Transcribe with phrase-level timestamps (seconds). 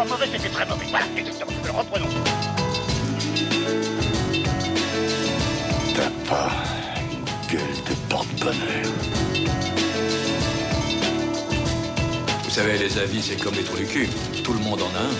[0.00, 0.86] pas mauvais, c'était très mauvais.
[0.88, 1.52] Voilà, exactement.
[1.78, 2.08] Reprenons.
[5.94, 6.50] T'as pas
[7.12, 8.92] une gueule de porte-bonheur.
[12.44, 14.08] Vous savez, les avis, c'est comme les trous du cul.
[14.42, 15.12] Tout le monde en a un.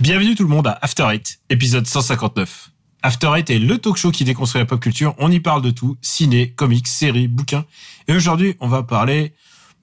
[0.00, 2.70] Bienvenue tout le monde à After Eight, épisode 159.
[3.02, 5.14] After Eight est le talk show qui déconstruit la pop culture.
[5.18, 7.66] On y parle de tout, ciné, comics, séries, bouquins.
[8.08, 9.34] Et aujourd'hui, on va parler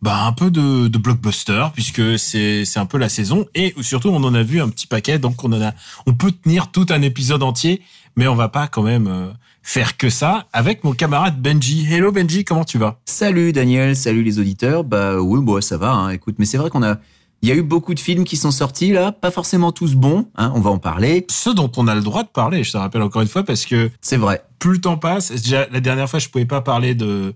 [0.03, 4.09] bah, un peu de, de blockbuster puisque c'est c'est un peu la saison et surtout
[4.09, 5.71] on en a vu un petit paquet donc on en a
[6.05, 7.81] on peut tenir tout un épisode entier
[8.17, 9.29] mais on va pas quand même euh,
[9.63, 11.88] faire que ça avec mon camarade Benji.
[11.89, 12.99] Hello Benji, comment tu vas?
[13.05, 14.84] Salut Daniel, salut les auditeurs.
[14.84, 15.91] Bah oui, bon, ça va.
[15.93, 16.09] Hein.
[16.09, 16.98] Écoute, mais c'est vrai qu'on a,
[17.41, 20.27] il y a eu beaucoup de films qui sont sortis là, pas forcément tous bons.
[20.35, 21.26] Hein, on va en parler.
[21.29, 23.65] Ceux dont on a le droit de parler, je te rappelle encore une fois parce
[23.65, 24.43] que C'est vrai.
[24.59, 27.34] plus le temps passe, déjà la dernière fois je pouvais pas parler de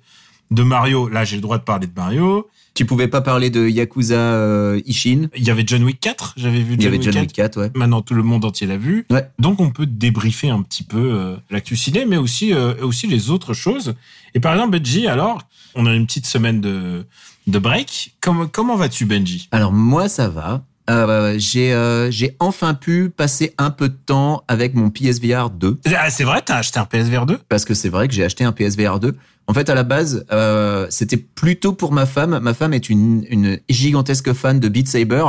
[0.52, 2.48] de Mario, là j'ai le droit de parler de Mario.
[2.78, 5.30] Tu pouvais pas parler de Yakuza euh, Ishin.
[5.36, 7.22] Il y avait John Wick 4, j'avais vu Il y John, avait Wick, John 4.
[7.24, 7.72] Wick 4, ouais.
[7.74, 9.08] Maintenant tout le monde entier l'a vu.
[9.10, 9.28] Ouais.
[9.40, 13.32] Donc on peut débriefer un petit peu euh, l'actu ciné, mais aussi euh, aussi les
[13.32, 13.96] autres choses.
[14.36, 15.42] Et par exemple Benji, alors
[15.74, 17.04] on a une petite semaine de
[17.48, 18.14] de break.
[18.22, 19.50] Comment comment vas-tu Benji?
[19.52, 20.64] Alors moi, ça va.
[20.90, 25.80] Euh, j'ai euh, j'ai enfin pu passer un peu de temps avec mon PSVR 2
[25.96, 28.44] ah, C'est vrai, t'as acheté un PSVR 2 parce que c'est vrai que j'ai acheté
[28.44, 29.16] un PSVR 2.
[29.50, 32.40] En fait, à la base, euh, c'était plutôt pour ma femme.
[32.40, 35.24] Ma femme est une, une gigantesque fan de Beat Saber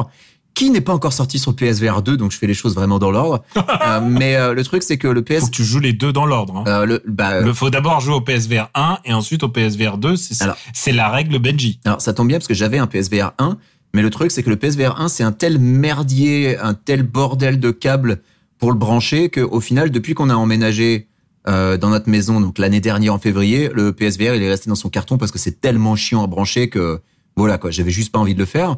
[0.58, 3.12] qui n'est pas encore sorti sur PSVR 2, donc je fais les choses vraiment dans
[3.12, 3.44] l'ordre.
[3.86, 6.12] Euh, mais euh, le truc, c'est que le PS, Faut que tu joues les deux
[6.12, 6.56] dans l'ordre.
[6.58, 6.64] Hein.
[6.66, 10.16] euh, le, bah, Le faut d'abord jouer au PSVR 1 et ensuite au PSVR 2.
[10.16, 11.78] C'est Alors- c'est la règle Benji.
[11.84, 13.56] Alors ça tombe bien parce que j'avais un PSVR 1,
[13.94, 17.60] mais le truc c'est que le PSVR 1 c'est un tel merdier, un tel bordel
[17.60, 18.20] de câbles
[18.58, 21.08] pour le brancher que au final depuis qu'on a emménagé
[21.46, 24.76] euh, dans notre maison donc l'année dernière en février, le PSVR il est resté dans
[24.76, 27.00] son carton parce que c'est tellement chiant à brancher que
[27.36, 28.76] voilà quoi, j'avais juste pas envie de le faire.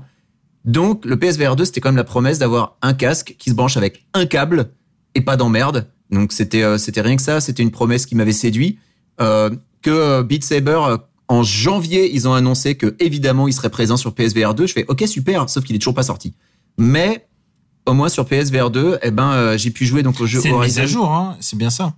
[0.65, 3.77] Donc le PSVR 2 c'était quand même la promesse d'avoir un casque qui se branche
[3.77, 4.71] avec un câble
[5.15, 5.89] et pas d'emmerde.
[6.11, 8.79] Donc c'était euh, c'était rien que ça, c'était une promesse qui m'avait séduit.
[9.21, 9.51] Euh,
[9.83, 10.79] que Beat Saber
[11.31, 14.67] en janvier, ils ont annoncé que évidemment il serait présent sur PSVR 2.
[14.67, 16.35] Je fais OK super, sauf qu'il est toujours pas sorti.
[16.77, 17.29] Mais
[17.87, 20.49] au moins sur PSVR 2, eh ben euh, j'ai pu jouer donc au jeu C'est
[20.49, 21.37] une mise à jour, hein.
[21.39, 21.95] c'est bien ça.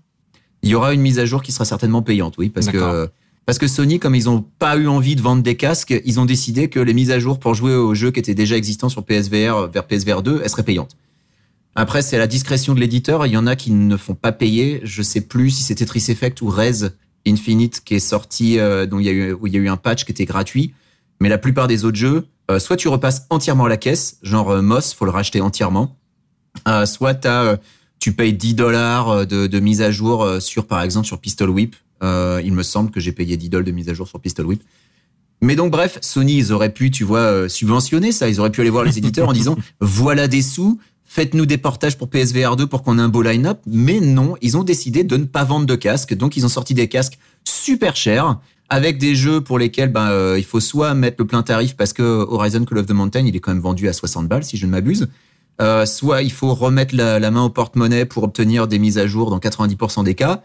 [0.63, 3.09] Il y aura une mise à jour qui sera certainement payante, oui, parce que
[3.47, 6.27] parce que Sony, comme ils ont pas eu envie de vendre des casques, ils ont
[6.27, 9.03] décidé que les mises à jour pour jouer aux jeux qui étaient déjà existants sur
[9.03, 10.95] PSVR vers PSVR 2, elles seraient payantes.
[11.75, 13.27] Après, c'est à la discrétion de l'éditeur.
[13.27, 14.81] Il y en a qui ne font pas payer.
[14.85, 16.91] Je sais plus si c'est Tetris Effect ou Rez
[17.27, 19.69] Infinite qui est sorti, euh, dont il y a eu, où il y a eu
[19.69, 20.75] un patch qui était gratuit.
[21.21, 24.51] Mais la plupart des autres jeux, euh, soit tu repasses entièrement à la caisse, genre
[24.51, 25.97] euh, Moss, faut le racheter entièrement.
[26.85, 27.27] Soit
[27.99, 31.77] tu payes 10 dollars de, de mise à jour sur, par exemple, sur Pistol Whip.
[32.03, 34.63] Il me semble que j'ai payé 10 dollars de mise à jour sur Pistol Whip.
[35.41, 38.29] Mais donc, bref, Sony, ils auraient pu, tu vois, subventionner ça.
[38.29, 40.79] Ils auraient pu aller voir les éditeurs en disant, voilà des sous,
[41.13, 43.59] faites-nous des portages pour PSVR 2 pour qu'on ait un beau line-up.
[43.67, 46.15] Mais non, ils ont décidé de ne pas vendre de casques.
[46.15, 48.39] Donc, ils ont sorti des casques super chers
[48.71, 51.93] avec des jeux pour lesquels ben, euh, il faut soit mettre le plein tarif parce
[51.93, 54.57] que Horizon Call of the Mountain, il est quand même vendu à 60 balles, si
[54.57, 55.09] je ne m'abuse.
[55.61, 59.07] Euh, soit il faut remettre la, la main au porte-monnaie pour obtenir des mises à
[59.07, 60.43] jour dans 90% des cas.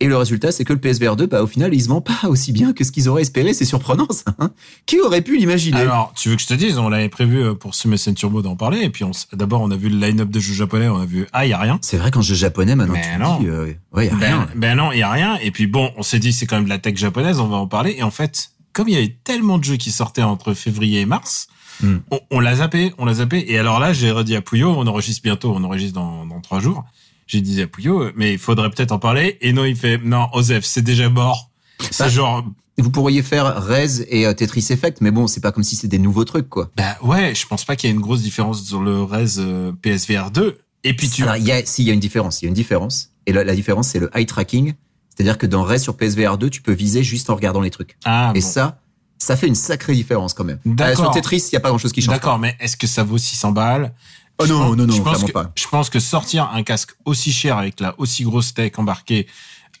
[0.00, 2.28] Et le résultat, c'est que le PSVR 2, bah, au final, il se vend pas
[2.28, 3.52] aussi bien que ce qu'ils auraient espéré.
[3.52, 4.32] C'est surprenant, ça.
[4.38, 4.52] hein.
[4.86, 7.54] Qui aurait pu l'imaginer Alors, tu veux que je te dise, on l'avait prévu euh,
[7.54, 10.54] pour Summer Turbo d'en parler, et puis d'abord on a vu le line-up de jeux
[10.54, 11.78] japonais, on a vu ah y a rien.
[11.82, 13.38] C'est vrai qu'en jeu japonais, maintenant, Mais tu non.
[13.40, 14.48] dis, euh, ouais, y a Ben, rien.
[14.54, 15.36] ben non, il y a rien.
[15.42, 17.56] Et puis bon, on s'est dit c'est quand même de la tech japonaise, on va
[17.56, 17.96] en parler.
[17.98, 21.06] Et en fait, comme il y avait tellement de jeux qui sortaient entre février et
[21.06, 21.48] mars,
[21.80, 21.98] Hmm.
[22.10, 23.44] on, on l'a zappé, on l'a zappé.
[23.52, 26.58] Et alors là, j'ai redit à Pouillot, on enregistre bientôt, on enregistre dans, dans trois
[26.58, 26.84] jours.
[27.28, 29.38] J'ai dit à Pouillot, mais il faudrait peut-être en parler.
[29.40, 31.50] Et non, il fait non, Osef, c'est déjà mort.
[31.90, 32.44] C'est Bah, genre,
[32.78, 35.96] Vous pourriez faire Rez et euh, Tetris Effect, mais bon, c'est pas comme si c'était
[35.96, 36.70] des nouveaux trucs, quoi.
[36.76, 39.72] bah ouais, je pense pas qu'il y ait une grosse différence sur le Rez euh,
[39.82, 40.58] PSVR 2.
[40.84, 42.40] Et puis tu, Alors, il y a, si, il y a une différence.
[42.40, 43.10] Il y a une différence.
[43.26, 44.72] Et la, la différence, c'est le eye tracking.
[45.14, 47.96] C'est-à-dire que dans Rez sur PSVR 2, tu peux viser juste en regardant les trucs.
[48.04, 48.46] ah, Et bon.
[48.46, 48.80] ça,
[49.18, 50.60] ça fait une sacrée différence quand même.
[50.64, 50.92] D'accord.
[50.92, 52.14] Euh, sur Tetris, il y a pas grand-chose qui change.
[52.14, 53.92] D'accord, mais est-ce que ça vaut 600 balles?
[54.40, 55.50] Oh non, pense- non, non, je pense que, pas.
[55.56, 59.26] Je pense que sortir un casque aussi cher avec la aussi grosse tech embarquée,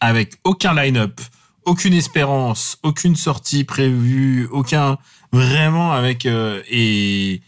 [0.00, 1.20] avec aucun line-up,
[1.64, 4.98] aucune espérance, aucune sortie prévue, aucun
[5.32, 7.40] vraiment avec euh, et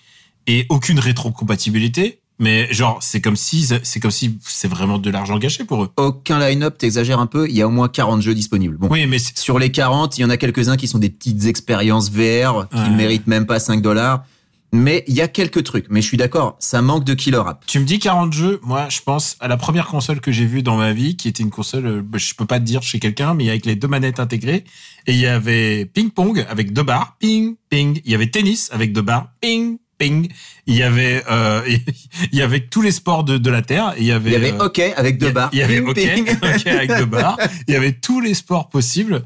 [0.47, 0.99] et aucune
[1.45, 2.19] rétrocompatibilité.
[2.39, 5.91] Mais genre, c'est comme si c'est comme si c'est vraiment de l'argent gâché pour eux.
[5.99, 8.79] Aucun line-up, t'exagères un peu, il y a au moins 40 jeux disponibles.
[8.79, 8.89] Bon.
[8.91, 12.11] Oui, mais Sur les 40, il y en a quelques-uns qui sont des petites expériences
[12.11, 12.89] VR qui Ouais.
[12.89, 14.25] ne méritent même pas 5 dollars.
[14.72, 15.87] Mais il y a quelques trucs.
[15.90, 17.64] Mais je suis d'accord, ça manque de killer app.
[17.67, 20.62] Tu me dis 40 jeux, moi je pense à la première console que j'ai vue
[20.62, 23.00] dans ma vie, qui était une console, euh, bah, je peux pas te dire chez
[23.00, 24.64] quelqu'un, mais avec les deux manettes intégrées.
[25.06, 28.00] Et il y avait ping-pong avec deux barres, ping, ping.
[28.05, 30.28] Il y avait tennis avec deux barres, ping, ping.
[30.67, 31.62] Il y avait, euh,
[32.32, 33.94] il y avait tous les sports de, de la terre.
[33.99, 35.50] Il y avait, Il y avait euh, hockey avec deux barres.
[35.52, 36.37] Il y avait Ping, hockey, ping.
[36.43, 37.38] hockey avec deux barres.
[37.66, 39.25] Il y avait tous les sports possibles.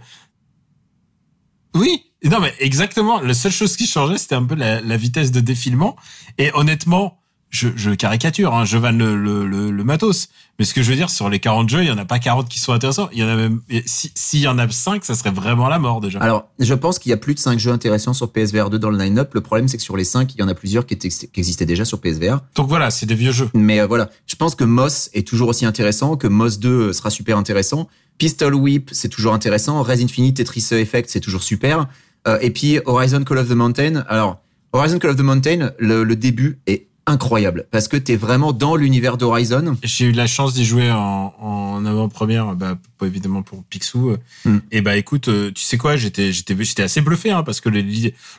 [1.74, 2.03] Oui.
[2.24, 3.20] Non, mais exactement.
[3.20, 5.96] La seule chose qui changeait, c'était un peu la, la vitesse de défilement.
[6.38, 7.18] Et honnêtement,
[7.50, 10.28] je, je caricature, hein, je vanne le, le, le, le matos.
[10.58, 12.18] Mais ce que je veux dire, sur les 40 jeux, il y en a pas
[12.18, 13.08] 40 qui sont intéressants.
[13.12, 15.68] Il y en a même, et si- s'il y en a 5, ça serait vraiment
[15.68, 16.18] la mort, déjà.
[16.20, 18.90] Alors, je pense qu'il y a plus de 5 jeux intéressants sur PSVR 2 dans
[18.90, 19.34] le line-up.
[19.34, 21.28] Le problème, c'est que sur les 5, il y en a plusieurs qui, étaient- qui
[21.36, 22.40] existaient déjà sur PSVR.
[22.56, 23.50] Donc voilà, c'est des vieux jeux.
[23.54, 26.92] Mais euh, voilà, je pense que Moss est toujours aussi intéressant, que Moss 2 euh,
[26.92, 27.88] sera super intéressant.
[28.18, 29.80] Pistol Whip, c'est toujours intéressant.
[29.82, 31.86] Res Infinite, Tetris Effect, c'est toujours super.
[32.26, 34.04] Euh, et puis Horizon Call of the Mountain.
[34.08, 34.40] Alors,
[34.72, 38.76] Horizon Call of the Mountain, le, le début est incroyable parce que t'es vraiment dans
[38.76, 39.76] l'univers d'Horizon.
[39.82, 44.16] J'ai eu la chance d'y jouer en, en avant-première, bah, pas évidemment pour Picsou.
[44.44, 44.58] Hmm.
[44.72, 47.68] Et bah écoute, euh, tu sais quoi, j'étais j'étais j'étais assez bluffé hein, parce que
[47.68, 47.84] le,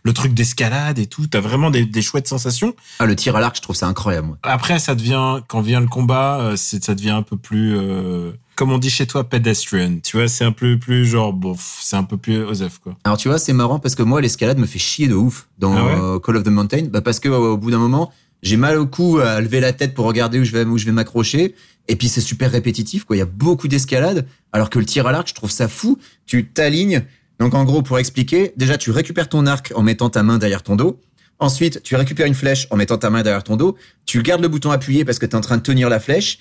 [0.03, 2.75] le truc d'escalade et tout, t'as vraiment des, des chouettes sensations.
[2.99, 4.37] Ah, le tir à l'arc, je trouve ça incroyable.
[4.43, 8.31] Après, ça devient quand vient le combat, euh, c'est ça devient un peu plus, euh,
[8.55, 9.99] comme on dit chez toi, pedestrian.
[10.03, 12.95] Tu vois, c'est un peu plus genre, bon, c'est un peu plus osef quoi.
[13.03, 15.75] Alors tu vois, c'est marrant parce que moi, l'escalade me fait chier de ouf dans
[15.75, 16.19] Ah ouais?
[16.21, 16.85] Call of the Mountain.
[16.89, 18.11] Bah parce que au bout d'un moment,
[18.45, 20.85] j'ai mal au cou à lever la tête pour regarder où je vais où je
[20.85, 21.55] vais m'accrocher.
[21.87, 23.15] Et puis c'est super répétitif, quoi.
[23.15, 25.97] Il y a beaucoup d'escalade, alors que le tir à l'arc, je trouve ça fou.
[26.25, 27.03] Tu t'alignes.
[27.39, 30.63] Donc en gros, pour expliquer, déjà tu récupères ton arc en mettant ta main derrière
[30.63, 30.99] ton dos.
[31.39, 33.75] Ensuite, tu récupères une flèche en mettant ta main derrière ton dos.
[34.05, 36.37] Tu gardes le bouton appuyé parce que tu es en train de tenir la flèche.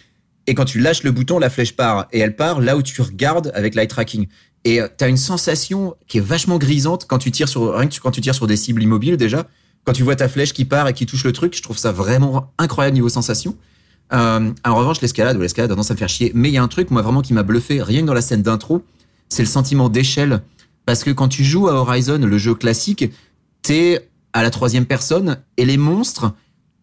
[0.47, 2.07] Et quand tu lâches le bouton, la flèche part.
[2.13, 4.29] Et elle part là où tu regardes avec l'eye tracking.
[4.65, 7.95] Et euh, t'as une sensation qui est vachement grisante quand tu tires sur rien que
[7.95, 9.49] tu- quand tu tires sur des cibles immobiles déjà.
[9.85, 11.93] Quand tu vois ta flèche qui part et qui touche le truc, je trouve ça
[11.93, 13.57] vraiment incroyable niveau sensation.
[14.13, 16.33] Euh, en revanche, l'escalade, ou l'escalade, a tendance me faire chier.
[16.35, 18.23] Mais il y a un truc, moi, vraiment, qui m'a bluffé, rien que dans la
[18.23, 18.83] scène d'intro,
[19.29, 20.43] c'est le sentiment d'échelle.
[20.87, 23.11] Parce que quand tu joues à Horizon, le jeu classique,
[23.63, 26.33] t'es à la troisième personne et les monstres,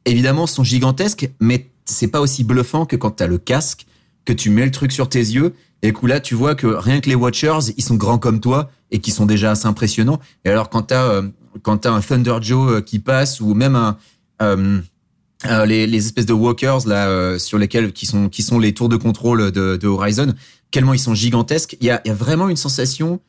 [0.05, 3.85] évidemment, sont gigantesques, mais c'est pas aussi bluffant que quand t'as le casque,
[4.25, 7.01] que tu mets le truc sur tes yeux et que là, tu vois que rien
[7.01, 10.19] que les Watchers, ils sont grands comme toi et qui sont déjà assez impressionnants.
[10.45, 11.29] Et alors, quand t'as euh,
[11.61, 13.95] quand t'as un Thunder Joe euh, qui passe ou même
[14.41, 14.79] euh,
[15.45, 18.97] euh, les, espèces de walkers là sur lesquels qui sont qui sont les tours de
[18.97, 20.33] contrôle de, Horizon,
[20.71, 21.77] tellement ils sont gigantesques.
[21.81, 23.19] Il y a, vraiment une sensation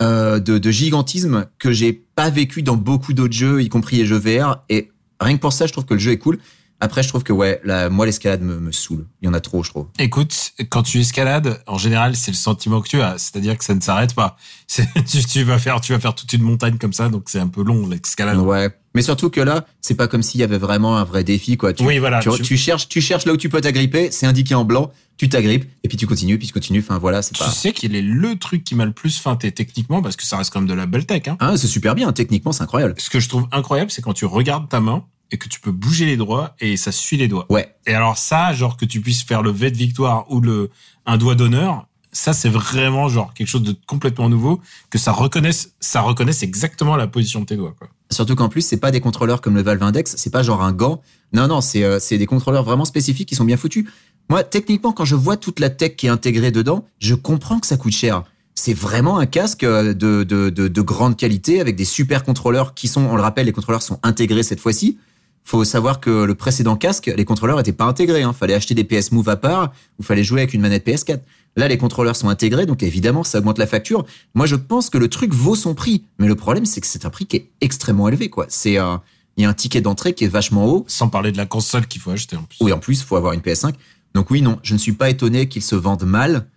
[0.00, 4.18] de, de gigantisme que j'ai pas vécu dans beaucoup d'autres jeux, y compris les jeux
[4.18, 4.62] VR.
[4.68, 4.90] Et
[5.20, 6.38] rien que pour ça, je trouve que le jeu est cool.
[6.80, 9.06] Après, je trouve que ouais, la, moi l'escalade me, me saoule.
[9.22, 9.86] Il y en a trop, je trouve.
[9.98, 13.74] Écoute, quand tu escalades, en général, c'est le sentiment que tu as, c'est-à-dire que ça
[13.74, 14.36] ne s'arrête pas.
[15.06, 17.46] Tu, tu vas faire, tu vas faire toute une montagne comme ça, donc c'est un
[17.48, 18.36] peu long l'escalade.
[18.38, 18.68] Ouais.
[18.94, 21.72] Mais surtout que là, c'est pas comme s'il y avait vraiment un vrai défi, quoi.
[21.72, 24.10] Tu, Oui, voilà, Tu, tu- tu cherches, tu cherches là où tu peux t'agripper.
[24.10, 24.90] C'est indiqué en blanc.
[25.18, 26.80] Tu t'agrippes et puis tu continues, puis tu continues.
[26.80, 27.50] Enfin voilà, c'est Tu pas.
[27.50, 30.52] sais qu'il est le truc qui m'a le plus feinté techniquement parce que ça reste
[30.52, 31.22] quand même de la belle tech.
[31.28, 31.36] Hein.
[31.40, 32.12] Ah, c'est super bien.
[32.12, 32.94] Techniquement, c'est incroyable.
[32.98, 35.72] Ce que je trouve incroyable, c'est quand tu regardes ta main et que tu peux
[35.72, 37.46] bouger les doigts et ça suit les doigts.
[37.50, 37.74] Ouais.
[37.86, 40.70] Et alors ça, genre que tu puisses faire le V de victoire ou le
[41.04, 45.74] un doigt d'honneur, ça c'est vraiment genre quelque chose de complètement nouveau que ça reconnaisse,
[45.80, 47.74] ça reconnaisse exactement la position de tes doigts.
[47.78, 47.88] Quoi.
[48.10, 50.72] Surtout qu'en plus, c'est pas des contrôleurs comme le Valve Index, c'est pas genre un
[50.72, 51.02] gant.
[51.32, 53.84] Non, non, c'est euh, c'est des contrôleurs vraiment spécifiques qui sont bien foutus.
[54.28, 57.66] Moi, techniquement, quand je vois toute la tech qui est intégrée dedans, je comprends que
[57.66, 58.22] ça coûte cher.
[58.54, 62.74] C'est vraiment un casque euh, de, de, de, de grande qualité avec des super contrôleurs
[62.74, 64.98] qui sont, on le rappelle, les contrôleurs sont intégrés cette fois-ci.
[65.46, 68.24] Faut savoir que le précédent casque, les contrôleurs étaient pas intégrés.
[68.24, 68.32] Hein.
[68.32, 71.20] Fallait acheter des PS Move à part ou fallait jouer avec une manette PS4.
[71.54, 74.04] Là, les contrôleurs sont intégrés, donc évidemment, ça augmente la facture.
[74.34, 77.06] Moi, je pense que le truc vaut son prix, mais le problème, c'est que c'est
[77.06, 78.46] un prix qui est extrêmement élevé, quoi.
[78.48, 79.02] C'est un,
[79.36, 80.84] il y a un ticket d'entrée qui est vachement haut.
[80.88, 82.58] Sans parler de la console qu'il faut acheter en plus.
[82.60, 83.72] Oui, en plus, faut avoir une PS5.
[84.14, 86.48] Donc oui, non, je ne suis pas étonné qu'ils se vendent mal,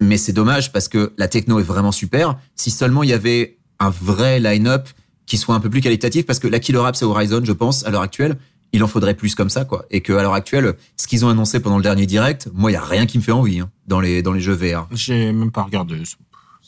[0.00, 2.38] mais c'est dommage parce que la techno est vraiment super.
[2.56, 4.88] Si seulement il y avait un vrai line-up
[5.26, 7.84] qui soit un peu plus qualitatif, parce que la Killer App, c'est Horizon, je pense,
[7.84, 8.38] à l'heure actuelle,
[8.72, 9.86] il en faudrait plus comme ça, quoi.
[9.90, 12.74] Et que à l'heure actuelle, ce qu'ils ont annoncé pendant le dernier direct, moi, il
[12.74, 14.88] y a rien qui me fait envie hein, dans les dans les jeux VR.
[14.92, 16.02] J'ai même pas regardé.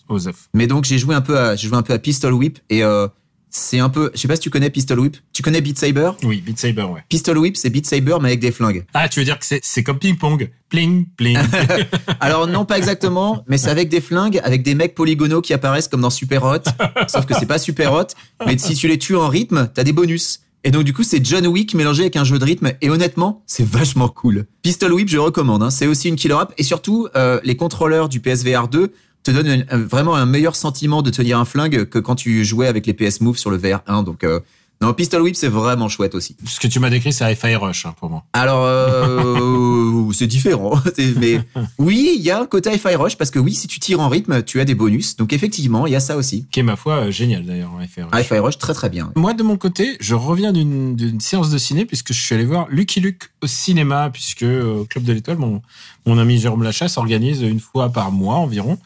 [0.08, 0.48] Osef.
[0.54, 2.82] Mais donc j'ai joué un peu à j'ai joué un peu à Pistol Whip et
[2.82, 3.08] euh,
[3.50, 5.16] c'est un peu, je sais pas si tu connais Pistol Whip.
[5.32, 6.10] Tu connais Beat Saber?
[6.22, 7.02] Oui, Beat Saber, ouais.
[7.08, 8.84] Pistol Whip, c'est Beat Saber mais avec des flingues.
[8.94, 10.50] Ah, tu veux dire que c'est comme ping-pong.
[10.68, 11.38] Pling, pling.
[12.20, 15.88] Alors non, pas exactement, mais c'est avec des flingues, avec des mecs polygonaux qui apparaissent
[15.88, 16.64] comme dans Super Hot.
[17.08, 18.08] Sauf que c'est pas Super Hot,
[18.46, 20.40] mais si tu les tues en rythme, t'as des bonus.
[20.64, 22.72] Et donc du coup, c'est John Wick mélangé avec un jeu de rythme.
[22.82, 24.46] Et honnêtement, c'est vachement cool.
[24.62, 25.62] Pistol Whip, je recommande.
[25.62, 25.70] Hein.
[25.70, 26.52] C'est aussi une killer app.
[26.58, 31.02] Et surtout, euh, les contrôleurs du PSVR 2 te un- un- vraiment un meilleur sentiment
[31.02, 33.80] de tenir un flingue que quand tu jouais avec les PS Move sur le VR
[33.86, 34.02] 1.
[34.02, 34.40] Donc euh,
[34.80, 36.36] Non, Pistol Whip, c'est vraiment chouette aussi.
[36.46, 38.22] Ce que tu m'as décrit, c'est Hi-Fi Rush hein, pour moi.
[38.32, 40.80] Alors, euh, c'est différent.
[41.16, 41.40] Mais
[41.78, 44.08] oui, il y a un côté Hi-Fi Rush parce que oui, si tu tires en
[44.08, 45.16] rythme, tu as des bonus.
[45.16, 46.46] Donc effectivement, il y a ça aussi.
[46.52, 48.20] Qui est, ma foi, euh, génial d'ailleurs, Hi-Fi Rush.
[48.20, 49.10] Hi-Fi Rush, très très bien.
[49.16, 52.66] Moi, de mon côté, je reviens d'une séance de ciné puisque je suis allé voir
[52.70, 55.60] Lucky Luke au cinéma puisque au Club de l'Étoile, mon,
[56.06, 58.78] mon ami Jérôme Lachasse organise une fois par mois environ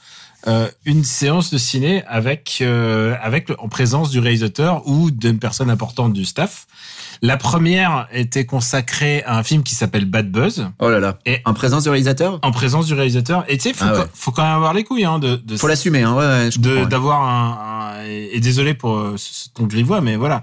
[0.49, 5.70] euh, une séance de ciné avec euh, avec en présence du réalisateur ou d'une personne
[5.70, 6.66] importante du staff.
[7.25, 11.19] La première était consacrée à un film qui s'appelle Bad Buzz Oh là là.
[11.25, 12.41] Et- en présence du réalisateur?
[12.43, 13.45] En présence du réalisateur.
[13.47, 14.05] Et tu sais, faut, Ah ouais.
[14.12, 16.17] faut quand même avoir les couilles hein, de, de Faut l'assumer, hein.
[16.17, 16.50] Ouais,
[16.87, 19.14] d'avoir un, un- et désolé pour euh,
[19.55, 20.43] ton grivois mais voilà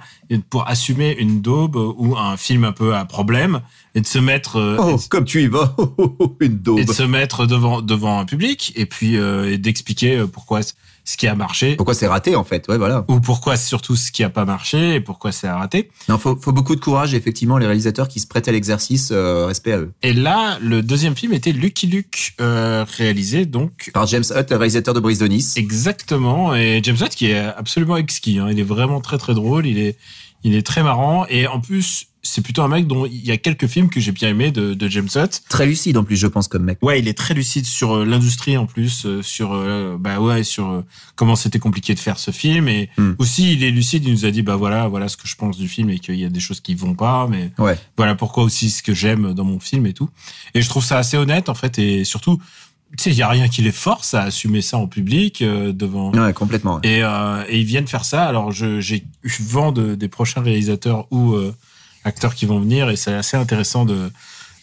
[0.49, 3.59] pour assumer une daube ou un film un peu à problème
[3.95, 5.75] et de se mettre euh, Oh, de- comme tu y vas.
[5.77, 6.79] Oh, oh, oh, Une daube.
[6.79, 10.61] et de se mettre devant devant un public et puis euh, et d'expliquer euh, pourquoi
[11.09, 12.67] ce qui a marché Pourquoi c'est raté en fait?
[12.67, 13.03] Ouais, voilà.
[13.07, 16.51] ou pourquoi surtout ce qui a pas marché et pourquoi c'est raté Non, faut, faut
[16.51, 17.15] beaucoup de courage.
[17.15, 19.91] Effectivement, les réalisateurs qui se prêtent à l'exercice, euh, respect à eux.
[20.03, 24.57] et là le deuxième film était Lucky Luke euh, réalisé donc Par James Hutt, le
[24.57, 25.57] réalisateur de Brise de Nice.
[25.57, 26.53] Exactement.
[26.53, 28.37] Et James Hutt qui est absolument exquis.
[28.37, 28.49] Hein.
[28.51, 29.65] Il est vraiment très très drôle.
[29.65, 29.97] Il est
[30.43, 31.25] il est très marrant.
[31.27, 34.11] Et en plus, c'est plutôt un mec dont il y a quelques films que j'ai
[34.11, 35.41] bien aimé de, de James Hutt.
[35.49, 36.77] Très lucide en plus, je pense, comme mec.
[36.81, 40.43] Ouais, il est très lucide sur euh, l'industrie en plus, euh, sur euh, bah ouais,
[40.43, 40.83] sur
[41.15, 42.67] comment c'était compliqué de faire ce film.
[42.67, 43.13] Et Hmm.
[43.19, 44.05] aussi, il est lucide.
[44.05, 46.15] Il nous a dit bah voilà, voilà ce que je pense du film et qu'il
[46.15, 47.77] y a des choses qui vont pas, mais Ouais.
[47.97, 50.09] voilà pourquoi aussi ce que j'aime dans mon film et tout.
[50.53, 52.39] Et je trouve ça assez honnête en fait et surtout,
[52.97, 55.71] tu sais, il y a rien qui les force à assumer ça en public euh,
[55.71, 56.11] devant.
[56.11, 56.75] Ouais, complètement.
[56.77, 56.81] ouais.
[56.89, 58.25] Et, euh, et ils viennent faire ça.
[58.25, 61.53] Alors, je, j'ai eu vent de, des prochains réalisateurs ou euh,
[62.03, 64.11] acteurs qui vont venir, et c'est assez intéressant de.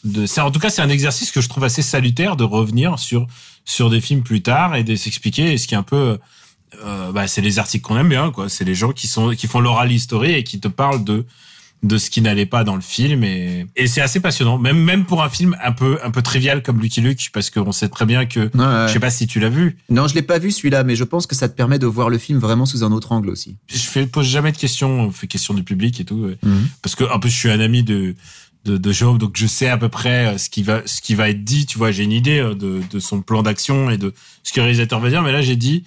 [0.05, 3.27] de en tout cas, c'est un exercice que je trouve assez salutaire de revenir sur
[3.65, 5.59] sur des films plus tard et de s'expliquer.
[5.59, 6.19] Ce qui est un peu,
[6.85, 8.49] euh, bah, c'est les articles qu'on aime bien, quoi.
[8.49, 11.25] C'est les gens qui sont qui font l'oral history et qui te parlent de
[11.83, 15.05] de ce qui n'allait pas dans le film et, et c'est assez passionnant même même
[15.05, 18.07] pour un film un peu un peu trivial comme Lucky Luke parce qu'on sait très
[18.07, 18.89] bien que Ouais, ouais.
[18.89, 21.05] je sais pas si tu l'as vu Non, je l'ai pas vu celui-là, mais je
[21.05, 23.57] pense que ça te permet de voir le film vraiment sous un autre angle aussi.
[23.69, 26.31] je fais, pose jamais de questions, on fait question du public et tout.
[26.43, 26.69] Mhm.
[26.83, 28.15] parce que en plus je suis un ami de
[28.65, 31.15] de, de Jérôme, donc je sais à peu près euh, ce qui va ce qui
[31.15, 33.97] va être dit, tu vois, j'ai une idée euh, de, de son plan d'action et
[33.99, 35.85] de ce que le réalisateur va dire, mais là j'ai dit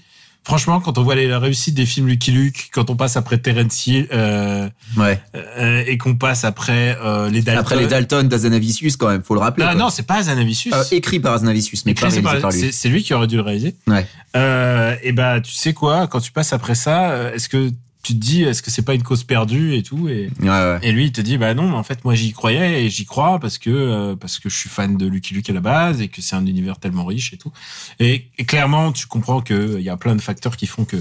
[0.49, 3.85] franchement quand on voit la réussite des films Lucky Luke, quand on passe après Terence
[3.85, 5.21] Hill euh, Ouais.
[5.35, 7.59] euh, et qu'on passe après euh, les Dalton.
[7.61, 9.63] Après les Dalton d'Azanavicius, quand même, faut le rappeler.
[9.69, 10.73] Ah non, c'est pas Azanavicius.
[10.73, 12.59] Euh, écrit par Azanavicius, mais Écrit, pas par- lui.
[12.59, 13.75] c'est- c'est lui qui aurait dû le réaliser.
[13.85, 14.07] Ouais.
[14.35, 17.69] Euh, et bah, tu sais quoi, quand tu passes après ça, euh, est-ce que
[18.01, 20.79] tu te dis, est-ce que c'est pas une cause perdue et tout et, Ouais, ouais.
[20.83, 23.05] et lui, il te dit, bah non, mais en fait, moi, j'y croyais et j'y
[23.05, 25.99] crois parce que euh, parce que je suis fan de Lucky Luke à la base
[26.01, 27.51] et que c'est un univers tellement riche et tout.
[27.99, 30.95] Et, et clairement, tu comprends que il y a plein de facteurs qui font que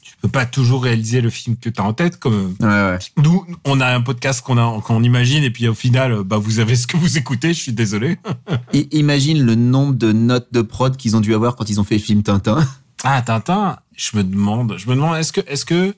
[0.00, 2.98] tu peux pas toujours réaliser le film que tu as en tête comme Ouais, ouais.
[3.18, 6.58] nous, on a un podcast qu'on a qu'on imagine et puis au final, bah vous
[6.58, 7.54] avez ce que vous écoutez.
[7.54, 8.18] Je suis désolé.
[8.72, 11.84] I- imagine le nombre de notes de prod qu'ils ont dû avoir quand ils ont
[11.84, 12.66] fait le film Tintin.
[13.04, 15.94] Ah Tintin, je me demande, je me demande, est-ce que est-ce que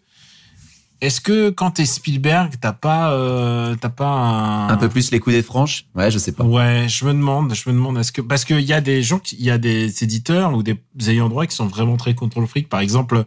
[1.00, 5.20] est-ce que quand t'es Spielberg, t'as pas euh, t'as pas un, Un peu plus les
[5.20, 5.84] coups des franches?
[5.94, 6.44] Ouais, je sais pas.
[6.44, 9.20] Ouais, je me demande, je me demande, est-ce que parce qu'il y a des gens,
[9.32, 12.46] il y a des éditeurs ou des ayants droit qui sont vraiment très contre le
[12.46, 12.70] fric.
[12.70, 13.26] Par exemple,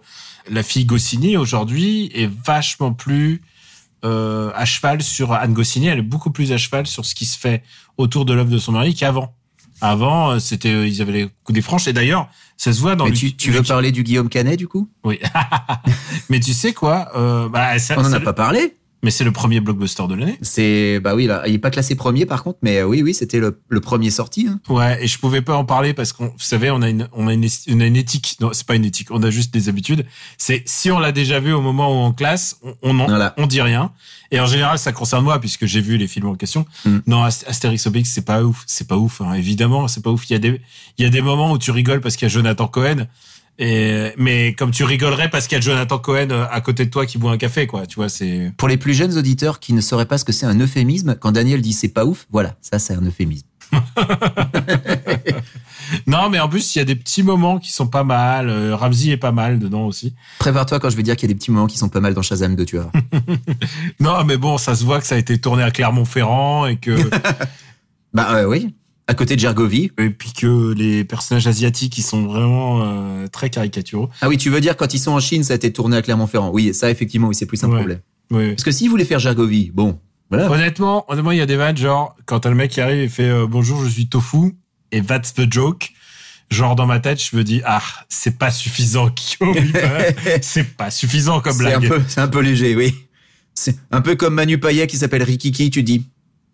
[0.50, 3.42] la fille Goscinny aujourd'hui est vachement plus
[4.06, 5.88] euh, à cheval sur Anne Goscinny.
[5.88, 7.64] Elle est beaucoup plus à cheval sur ce qui se fait
[7.98, 9.36] autour de l'œuvre de son mari qu'avant.
[9.82, 12.96] Avant, euh, c'était euh, ils avaient les coups des franches et d'ailleurs, ça se voit
[12.96, 14.90] dans Mais le tu, tu veux parler du Guillaume Canet, du coup?
[15.04, 15.20] Oui.
[16.30, 18.76] Mais tu sais quoi euh, bah, ça- On en c'est a pas parlé.
[19.04, 20.40] Mais c'est le premier blockbuster de l'année.
[20.42, 23.14] C'est bah oui là, il est pas classé premier par contre, mais euh, oui oui
[23.14, 24.48] c'était le, le premier sorti.
[24.50, 24.60] hein.
[24.70, 27.28] Ouais, et je pouvais pas en parler parce qu'on, vous savez, on a une, on
[27.28, 28.38] a une, on a une éthique.
[28.42, 29.10] Non, c'est pas une éthique.
[29.12, 30.06] On a juste des habitudes.
[30.40, 33.36] C'est si on l'a déjà vu au moment où on classe, on, on, en- Voilà.
[33.38, 33.92] on dit rien.
[34.32, 36.66] Et en général, ça concerne moi puisque j'ai vu les films en question.
[36.86, 36.98] Mm.
[37.06, 38.64] Non, Ast- Astérix Obélix, c'est pas ouf.
[38.66, 39.22] C'est pas ouf.
[39.22, 39.34] hein.
[39.34, 40.28] Évidemment, c'est pas ouf.
[40.30, 40.60] Il y a des,
[40.98, 43.06] il y a des moments où tu rigoles parce qu'il y a Jonathan Cohen.
[43.60, 46.92] Et, mais comme tu rigolerais parce qu'il y a Jonathan Cohen euh, à côté de
[46.92, 47.88] toi qui boit un café, quoi.
[47.88, 48.52] Tu vois, c'est.
[48.58, 51.32] Pour les plus jeunes auditeurs qui ne sauraient pas ce que c'est un euphémisme, quand
[51.32, 53.48] Daniel dit c'est pas ouf, voilà, ça c'est un euphémisme.
[56.06, 58.50] Non, mais en plus, il y a des petits moments qui sont pas mal.
[58.50, 60.14] Euh, Ramsey est pas mal dedans aussi.
[60.40, 62.14] Prépare-toi quand je vais dire qu'il y a des petits moments qui sont pas mal
[62.14, 62.92] dans Shazam 2, tu vois.
[64.00, 66.98] Non, mais bon, ça se voit que ça a été tourné à Clermont-Ferrand et que
[68.14, 68.74] bah euh, oui,
[69.08, 69.92] à côté de Gergovie.
[69.98, 74.10] et puis que les personnages asiatiques ils sont vraiment euh, très caricaturaux.
[74.22, 76.02] Ah oui, tu veux dire quand ils sont en Chine, ça a été tourné à
[76.02, 76.52] Clermont-Ferrand.
[76.54, 77.76] Oui, ça effectivement, oui, c'est plus un Ouais.
[77.78, 78.00] problème.
[78.32, 78.50] Oui.
[78.52, 80.00] Parce que s'ils voulaient faire Gergovie, bon,
[80.30, 80.52] voilà.
[80.52, 83.08] Honnêtement, honnêtement, il y a des vannes genre quand t'as le mec qui arrive et
[83.10, 84.56] fait euh, bonjour, je suis Tofu
[84.92, 85.90] et that's the joke.
[86.52, 89.10] Genre dans ma tête, je me dis ah c'est pas suffisant
[90.42, 91.90] c'est pas suffisant comme blague.
[92.08, 92.94] c'est un peu léger, oui.
[93.54, 96.06] C'est un peu comme Manu Payet qui s'appelle Rikiki, tu dis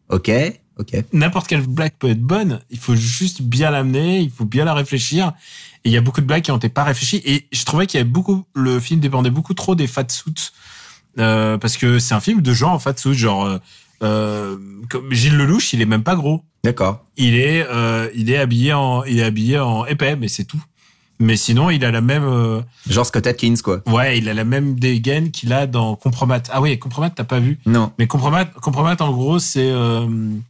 [0.10, 0.32] OK,
[0.78, 0.96] OK.
[1.14, 2.60] N'importe quelle blague peut être bonne.
[2.70, 5.34] Il faut juste bien l'amener, il faut bien la réfléchir.
[5.86, 7.22] Et il y a beaucoup de blagues qui ont été pas réfléchies.
[7.26, 10.52] Et je trouvais qu'il y avait beaucoup, le film dépendait beaucoup trop des fat suits.
[11.20, 13.58] Euh, parce que c'est un film de genre en fat suit, genre, euh,
[14.02, 14.58] euh,
[14.90, 16.44] comme Gilles Lelouch, il est même pas gros.
[16.64, 17.06] D'accord.
[17.18, 20.64] Il est, euh, il est habillé en, il est habillé en épais, mais c'est tout.
[21.24, 23.82] Mais sinon, il a la même, euh, Genre Scott Atkins, quoi.
[23.88, 26.44] ouais, il a la même dégaine qu'il a dans Compromat.
[26.52, 27.60] Ah oui, Compromat, t'as pas vu.
[27.66, 27.94] Non.
[27.98, 30.06] Mais Compromat, Compromat en gros, c'est euh,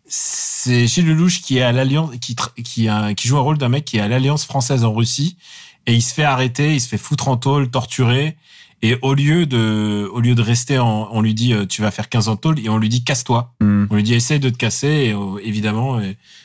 [0.07, 3.69] c'est Gilles Lelouch qui est à l'alliance, qui qui a, qui joue un rôle d'un
[3.69, 5.37] mec qui est à l'alliance française en Russie
[5.85, 8.35] et il se fait arrêter, il se fait foutre en tôle, torturer.
[8.83, 11.89] Et au lieu de, au lieu de rester, en, on lui dit euh, tu vas
[11.89, 13.53] faire 15 ans de tôle et on lui dit casse-toi.
[13.59, 13.85] Hmm.
[13.89, 15.99] On lui dit essaye de te casser et euh, évidemment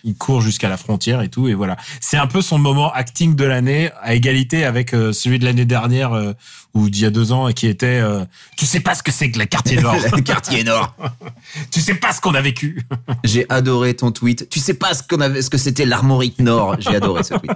[0.05, 1.77] il court jusqu'à la frontière et tout et voilà.
[2.01, 5.65] C'est un peu son moment acting de l'année à égalité avec euh, celui de l'année
[5.65, 6.33] dernière euh,
[6.75, 8.25] ou d'il y a deux ans qui était euh,
[8.57, 9.97] tu sais pas ce que c'est que le quartier nord.
[10.15, 10.95] Le quartier nord.
[11.71, 12.83] tu sais pas ce qu'on a vécu.
[13.25, 14.49] J'ai adoré ton tweet.
[14.49, 16.77] Tu sais pas ce qu'on avait, ce que c'était l'Armorique Nord.
[16.79, 17.53] J'ai adoré ce tweet.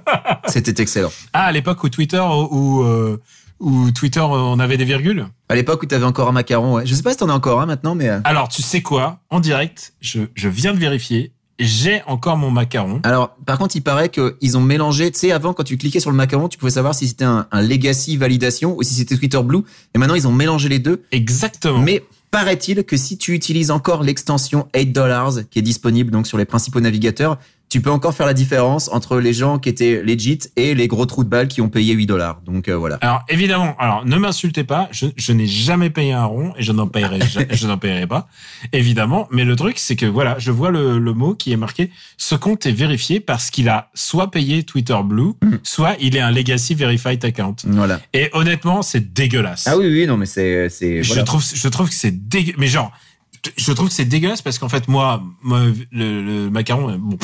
[0.48, 1.12] C'était excellent.
[1.32, 3.20] Ah à l'époque où Twitter où euh,
[3.62, 5.26] où Twitter euh, on avait des virgules.
[5.48, 6.86] À l'époque où t'avais encore un macaron, ouais.
[6.86, 8.08] Je sais pas si t'en as encore un maintenant, mais.
[8.08, 9.20] euh, Alors tu sais quoi?
[9.30, 13.00] En direct, je je viens de vérifier, j'ai encore mon macaron.
[13.04, 15.10] Alors, par contre, il paraît qu'ils ont mélangé.
[15.12, 17.46] Tu sais, avant, quand tu cliquais sur le macaron, tu pouvais savoir si c'était un,
[17.52, 19.62] un legacy validation ou si c'était Twitter Blue.
[19.94, 21.02] Et maintenant, ils ont mélangé les deux.
[21.12, 21.78] Exactement.
[21.78, 22.02] Mais
[22.32, 26.46] paraît-il que si tu utilises encore l'extension 8 dollars qui est disponible donc sur les
[26.46, 27.38] principaux navigateurs,
[27.72, 31.06] tu peux encore faire la différence entre les gens qui étaient legit et les gros
[31.06, 32.42] trous de balles qui ont payé 8 dollars.
[32.44, 32.98] Donc euh, voilà.
[33.00, 36.72] Alors évidemment, alors ne m'insultez pas, je, je n'ai jamais payé un rond et je
[36.72, 38.28] n'en payerai ja- je n'en payerai pas,
[38.74, 39.26] évidemment.
[39.30, 41.90] Mais le truc c'est que voilà, je vois le, le mot qui est marqué.
[42.18, 45.58] Ce compte est vérifié parce qu'il a soit payé Twitter Blue, Mhm.
[45.62, 47.56] soit il est un legacy verified account.
[47.64, 48.00] Voilà.
[48.12, 49.64] Et honnêtement, c'est dégueulasse.
[49.66, 52.52] Ah oui, oui, non, mais c'est, c'est, je trouve, je trouve que c'est dégueu.
[52.58, 52.92] Mais genre,
[53.56, 57.16] je trouve que c'est dégueulasse parce qu'en fait moi, moi, le, le macaron, euh, bon.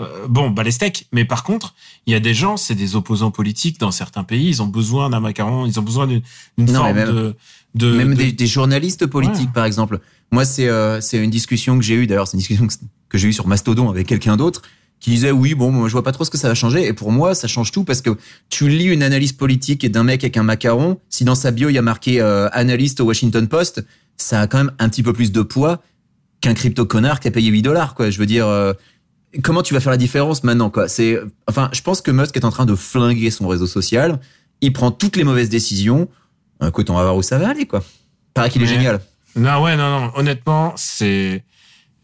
[0.00, 1.74] Euh, bon, bah les steaks, mais par contre,
[2.06, 5.08] il y a des gens, c'est des opposants politiques dans certains pays, ils ont besoin
[5.10, 6.22] d'un macaron, ils ont besoin d'une
[6.68, 7.34] forme même- de,
[7.76, 9.52] de, Même de- des, des journalistes politiques, Ouais.
[9.54, 10.00] par exemple.
[10.32, 12.06] Moi, c'est euh, c'est une discussion que j'ai eue.
[12.08, 12.74] D'ailleurs, c'est une discussion que,
[13.08, 14.62] que j'ai eue sur Mastodon avec quelqu'un d'autre
[15.00, 16.86] qui disait oui, bon, moi, je vois pas trop ce que ça va changer.
[16.86, 18.10] Et pour moi, ça change tout parce que
[18.48, 20.98] tu lis une analyse politique d'un mec avec un macaron.
[21.10, 23.84] Si dans sa bio il y a marqué euh, analyste au Washington Post,
[24.16, 25.82] ça a quand même un petit peu plus de poids
[26.40, 27.94] qu'un crypto connard qui a payé 8 dollars.
[27.94, 28.46] Quoi, je veux dire.
[28.46, 28.72] euh,
[29.42, 30.88] Comment tu vas faire la différence maintenant quoi?
[30.88, 31.18] C'est
[31.48, 34.20] enfin, je pense que Musk est en train de flinguer son réseau social.
[34.60, 36.08] Il prend toutes les mauvaises décisions.
[36.64, 37.82] Écoute, on va voir où ça va aller quoi.
[38.32, 39.00] Paraît qu'il est génial.
[39.36, 40.12] Non, ouais, non, non.
[40.14, 41.44] Honnêtement, c'est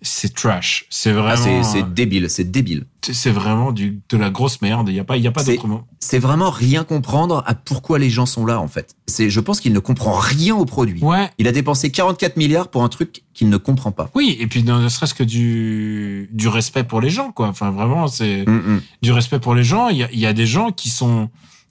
[0.03, 0.87] c'est trash.
[0.89, 2.87] C'est Ah, c'est, vraiment, c'est débile, c'est débile.
[3.03, 4.89] c'est vraiment du de la grosse merde.
[4.89, 5.83] Il y a pas, y a pas d'autre mot.
[6.01, 8.95] C'est vraiment rien comprendre à pourquoi les gens sont là, en fait.
[9.07, 11.03] C'est, je pense qu'il ne comprend rien au produit.
[11.03, 11.31] Ouais.
[11.39, 14.11] Il a dépensé 44 milliards pour un truc qu'il ne comprend pas.
[14.15, 17.49] Oui, et puis ne serait-ce que du du respect pour les gens, quoi.
[17.49, 18.83] Enfin, vraiment, c'est Mm, mm.
[19.03, 19.89] du respect pour les gens.
[19.89, 21.31] Il y a, y a des gens qui sont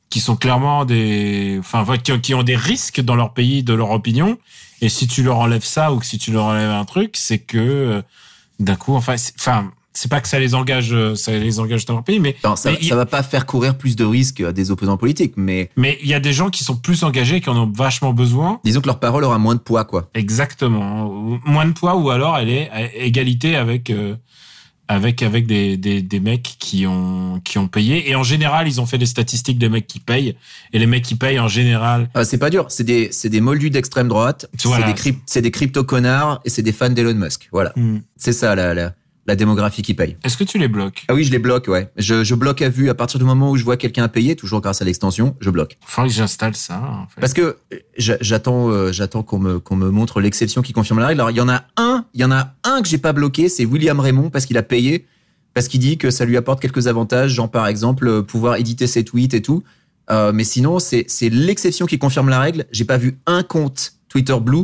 [0.10, 4.38] qui sont clairement des, enfin, qui ont des risques dans leur pays, de leur opinion.
[4.82, 7.40] Et si tu leur enlèves ça ou que si tu leur enlèves un truc, c'est
[7.40, 8.02] que euh,
[8.60, 11.96] d'un coup, enfin, enfin, c'est pas que ça les engage, euh, ça les engage dans
[11.96, 14.52] leur pays, mais Non, ça, Mais ça va pas faire courir plus de risques à
[14.54, 17.50] des opposants politiques, mais mais il y a des gens qui sont plus engagés, qui
[17.50, 18.62] en ont vachement besoin.
[18.64, 20.10] disons que leur parole aura moins de poids, quoi.
[20.14, 21.40] Exactement.
[21.46, 24.16] Moins de poids ou alors elle est à égalité avec euh,
[24.92, 28.82] avec avec des, des des mecs qui ont qui ont payé et en général ils
[28.82, 30.36] ont fait des statistiques des mecs qui payent
[30.74, 33.40] et les mecs qui payent en général Ah, c'est pas dur, c'est des, c'est des
[33.40, 34.88] moldus d'extrême droite, Voilà.
[34.98, 37.48] c'est des, c'est des crypto connards et c'est des fans d'Elon Musk.
[37.52, 37.72] Voilà.
[38.18, 38.94] C'est ça, la, la,
[39.28, 40.18] la démographie qui paye.
[40.24, 41.06] Est-ce que tu les bloques?
[41.08, 41.92] Ah oui, je les bloque, ouais.
[41.98, 44.36] Je, je bloque à vue à partir du moment où je vois quelqu'un à payer,
[44.36, 45.78] toujours grâce à l'extension, je bloque.
[45.86, 46.82] Faudrait que j'installe ça.
[46.82, 47.22] En fait.
[47.22, 51.00] Parce que euh, j'a- j'attends, euh, j'attends qu'on me, qu'on me montre l'exception qui confirme
[51.00, 51.22] la règle.
[51.22, 53.50] Alors il y en a un, il y en a un que j'ai pas bloqué,
[53.50, 55.06] c'est William Raymond parce qu'il a payé,
[55.54, 58.88] parce qu'il dit que ça lui apporte quelques avantages, genre par exemple euh, pouvoir éditer
[58.88, 59.64] ses tweets et tout.
[60.10, 62.66] Euh, mais sinon, c'est c'est l'exception qui confirme la règle.
[62.72, 64.64] J'ai pas vu un compte Twitter Blue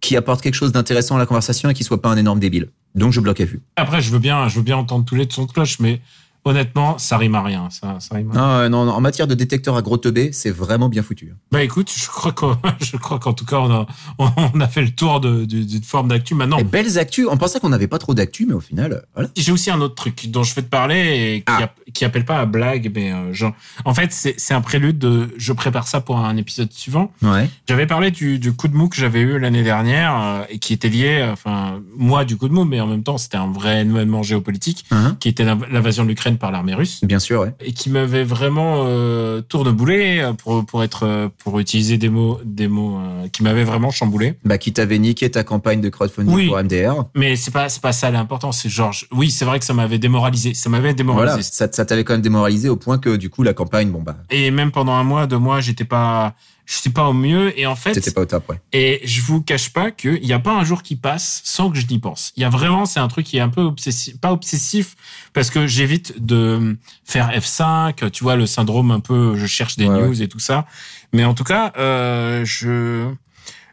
[0.00, 2.70] qui apporte quelque chose d'intéressant à la conversation et qui soit pas un énorme débile.
[2.94, 3.60] Donc je bloque à vue.
[3.76, 6.00] Après je veux bien je veux bien entendre tous les sons de cloche mais
[6.44, 8.30] honnêtement ça rime à rien ça ça rime.
[8.30, 8.32] À...
[8.32, 8.40] rien.
[8.42, 11.34] Non, euh, non, non, en matière de détecteur à gros teubé, c'est vraiment bien foutu.
[11.50, 13.86] Bah écoute je crois qu'en je crois qu'en tout cas on a
[14.18, 16.58] on a fait le tour de de- d'une forme d'actu maintenant.
[16.58, 17.26] Et belles actus.
[17.30, 19.28] On pensait qu'on n'avait pas trop d'actu, mais au final, euh, voilà.
[19.36, 21.62] J'ai aussi un autre truc dont je vais te parler et qui, Ah.
[21.64, 23.52] app- qui appelle pas à blague, mais euh, genre,
[23.84, 25.28] en fait, c'est c'est un prélude de.
[25.36, 27.12] Je prépare ça pour un épisode suivant.
[27.22, 27.48] Ouais.
[27.68, 30.72] J'avais parlé du, du coup de mou que j'avais eu l'année dernière euh, et qui
[30.72, 33.50] était lié, euh, enfin, moi du coup de mou, mais en même temps, c'était un
[33.50, 37.40] vrai événement géopolitique Hein qui était l'inv- l'invasion de l'Ukraine Par l'armée russe Bien sûr,
[37.42, 37.54] ouais.
[37.60, 42.38] et qui m'avait vraiment euh, tourneboulé euh, pour pour être euh, pour utiliser des mots
[42.44, 44.34] des mots euh, qui m'avaient vraiment chamboulé.
[44.44, 46.46] Bah, qui t'avait niqué ta campagne de crowdfunding Oui.
[46.48, 47.04] pour MDR.
[47.14, 48.52] Mais c'est pas c'est pas ça l'important.
[48.52, 50.54] C'est je- oui c'est vrai que ça m'avait démoralisé.
[50.54, 51.32] Ça m'avait démoralisé.
[51.32, 54.02] Voilà, ça, ça t'avait quand même démoralisé au point que du coup la campagne, bon
[54.02, 56.34] bah, Et même pendant un mois deux mois j'étais pas
[56.66, 58.60] j'étais pas au mieux et en fait t'étais pas au top, ouais.
[58.72, 61.78] Et je vous cache pas qu'il n'y a pas un jour qui passe sans que
[61.78, 62.32] je n'y pense.
[62.36, 64.94] Il y a vraiment, c'est un truc qui est un peu obsessif, pas obsessif,
[65.32, 69.86] parce que j'évite de faire F5, tu vois, le syndrome un peu, je cherche des
[69.88, 70.66] Ouais, news et tout ça.
[71.12, 73.10] Mais en tout cas, euh, je,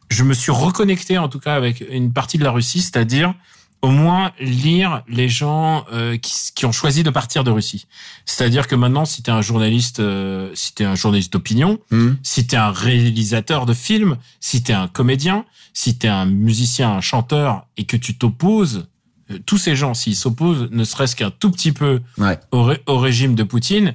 [0.10, 3.34] je me suis reconnecté en tout cas avec une partie de la Russie, c'est-à-dire
[3.82, 7.88] au moins lire les gens euh, qui, qui ont choisi de partir de Russie.
[8.26, 12.15] C'est-à-dire que maintenant, si t'es un journaliste, euh, si t'es un journaliste d'opinion, Hmm.
[12.22, 17.02] si t'es un réalisateur de film, si t'es un comédien, si t'es un musicien, un
[17.02, 18.88] chanteur, et que tu t'opposes,
[19.32, 22.38] euh, tous ces gens, s'ils s'opposent, ne serait-ce qu'un tout petit peu Ouais.
[22.52, 23.94] au, ré- au régime de Poutine,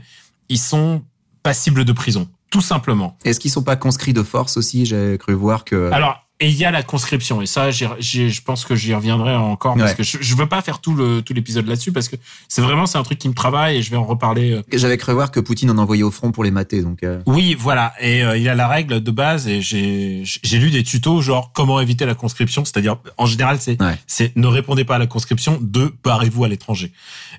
[0.48, 1.02] ils sont
[1.42, 3.18] passibles de prison, tout simplement.
[3.24, 4.86] Est-ce qu'ils sont pas conscrits de force aussi?
[4.86, 5.90] J'ai cru voir que.
[5.92, 8.92] Alors, et il y a la conscription, et ça, j'ai, j'ai- je pense que j'y
[8.94, 9.96] reviendrai encore, parce Ouais.
[9.96, 12.16] que je, je veux pas faire tout le tout l'épisode là-dessus, parce que
[12.48, 14.52] c'est vraiment c'est un truc qui me travaille, et je vais en reparler.
[14.52, 17.02] euh, J'avais cru voir que Poutine en envoyait au front pour les mater, donc.
[17.02, 17.94] euh, Oui, voilà.
[18.00, 21.22] Et euh, il y a la règle de base et j'ai j'ai lu des tutos
[21.22, 23.96] genre comment éviter la conscription, c'est-à-dire en général c'est Ouais.
[24.06, 26.92] c'est ne répondez pas à la conscription, deux barrez-vous à l'étranger.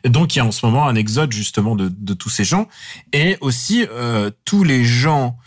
[0.04, 2.68] Donc il y a en ce moment un exode justement de de tous ces gens
[3.14, 5.38] et aussi euh, tous les gens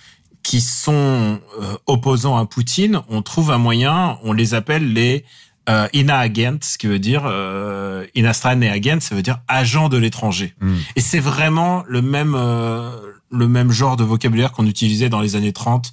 [0.48, 5.26] qui sont euh, opposants à Poutine, on trouve un moyen, on les appelle les
[5.68, 9.90] euh, INA agents, ce qui veut dire euh, Inastran et agent, ça veut dire agent
[9.90, 10.54] de l'étranger.
[10.62, 10.76] hmm.
[10.96, 12.90] Et c'est vraiment le même euh,
[13.30, 15.92] le même genre de vocabulaire qu'on utilisait dans les années 30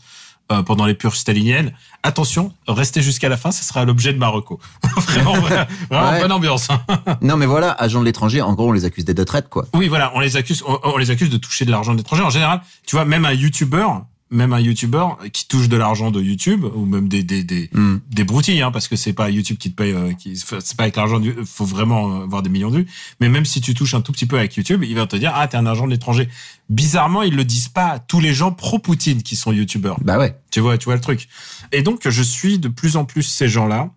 [0.54, 1.74] euh, pendant les purges staliniennes.
[2.04, 4.58] Attention, restez jusqu'à la fin, ce sera l'objet de Marocco.
[5.08, 5.34] vraiment,
[5.89, 6.22] vraiment Ouais.
[6.22, 6.70] bonne ambiance.
[6.70, 6.80] hein.
[7.22, 9.65] Non, mais voilà, agents de l'étranger, en gros, on les accuse d'être de traite, quoi.
[9.74, 12.24] Oui, voilà, on les accuse, on, on les accuse de toucher de l'argent d'étranger.
[12.24, 13.88] En général, tu vois, même un YouTuber,
[14.32, 17.98] même un YouTuber qui touche de l'argent de YouTube ou même des des des, Hmm.
[18.10, 20.84] des broutilles, hein, parce que c'est pas YouTube qui te paye, euh, qui, c'est pas
[20.84, 22.88] avec l'argent du, faut vraiment euh, avoir des millions de vues.
[23.20, 25.32] Mais même si tu touches un tout petit peu avec YouTube, il va te dire
[25.36, 26.28] ah t'es un argent de l'étranger.
[26.70, 30.00] Bizarrement, ils le disent pas à tous les gens pro Poutine qui sont YouTubeurs.
[30.02, 30.36] Bah ouais.
[30.52, 31.28] Tu vois, tu vois le truc.
[31.72, 33.92] Et donc je suis de plus en plus ces gens-là.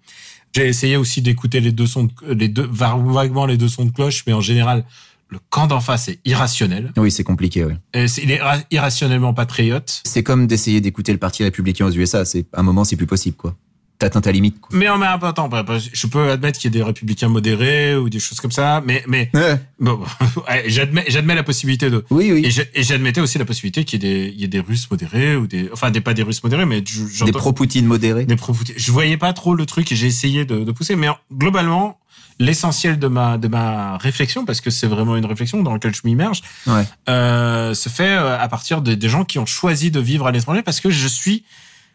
[0.55, 3.91] J'ai essayé aussi d'écouter les deux sons, de- les deux vaguement les deux sons de
[3.93, 4.85] cloche, mais en général
[5.31, 6.93] le camp d'en face est irrationnel.
[6.97, 7.67] Oui, c'est compliqué.
[7.95, 10.01] Et c'est- il est ra- irrationnellement patriote.
[10.07, 12.25] C'est comme d'essayer d'écouter le parti républicain aux USA.
[12.25, 13.55] C'est, à un moment, c'est plus possible, quoi.
[13.99, 14.79] T'atteins ta limite, quoi.
[14.79, 15.51] Mais en même temps,
[15.93, 19.03] je peux admettre qu'il y a des républicains modérés ou des choses comme ça, mais
[19.09, 19.61] mais Ouais.
[19.81, 19.99] bon,
[20.49, 22.43] ouais, j'admets j'admets la possibilité de Oui, oui.
[22.47, 24.61] et je- et j'admettais aussi la possibilité qu'il y ait des il y ait des
[24.61, 28.25] Russes modérés ou des enfin des pas des Russes modérés, mais Des pro-Poutine modérés.
[28.25, 31.09] des pro Je voyais pas trop le truc et j'ai essayé de, de pousser, mais
[31.09, 31.99] en- globalement
[32.39, 36.03] l'essentiel de ma de ma réflexion parce que c'est vraiment une réflexion dans laquelle je
[36.05, 36.85] m'immerge Ouais.
[37.09, 40.31] euh, se fait euh, à partir de- des gens qui ont choisi de vivre à
[40.33, 41.45] l'étranger parce que je suis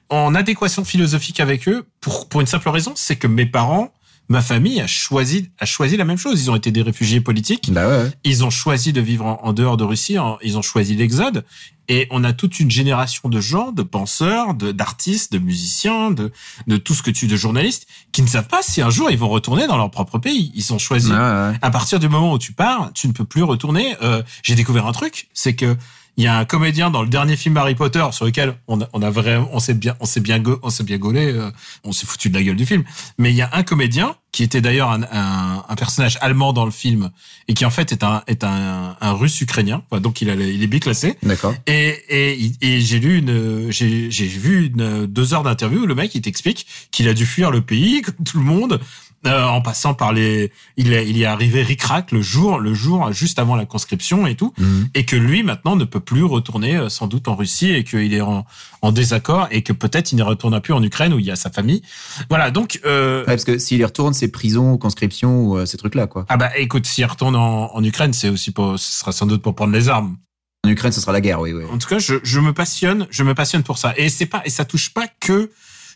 [0.10, 3.93] en adéquation philosophique avec eux pour pour une simple raison, c'est que mes parents,
[4.34, 6.41] ma famille a choisi a choisi la même chose.
[6.41, 7.72] Ils ont été des réfugiés politiques.
[7.72, 8.12] Bah ouais, ouais.
[8.24, 10.17] Ils ont choisi de vivre en, en dehors de Russie.
[10.17, 11.46] en- ils ont choisi l'exode.
[11.89, 16.32] Et on a toute une génération de gens, de penseurs, d'artistes, de musiciens, de
[16.65, 19.17] de tout ce que tu de journalistes qui ne savent pas si un jour ils
[19.17, 20.52] vont retourner dans leur propre pays.
[20.56, 21.54] Ils ont choisi ouais.
[21.62, 23.96] à partir du moment où tu pars, tu ne peux plus retourner.
[24.02, 25.76] Euh, J'ai découvert un truc, c'est que
[26.17, 28.89] il y a un comédien dans le dernier film Harry Potter sur lequel on a,
[28.93, 31.52] on a vraiment, on s'est bien, on s'est bien, on s'est bien gaulé, euh,
[31.84, 32.84] on s'est foutu de la gueule du film.
[33.17, 36.65] Mais il y a un comédien qui était d'ailleurs un, un, un personnage allemand dans
[36.65, 37.12] le film
[37.47, 39.84] et qui en fait est un est un, un russe ukrainien.
[39.89, 41.17] Enfin, donc il a, il est biclassé.
[41.23, 41.54] D'accord.
[41.67, 45.95] Et, et, et j'ai lu une, j'ai, j'ai vu une, deux heures d'interview où le
[45.95, 48.80] mec il t'explique qu'il a dû fuir le pays comme tout le monde.
[49.25, 52.73] Euh, en passant par les, il est, il y est arrivé ric-rac le jour, le
[52.73, 54.89] jour juste avant la conscription et tout, Mhm.
[54.95, 58.13] et que lui maintenant ne peut plus retourner euh, sans doute en Russie et qu'il
[58.13, 58.45] est en,
[58.81, 61.36] en désaccord et que peut-être il ne retournera plus en Ukraine où il y a
[61.36, 61.81] sa famille.
[62.29, 65.77] Voilà donc euh, Ouais, parce que s'il y retourne, c'est prison conscription ou euh, ces
[65.77, 66.25] trucs-là, quoi.
[66.29, 69.41] ah bah écoute s'il retourne en, en Ukraine c'est aussi pour, ce sera sans doute
[69.41, 70.17] pour prendre les armes.
[70.65, 71.63] En Ukraine, ce sera la guerre, oui, oui.
[71.73, 73.93] En tout cas, je, je me passionne, je me passionne pour ça.
[73.97, 75.51] Et c'est pas, et ça touche pas que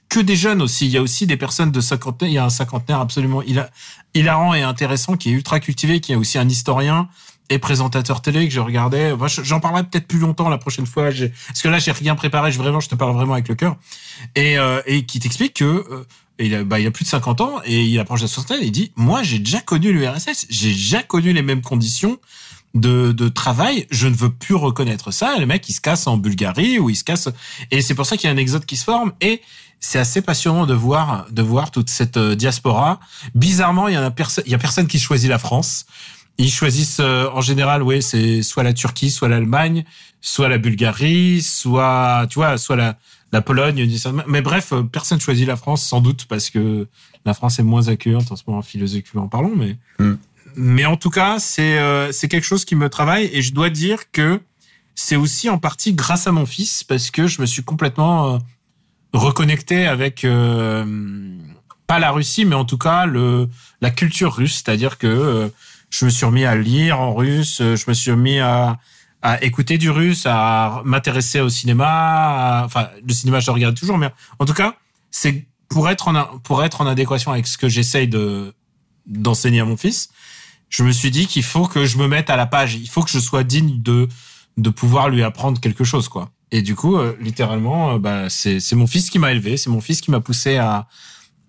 [0.09, 0.85] que des jeunes aussi.
[0.85, 2.29] Il y a aussi des personnes de cinquantaine.
[2.29, 3.69] Il y a un cinquantenaire absolument hila-
[4.13, 7.09] hilarant et intéressant qui est ultra cultivé, qui est aussi un historien
[7.49, 9.13] et présentateur télé que je regardais.
[9.43, 11.05] J'en parlerai peut-être plus longtemps la prochaine fois.
[11.05, 12.51] Parce que là, j'ai rien préparé.
[12.51, 13.77] Je vraiment, je te parle vraiment avec le cœur.
[14.35, 16.05] Et euh, et qui t'explique que euh,
[16.39, 18.59] il a, bah, il a plus de 50 ans et il approche de la soixantaine.
[18.63, 20.45] Il dit, moi, j'ai déjà connu l'URSS.
[20.49, 22.17] J'ai déjà connu les mêmes conditions
[22.75, 25.37] de, de travail, je ne veux plus reconnaître ça.
[25.39, 27.29] Le mec, il se casse en Bulgarie ou il se casse.
[27.71, 29.13] Et c'est pour ça qu'il y a un exode qui se forme.
[29.21, 29.41] Et
[29.79, 32.99] c'est assez passionnant de voir, de voir toute cette euh, diaspora.
[33.35, 35.85] Bizarrement, il y en a personne, il y a personne qui choisit la France.
[36.39, 39.85] Ils choisissent euh, en général, oui, c'est soit la Turquie, soit l'Allemagne,
[40.21, 42.97] soit la Bulgarie, soit, tu vois, soit la,
[43.31, 43.87] la Pologne.
[44.27, 46.87] Mais bref, euh, personne choisit la France, sans doute, parce que
[47.25, 49.51] la France est moins accueillante en ce moment philosophiquement parlant.
[49.55, 50.13] Mais, Mm.
[50.55, 53.69] mais en tout cas, c'est euh, c'est quelque chose qui me travaille et je dois
[53.69, 54.39] dire que
[54.95, 58.39] c'est aussi en partie grâce à mon fils parce que je me suis complètement
[59.13, 60.85] reconnecté avec euh,
[61.87, 63.49] pas la Russie, mais en tout cas le
[63.81, 65.49] la culture russe, c'est-à-dire que euh,
[65.89, 68.77] je me suis remis à lire en russe, euh, je me suis remis à
[69.23, 73.75] à écouter du russe, à m'intéresser au cinéma, à- enfin le cinéma je le regarde
[73.75, 74.75] toujours, mais en tout cas
[75.11, 78.53] c'est pour être en pour être en adéquation avec ce que j'essaye de
[79.05, 80.09] d'enseigner à mon fils,
[80.69, 83.01] je me suis dit qu'il faut que je me mette à la page, il faut
[83.03, 84.07] que je sois digne de
[84.57, 86.29] de pouvoir lui apprendre quelque chose quoi.
[86.51, 89.69] Et du coup, euh, littéralement, euh, bah, c'est c'est mon fils qui m'a élevé, c'est
[89.69, 90.87] mon fils qui m'a poussé à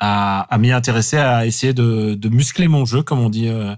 [0.01, 3.75] à, à m'y intéresser, à essayer de, de muscler mon jeu, comme on dit, euh,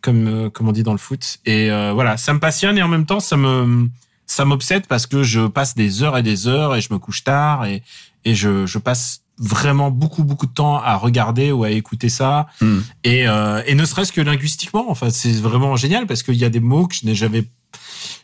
[0.00, 1.38] comme comme on dit dans le foot.
[1.44, 3.88] Et euh, voilà, ça me passionne et en même temps, ça me
[4.26, 7.22] ça m'obsède parce que je passe des heures et des heures et je me couche
[7.24, 7.82] tard et
[8.24, 12.46] et je je passe vraiment beaucoup beaucoup de temps à regarder ou à écouter ça
[12.60, 12.78] Mm.
[13.04, 16.48] et euh, et ne serait-ce que linguistiquement enfin c'est vraiment génial parce qu'il y a
[16.48, 17.44] des mots que je n'ai jamais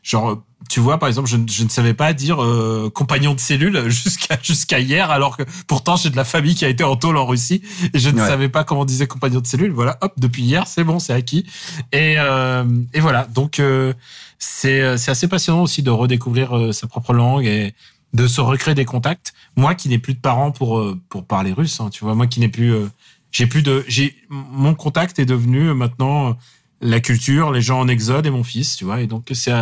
[0.03, 3.41] genre tu vois par exemple je, ne- je ne savais pas dire euh, compagnon de
[3.41, 6.97] cellule jusqu'à jusqu'à hier alors que pourtant j'ai de la famille qui a été en
[6.97, 8.27] tôle en Russie et je ne Ouais.
[8.27, 9.73] savais pas comment on disait compagnon de cellule.
[9.73, 11.45] Voilà hop depuis hier c'est bon c'est acquis.
[11.93, 13.25] Et euh, et voilà.
[13.35, 13.93] Donc euh,
[14.39, 17.75] c'est c'est assez passionnant aussi de redécouvrir sa propre langue et
[18.15, 19.33] de se recréer des contacts.
[19.57, 22.41] Moi qui n'ai plus de parents pour pour parler russe hein, tu vois moi qui
[22.41, 22.73] n'ai plus
[23.31, 26.37] j'ai plus de j'ai mon contact est devenu maintenant
[26.81, 29.01] la culture les gens en exode et mon fils tu vois.
[29.01, 29.53] Et donc c'est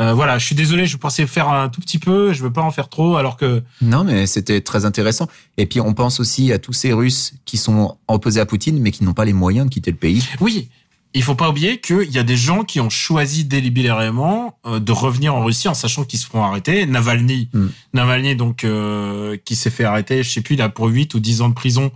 [0.00, 2.62] euh, voilà je suis désolé je pensais faire un tout petit peu je veux pas
[2.62, 5.28] en faire trop alors que Non, mais c'était très intéressant.
[5.56, 8.90] Et puis, on pense aussi à tous ces Russes qui sont opposés à Poutine, mais
[8.90, 10.26] qui n'ont pas les moyens de quitter le pays.
[10.40, 10.68] oui
[11.16, 14.90] il faut pas oublier qu'il y a des gens qui ont choisi délibérément euh, de
[14.90, 16.86] revenir en Russie en sachant qu'ils se feront arrêter.
[16.86, 17.66] Navalny, Mm.
[17.92, 21.20] Navalny donc euh, qui s'est fait arrêter, je sais plus, il a pour 8 ou
[21.20, 21.92] 10 ans de prison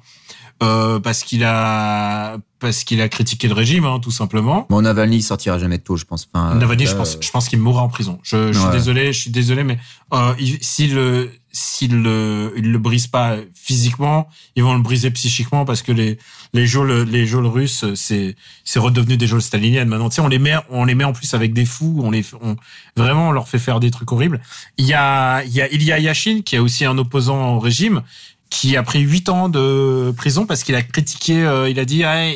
[0.63, 4.67] euh, parce qu'il a parce qu'il a critiqué le régime, hein, tout simplement.
[4.69, 6.29] Bon, Navalny il sortira jamais de tôt, je pense.
[6.35, 8.19] Enfin, Navalny, là, je pense, je pense qu'il mourra en prison.
[8.25, 9.79] Je, je suis désolé, je suis désolé, mais
[10.13, 15.13] euh, il- s'il le, s'il le, il le brise pas physiquement, ils vont le briser
[15.13, 16.19] psychiquement parce que les
[16.53, 19.89] les geôles, les geôles russes, c'est c'est redevenu des geôles staliniennes.
[19.89, 22.11] Maintenant, tu sais, on les met, on les met en plus avec des fous, on
[22.11, 22.57] les, on
[22.97, 24.41] vraiment, on leur fait faire des trucs horribles.
[24.79, 28.03] Il y a, il y a Ilya Yashin qui est aussi un opposant au régime
[28.51, 32.05] qui a pris huit ans de prison parce qu'il a critiqué, euh, il a dit,
[32.05, 32.27] ah,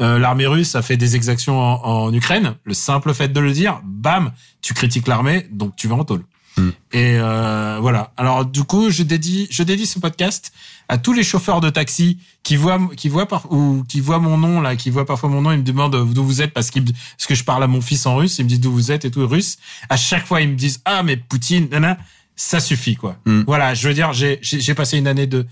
[0.00, 2.54] euh, l'armée russe a fait des exactions en, en Ukraine.
[2.64, 4.32] Le simple fait de le dire, bam,
[4.62, 6.22] tu critiques l'armée, donc tu vas en tôle.
[6.56, 6.68] Mm.
[6.92, 8.12] Et euh, voilà.
[8.16, 10.52] Alors du coup, je dédie, je dédie ce podcast
[10.88, 14.36] à tous les chauffeurs de taxi qui voient, qui voient par, ou qui voient mon
[14.38, 16.82] nom là, qui voient parfois mon nom, ils me demandent d'où vous êtes parce qu'ils,
[16.82, 18.90] me- parce que je parle à mon fils en russe, ils me disent d'où vous
[18.90, 19.58] êtes et tout russe.
[19.88, 21.96] À chaque fois, ils me disent ah mais Poutine, nana,
[22.42, 23.16] ça suffit quoi.
[23.26, 23.42] Mm.
[23.46, 25.46] Voilà, je veux dire, j'ai, j'ai passé une année de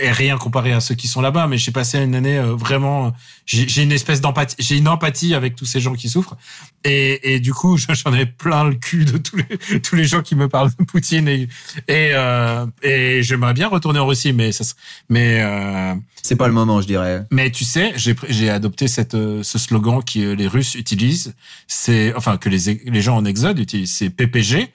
[0.00, 3.12] et rien comparé à ceux qui sont là-bas, mais j'ai passé une année euh, vraiment.
[3.44, 6.36] J'ai j'ai une espèce d'empathie, j'ai une empathie avec tous ces gens qui souffrent,
[6.84, 10.04] et, et du coup, je- j'en ai plein le cul de tous les tous les
[10.04, 11.48] gens qui me parlent de Poutine et
[11.88, 14.62] et, euh, et j'aimerais bien retourner en Russie, mais ça,
[15.08, 17.24] mais euh, C'est pas le moment, je dirais.
[17.32, 21.34] mais tu sais, j'ai j'ai adopté cette euh, ce slogan que les Russes utilisent,
[21.66, 24.70] c'est enfin que les les gens en exode utilisent, c'est PPG,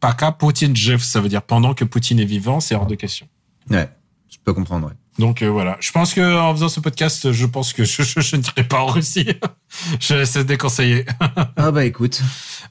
[0.00, 3.26] Paka Poutine Jeff, ça veut dire pendant que Poutine est vivant, c'est hors de question.
[3.70, 3.88] Ouais,
[4.30, 4.88] je peux comprendre.
[4.88, 4.92] Ouais.
[5.18, 8.20] Donc euh, voilà, je pense que en faisant ce podcast, je pense que je, je,
[8.20, 9.26] je n'irai pas en Russie.
[10.00, 11.06] je laisse déconseiller.
[11.56, 12.20] Ah bah écoute,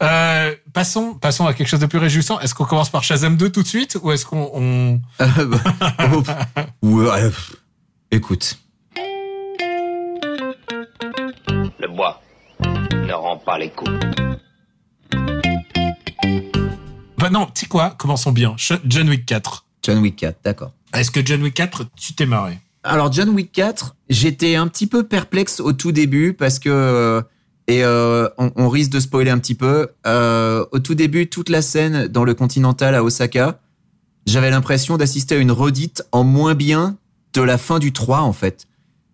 [0.04, 2.40] Euh, passons, passons à quelque chose de plus réjouissant.
[2.40, 5.02] Est-ce qu'on commence par Shazam 2 tout de suite ou est-ce qu'on on...
[5.22, 7.56] Euh, bah, oh, ouais, euh, pff,
[8.12, 8.60] écoute.
[11.80, 12.22] Le bois
[12.62, 13.92] ne rend pas les coups.
[17.26, 18.56] Bah non, tu sais quoi Commençons bien.
[18.86, 19.66] John Wick 4.
[19.82, 20.74] John Wick 4, d'accord.
[20.94, 22.60] Est-ce que John Wick 4, tu t'es marré?
[22.84, 27.24] Alors John Wick 4, j'étais un petit peu perplexe au tout début parce que euh,
[27.68, 29.88] et euh, on, on risque de spoiler un petit peu.
[30.06, 33.60] Euh, au tout début, toute la scène dans le Continental à Osaka,
[34.28, 36.96] j'avais l'impression d'assister à une redite en moins bien
[37.34, 38.68] de la fin du 3 en fait.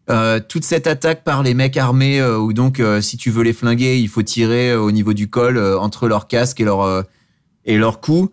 [0.09, 3.99] Euh, toute cette attaque par les mecs armés où donc si tu veux les flinguer,
[3.99, 7.05] il faut tirer au niveau du col entre leur casque et leur
[7.65, 8.29] et leur cou.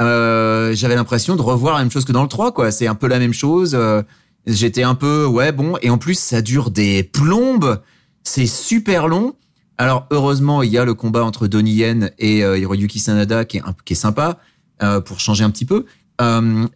[0.00, 2.70] Euh, j'avais l'impression de revoir la même chose que dans le 3 quoi.
[2.70, 3.74] C'est un peu la même chose.
[3.74, 4.02] euh,
[4.46, 7.80] J'étais un peu ouais bon et en plus ça dure des plombes.
[8.22, 9.34] C'est super long.
[9.78, 13.56] Alors heureusement il y a le combat entre Donnie Yen et euh, Hiroyuki Sanada qui
[13.58, 14.38] est qui est sympa
[14.82, 15.84] euh, pour changer un petit peu.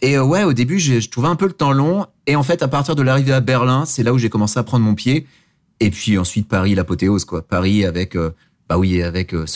[0.03, 2.63] Et ouais au début j'ai- je trouvais un peu le temps long et en fait
[2.63, 5.27] à partir de l'arrivée à Berlin c'est là où j'ai commencé à prendre mon pied
[5.81, 7.41] Et puis ensuite Paris l'apothéose quoi.
[7.43, 8.17] Paris avec
[8.71, 9.47] bah oui avec euh,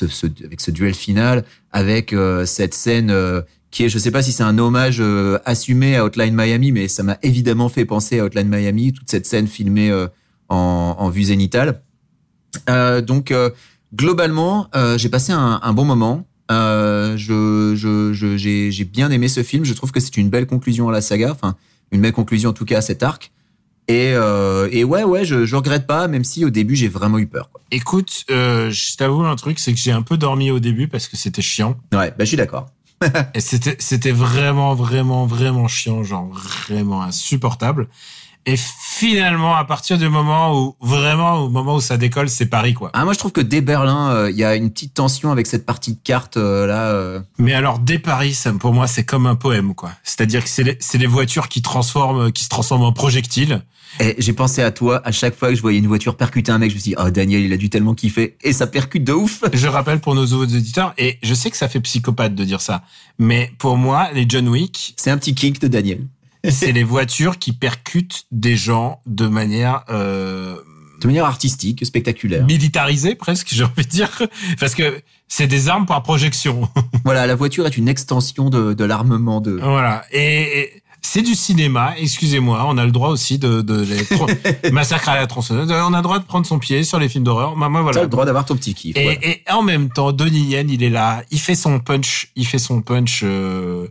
[0.44, 4.32] avec ce duel final, avec euh, cette scène euh, qui est je sais pas si
[4.32, 5.00] c'est un hommage
[5.44, 9.26] assumé à Hotline Miami, mais ça m'a évidemment fait penser à Hotline Miami toute cette
[9.26, 9.92] scène filmée
[10.48, 11.82] en, vue zénitale.
[12.68, 13.34] Donc
[13.92, 16.24] globalement j'ai passé un, bon moment.
[16.48, 17.74] Je-
[18.36, 19.64] j'ai j'ai bien aimé ce film.
[19.64, 21.32] Je trouve que c'est une belle conclusion à la saga.
[21.32, 21.56] Enfin
[21.90, 23.32] une belle conclusion en tout cas à cet arc.
[23.88, 27.18] Et, euh, et ouais, ouais, je, je regrette pas, même si au début j'ai vraiment
[27.18, 27.50] eu peur.
[27.52, 27.60] Quoi.
[27.70, 31.06] Écoute, euh, je t'avoue un truc, c'est que j'ai un peu dormi au début parce
[31.06, 31.76] que c'était chiant.
[31.92, 32.66] Ouais, bah je suis d'accord.
[33.34, 37.88] Et c'était, c'était vraiment, vraiment, vraiment chiant, genre vraiment insupportable.
[38.46, 42.74] Et finalement, à partir du moment où, vraiment, au moment où ça décolle, c'est Paris,
[42.74, 42.90] quoi.
[42.92, 45.46] Ah, moi je trouve que dès Berlin, euh, il y a une petite tension avec
[45.46, 46.88] cette partie de cartes euh, là.
[46.88, 47.20] euh.
[47.38, 49.92] Mais alors, dès Paris, ça, pour moi, c'est comme un poème, quoi.
[50.02, 53.62] C'est-à-dire que c'est les, les voitures qui transforment, qui se transforment en projectiles.
[54.00, 56.58] Et j'ai pensé à toi à chaque fois que je voyais une voiture percuter un
[56.58, 58.36] mec, je me suis dit, oh Daniel, il a dû tellement kiffer.
[58.42, 59.44] Et ça percute de ouf.
[59.52, 62.60] Je rappelle pour nos nouveaux auditeurs, et je sais que ça fait psychopathe de dire
[62.60, 62.82] ça,
[63.18, 66.06] mais pour moi, les John Wick, C'est un petit kick de Daniel.
[66.50, 70.56] c'est les voitures qui percutent des gens de manière euh,
[71.00, 72.44] De manière artistique, spectaculaire.
[72.44, 74.10] militarisée presque, j'ai envie de dire,
[74.60, 76.68] parce que c'est des armes par projection.
[77.04, 79.52] voilà, la voiture est une extension de, de l'armement de.
[79.52, 80.04] voilà.
[80.12, 83.86] Et, et c'est du cinéma, excusez-moi, on a le droit aussi de, de
[84.72, 87.24] massacrer à la tronçonneuse, on a le droit de prendre son pied sur les films
[87.24, 87.54] d'horreur.
[87.56, 88.02] Moi, moi, T'as voilà.
[88.02, 88.96] le droit d'avoir ton petit kiff.
[88.96, 89.18] Et, voilà.
[89.22, 92.58] et en même temps, Donnie Yen, il est là, il fait son punch, il fait
[92.58, 93.86] son punch, euh,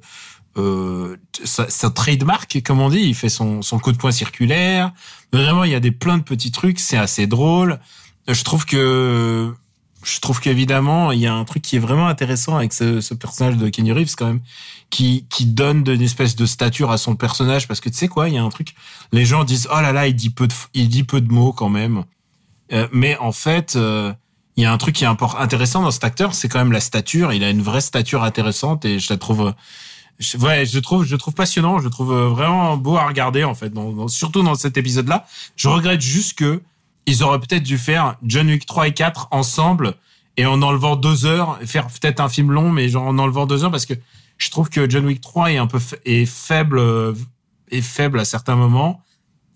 [0.58, 4.91] euh, sa, sa trademark, comme on dit, il fait son, son coup de poing circulaire.
[5.32, 7.80] Vraiment, il y a des plein de petits trucs, c'est assez drôle.
[8.28, 9.54] Je trouve que,
[10.03, 13.57] je trouve qu'évidemment, il y a un truc qui est vraiment intéressant avec ce, personnage
[13.57, 14.41] de Kenny Reeves quand même,
[14.89, 18.29] qui, qui donne une espèce de stature à son personnage, parce que tu sais quoi,
[18.29, 18.75] il y a un truc,
[19.11, 21.53] les gens disent, oh là là, il dit peu de, il dit peu de mots
[21.53, 22.03] quand même.
[22.71, 24.13] Euh, mais en fait, euh,
[24.55, 26.79] il y a un truc qui est intéressant dans cet acteur, c'est quand même la
[26.79, 27.33] stature.
[27.33, 29.53] Il a une vraie stature intéressante et je la trouve,
[30.19, 31.79] je, ouais, je trouve, je trouve passionnant.
[31.79, 33.73] Je trouve vraiment beau à regarder en fait.
[34.07, 36.61] Surtout dans cet épisode-là, je regrette juste que
[37.05, 39.95] ils auraient peut-être dû faire John Wick 3 et 4 ensemble
[40.37, 43.63] et en enlevant deux heures, faire peut-être un film long, mais genre en enlevant deux
[43.63, 43.93] heures parce que
[44.37, 47.13] je trouve que John Wick 3 est un peu est faible, euh,
[47.71, 49.01] est faible à certains moments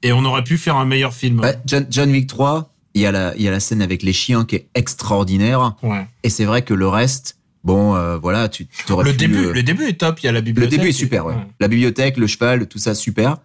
[0.04, 1.42] et on aurait pu faire un meilleur film.
[1.42, 4.04] Bah, John, John Wick 3, il y, a la, il y a la scène avec
[4.04, 5.76] les chiens qui est extraordinaire.
[5.84, 6.06] Ouais.
[6.24, 9.54] Et c'est vrai que le reste, bon, euh, voilà, tu t'aurais Le pu, début, euh,
[9.54, 10.20] le début est top.
[10.22, 10.80] Il y a la le bibliothèque.
[10.80, 11.36] début est super, ouais.
[11.60, 13.38] La bibliothèque, le cheval, tout ça, super.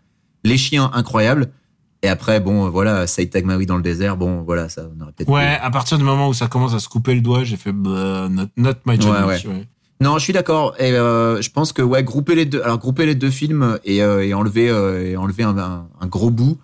[0.45, 1.51] Les chiens, incroyable.
[2.03, 5.29] Et après, bon, voilà, Saïd Tagmaoui dans le désert, bon, voilà, ça, on aurait peut-être.
[5.31, 7.73] Ouais, à partir du moment où ça commence à se couper le doigt, j'ai fait
[7.73, 9.39] bah, not, not my John Ouais.
[10.01, 10.75] Non, je suis d'accord.
[10.81, 14.03] Et euh, je pense que ouais, grouper les deux, alors grouper les deux films et,
[14.03, 16.59] euh, et enlever euh, et enlever un, un, un gros bout.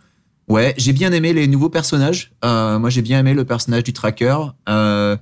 [0.48, 2.32] Ouais, j'ai bien aimé les nouveaux personnages.
[2.44, 4.34] Euh, moi, j'ai bien aimé le personnage du tracker.
[4.68, 5.16] Euh,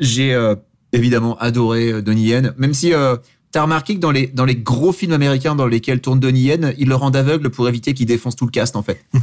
[0.00, 0.56] j'ai euh,
[0.92, 3.16] évidemment adoré Donnie Yen, même si euh,
[3.52, 6.74] t'as remarqué que dans les dans les gros films américains dans lesquels tourne Donnie Yen,
[6.78, 9.04] ils le rendent aveugle pour éviter qu'il défonce tout le cast en fait.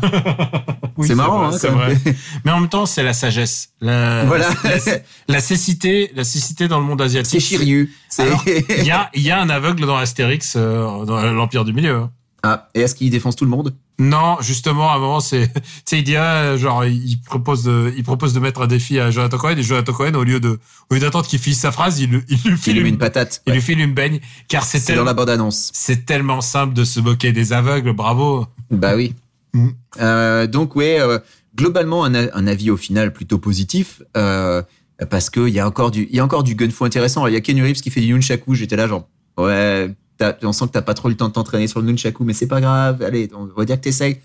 [0.98, 1.98] Oui, c'est marrant, vrai, hein, c'est vrai.
[2.44, 3.70] Mais en même temps, c'est la sagesse.
[3.80, 4.50] La, Voilà.
[4.66, 4.98] La,
[5.30, 7.40] la cécité, la cécité dans le monde asiatique.
[7.40, 7.96] Shiryu.
[8.10, 11.64] C'est Alors, Il y a, il y a un aveugle dans Astérix, euh, dans l'Empire
[11.64, 12.08] du Milieu.
[12.44, 13.76] Ah, et est-ce qu'il défonce tout le monde?
[14.00, 17.94] Non, justement, à un moment, c'est, tu sais, il dit, ah, genre, il propose de,
[17.98, 20.58] il propose de mettre un défi à Jonathan Cohen, et Jonathan Cohen, au lieu de,
[20.90, 22.98] au lieu d'attendre qu'il finisse sa phrase, il, lui- il lui Il file une, une
[22.98, 23.42] patate.
[23.46, 23.56] il Ouais.
[23.58, 25.70] lui file une baigne, car c'est dans tellement, la bande annonce.
[25.74, 28.46] c'est tellement simple de se moquer des aveugles, bravo.
[28.72, 29.14] Bah oui.
[29.52, 29.70] Mm.
[30.00, 31.18] Euh, donc ouais, euh,
[31.56, 32.14] globalement un,
[32.46, 34.62] avis au final plutôt positif euh,
[35.10, 37.26] parce que il y a encore du il y a encore du gunfu intéressant.
[37.26, 38.54] Il y a Ken Reeves qui fait du nunchaku.
[38.54, 39.08] J'étais là genre
[39.40, 39.90] ouais,
[40.44, 42.48] on sent que t'as pas trop le temps de t'entraîner sur le nunchaku, mais c'est
[42.48, 43.02] pas grave.
[43.02, 44.20] Allez, on va dire que t'essayes.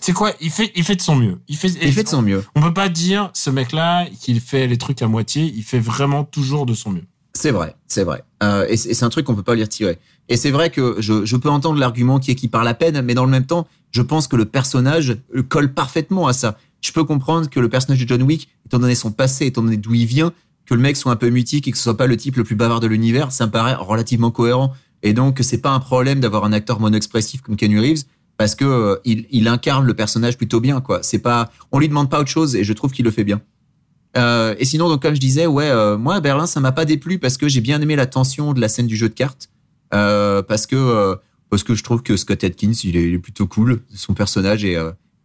[0.00, 1.38] C'est quoi Il fait, il fait de son mieux.
[1.48, 2.44] Il fait, Il fait de son mieux.
[2.54, 5.52] On peut pas dire ce mec-là qu'il fait les trucs à moitié.
[5.54, 7.04] Il fait vraiment toujours de son mieux.
[7.34, 8.24] C'est vrai, c'est vrai.
[8.42, 9.98] Euh, et c'est un truc qu'on peut pas lui retirer.
[10.28, 13.02] Et c'est vrai que je, je peux entendre l'argument qui est qui parle à peine,
[13.02, 16.56] mais dans le même temps, je pense que le personnage euh, colle parfaitement à ça.
[16.80, 19.76] Je peux comprendre que le personnage de John Wick, étant donné son passé, étant donné
[19.76, 20.32] d'où il vient,
[20.66, 22.44] que le mec soit un peu mutique et que ce soit pas le type le
[22.44, 24.72] plus bavard de l'univers, ça me paraît relativement cohérent.
[25.02, 28.04] Et donc, c'est pas un problème d'avoir un acteur mono-expressif comme Keanu Reeves,
[28.36, 31.00] parce que euh, il, il incarne le personnage plutôt bien, quoi.
[31.02, 33.40] C'est pas, on lui demande pas autre chose, et je trouve qu'il le fait bien.
[34.16, 36.84] Euh, et sinon, donc comme je disais, ouais, euh, moi à Berlin, ça m'a pas
[36.84, 39.50] déplu parce que j'ai bien aimé la tension de la scène du jeu de cartes,
[39.94, 41.16] euh, parce que euh,
[41.48, 44.64] parce que je trouve que Scott Atkins, il est, il est plutôt cool, son personnage
[44.64, 44.76] est,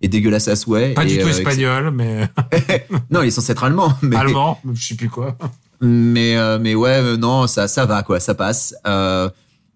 [0.01, 0.93] est dégueulasse à souhait.
[0.93, 2.29] Pas et, du tout espagnol, mais
[3.11, 5.35] Non, il est censé être allemand, mais allemand, je sais plus quoi.
[5.81, 8.75] mais mais ouais, non, ça ça va quoi, ça passe.
[8.85, 9.29] Euh,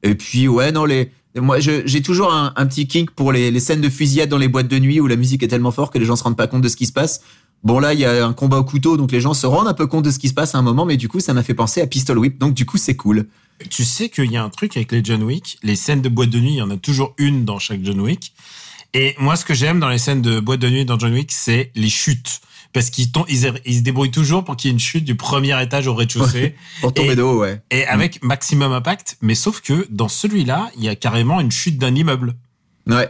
[0.04, 3.60] et puis ouais, non les moi j'ai toujours un, un petit kink pour les, les
[3.60, 6.00] scènes de fusillade dans les boîtes de nuit où la musique est tellement forte que
[6.00, 7.22] les gens se rendent pas compte de ce qui se passe.
[7.64, 9.74] Bon là, il y a un combat au couteau, donc les gens se rendent un
[9.74, 11.44] peu compte de ce qui se passe à un moment, mais du coup, ça m'a
[11.44, 13.28] fait penser à Pistol Whip, donc du coup, c'est cool.
[13.70, 16.30] Tu sais qu'il y a un truc avec les John Wick, les scènes de boîte
[16.30, 18.34] de nuit, il y en a toujours une dans chaque John Wick.
[18.94, 21.34] Et moi, ce que j'aime dans les scènes de boîte de nuit dans John Wick,
[21.34, 22.40] c'est les chutes.
[22.74, 25.16] Parce qu'ils tom- ils, ils se débrouillent toujours pour qu'il y ait une chute du
[25.16, 26.56] premier étage au rez-de-chaussée.
[26.82, 27.62] Pour tomber de haut, ouais.
[27.72, 29.18] Et avec maximum impact.
[29.22, 32.36] Mais sauf que dans celui-là, il y a carrément une chute d'un immeuble.
[32.88, 33.10] Ouais.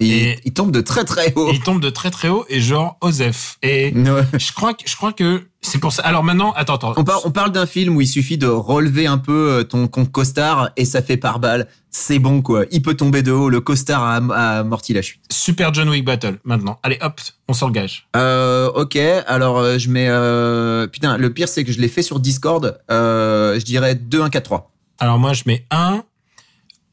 [0.00, 1.50] Et, Et- il tombe de très très haut.
[1.52, 3.58] Il tombe de très très haut et genre Osef.
[3.62, 4.24] Et Ouais.
[4.38, 6.02] je crois que, je crois que c'est pour ça.
[6.02, 6.94] Alors maintenant, attends, attends.
[6.96, 9.86] On, par- on parle d'un film où il suffit de relever un peu euh, ton,
[9.88, 11.68] ton costard et ça fait par balle.
[11.92, 12.66] C'est bon quoi.
[12.70, 13.48] Il peut tomber de haut.
[13.48, 15.20] Le costard a, a amorti la chute.
[15.30, 16.78] Super John Wick Battle, maintenant.
[16.84, 18.08] Allez, hop, on s'engage.
[18.14, 18.96] Euh, ok.
[19.26, 20.06] Alors euh, je mets.
[20.08, 20.86] Euh...
[20.86, 22.80] Putain, le pire c'est que je l'ai fait sur Discord.
[22.92, 24.70] Euh, je dirais 2, 1, 4, 3.
[25.00, 26.04] Alors moi, je mets 1,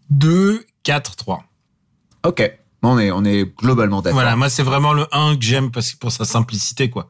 [0.10, 1.44] 2, 4, 3.
[2.26, 2.52] Ok.
[2.84, 4.16] On est, on est globalement d'accord.
[4.20, 7.08] Voilà, moi, c'est vraiment le 1 que j'aime parce que pour sa simplicité, quoi.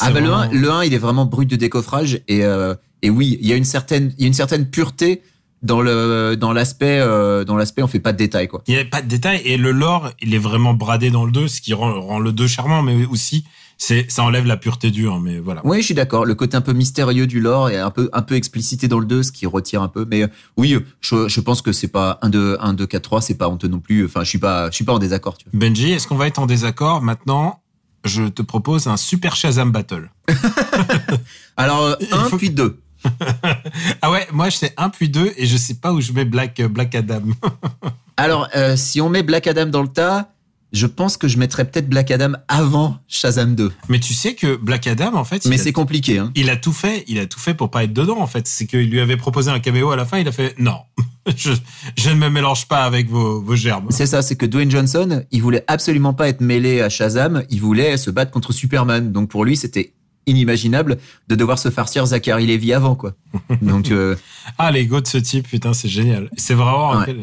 [0.00, 2.74] Ah bah le, vraiment- 1, le 1, il est vraiment brut de décoffrage et euh,
[3.02, 5.22] et oui, il y a une certaine il y a une certaine pureté
[5.64, 8.62] dans le dans l'aspect euh, dans l'aspect on fait pas de détails quoi.
[8.68, 11.32] Il n'y avait pas de détails et le lore, il est vraiment bradé dans le
[11.32, 13.44] 2, ce qui rend, rend le 2 charmant, mais aussi,
[13.76, 15.60] c'est, ça enlève la pureté du 1, mais voilà.
[15.64, 18.22] Oui, je suis d'accord, le côté un peu mystérieux du lore est un peu un
[18.22, 21.40] peu explicité dans le 2 ce qui retire un peu mais euh, oui, je, je
[21.40, 24.04] pense que c'est pas 1 2 1 2 4 3, c'est pas honteux non plus.
[24.04, 25.58] Enfin, je suis pas je suis pas en désaccord, tu vois.
[25.58, 27.02] Benji, est-ce qu'on va être en désaccord?
[27.02, 27.60] Maintenant
[28.04, 30.10] Je te propose un super Shazam Battle.
[31.56, 32.78] Alors Il 1 faut- puis 2.
[34.02, 36.24] Ah ouais, moi je sais 1 puis 2 et je sais pas où je mets
[36.24, 37.22] Black, euh, Black Adam.
[38.16, 40.30] Alors euh, si on met Black Adam dans le tas,
[40.74, 43.72] je pense que je mettrais peut-être Black Adam avant Shazam 2.
[43.88, 46.32] mais tu sais que Black Adam, en fait, Mais c'est compliqué hein.
[46.34, 48.46] il a tout fait, il a tout fait pour pas être dedans, en fait.
[48.48, 50.78] C'est qu'il lui avait proposé un caméo à la fin, il a fait non,
[51.36, 51.52] je,
[51.96, 53.86] je ne me mélange pas avec vos, vos germes.
[53.90, 57.60] C'est ça, c'est que Dwayne Johnson, il voulait absolument pas être mêlé à Shazam, il
[57.60, 59.12] voulait se battre contre Superman.
[59.12, 59.92] Donc pour lui, c'était
[60.26, 60.98] inimaginable
[61.28, 63.12] de devoir se farcir Zachary Levy avant, quoi.
[63.62, 64.16] Donc euh,
[64.58, 66.30] Ah, l'ego de ce type, putain, c'est génial.
[66.36, 67.16] C'est vraiment Ouais.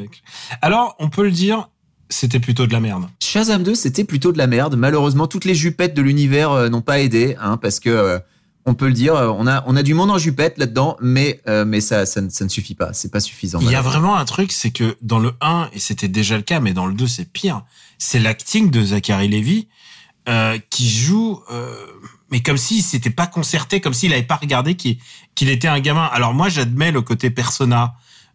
[0.62, 1.70] Alors, on peut le dire,
[2.10, 3.08] c'était plutôt de la merde.
[3.22, 4.76] Shazam 2, c'était plutôt de la merde.
[4.76, 8.20] Malheureusement, toutes les jupettes de l'univers euh, n'ont pas aidé, hein, parce que euh,
[8.66, 11.82] on peut le dire, on a on a du monde en jupette là-dedans, mais mais
[11.82, 13.58] ça, ça ne- ça ne suffit pas, c'est pas suffisant.
[13.60, 16.43] Il y a vraiment un truc, c'est que dans le 1, et c'était déjà le
[16.43, 17.64] cas, mais dans le 2, c'est pire,
[17.97, 19.68] c'est l'acting de Zachary Levy
[20.70, 21.39] qui joue,
[22.32, 26.06] mais comme s'il s'était pas concerté, comme s'il avait pas regardé qu'il était un gamin.
[26.14, 27.94] Alors moi, j'admets le côté persona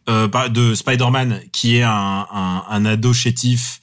[0.08, 3.80] euh, par- de Spider-Man, qui est un, un, un ado chétif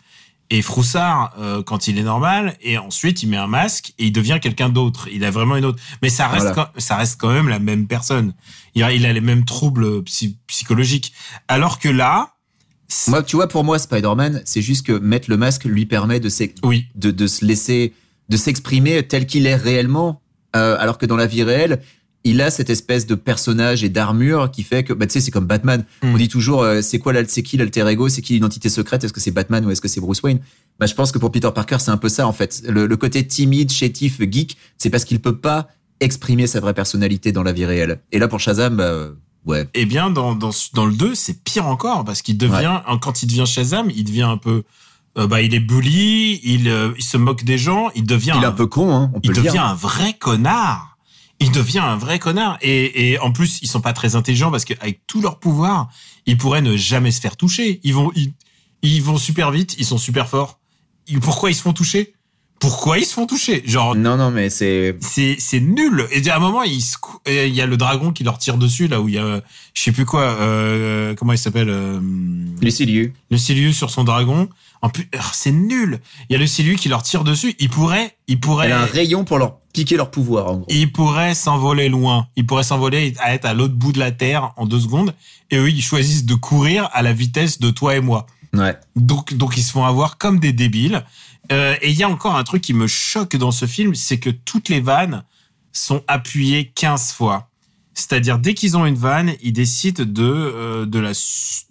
[0.49, 4.11] et froussard euh, quand il est normal, et ensuite il met un masque et il
[4.11, 5.07] devient quelqu'un d'autre.
[5.11, 5.81] Il a vraiment une autre.
[6.01, 6.69] Mais ça reste, Voilà.
[6.73, 8.33] quand, ça reste quand même la même personne.
[8.75, 11.13] Il a, il a les mêmes troubles psy- psychologiques.
[11.47, 12.33] Alors que là,
[13.07, 16.29] Moi, tu vois, pour moi, Spider-Man, c'est juste que mettre le masque lui permet de
[16.63, 17.93] oui, de, de se laisser,
[18.33, 20.23] de s'exprimer tel qu'il est réellement,
[20.55, 21.81] euh, alors que dans la vie réelle,
[22.23, 25.29] il a cette espèce de personnage et d'armure qui fait que, bah, tu sais, c'est
[25.29, 25.85] comme Batman.
[26.01, 26.13] Mm.
[26.15, 29.13] On dit toujours, euh, c'est quoi, c'est qui l'alter ego, c'est qui l'identité secrète, est-ce
[29.13, 30.39] que c'est Batman ou est-ce que c'est Bruce Wayne?
[30.79, 32.63] Bah, je pense que pour Peter Parker, c'est un peu ça en fait.
[32.67, 35.67] Le, le côté timide, chétif, geek, c'est parce qu'il peut pas
[35.99, 38.01] exprimer sa vraie personnalité dans la vie réelle.
[38.11, 39.09] Et là, pour Shazam, bah,
[39.45, 39.67] ouais.
[39.75, 43.27] Eh bien, dans, dans, dans le 2, c'est pire encore, parce qu'il devient, quand il
[43.27, 44.63] devient Shazam, il devient un peu,
[45.17, 48.43] euh, bah, il est bully, il, euh, il se moque des gens, il devient, Il
[48.43, 49.63] est un peu con, hein, on peut il devient dire.
[49.65, 50.97] un vrai connard.
[51.39, 52.57] Il devient un vrai connard.
[52.61, 55.89] Et, et en plus, ils sont pas très intelligents parce qu'avec tout leur pouvoir,
[56.25, 57.79] ils pourraient ne jamais se faire toucher.
[57.83, 58.33] Ils vont, ils,
[58.81, 60.59] ils vont super vite, ils sont super forts.
[61.07, 62.13] Ils- Pourquoi ils se font toucher?
[62.59, 63.61] Pourquoi ils se font toucher?
[63.65, 66.81] Genre, Non, non, mais c'est, c'est c'est nul et à un moment il
[67.27, 69.41] il y a le dragon qui leur tire dessus là où il y a
[69.73, 71.99] je sais plus quoi euh, comment il s'appelle euh,
[72.61, 73.13] Lucy Liu.
[73.31, 74.47] le Silius sur son dragon
[74.83, 77.69] en plus ah, c'est nul il y a le Silius qui leur tire dessus il
[77.69, 80.65] pourrait il pourrait Elle a un rayon pour leur piquer leur pouvoir, en gros.
[80.69, 84.51] il pourrait s'envoler loin il pourrait s'envoler à être à l'autre bout de la terre
[84.57, 85.15] en deux secondes
[85.49, 88.75] et eux ils choisissent de courir à la vitesse de toi et moi Ouais.
[88.95, 91.03] donc, donc ils se font avoir comme des débiles.
[91.51, 94.19] Euh, et il y a encore un truc qui me choque dans ce film, c'est
[94.19, 95.23] que toutes les vannes
[95.71, 97.49] sont appuyées 15 fois.
[97.95, 101.13] C'est-à-dire, dès qu'ils ont une vanne, ils décident de, euh, de, la,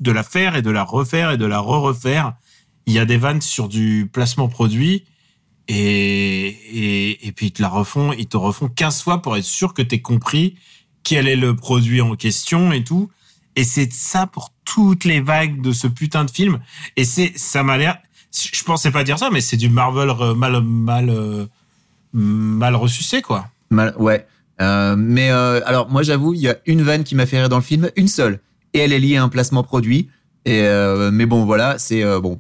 [0.01, 2.33] de la faire et de la refaire et de la re-refaire.
[2.87, 5.05] Il y a des vannes sur du placement produit
[5.69, 9.45] et, et, et puis ils te la refont, ils te refont 15 fois pour être
[9.45, 10.57] sûr que t'aies compris
[11.05, 13.11] quel est le produit en question et tout.
[13.57, 16.61] Et c'est ça pour toutes les vagues de ce putain de film.
[16.97, 17.99] Et c'est, ça m'a l'air,
[18.33, 21.47] je pensais pas dire ça, mais c'est du Marvel euh, mal, mal, euh,
[22.13, 23.49] mal ressucé, quoi.
[23.71, 24.27] Mal, ouais.
[24.61, 27.57] Euh, mais alors moi j'avoue, il y a une vanne qui m'a fait rire dans
[27.57, 28.39] le film, une seule,
[28.75, 30.09] et elle est liée à un placement produit.
[30.45, 30.63] Et
[31.11, 32.39] mais bon voilà, c'est bon,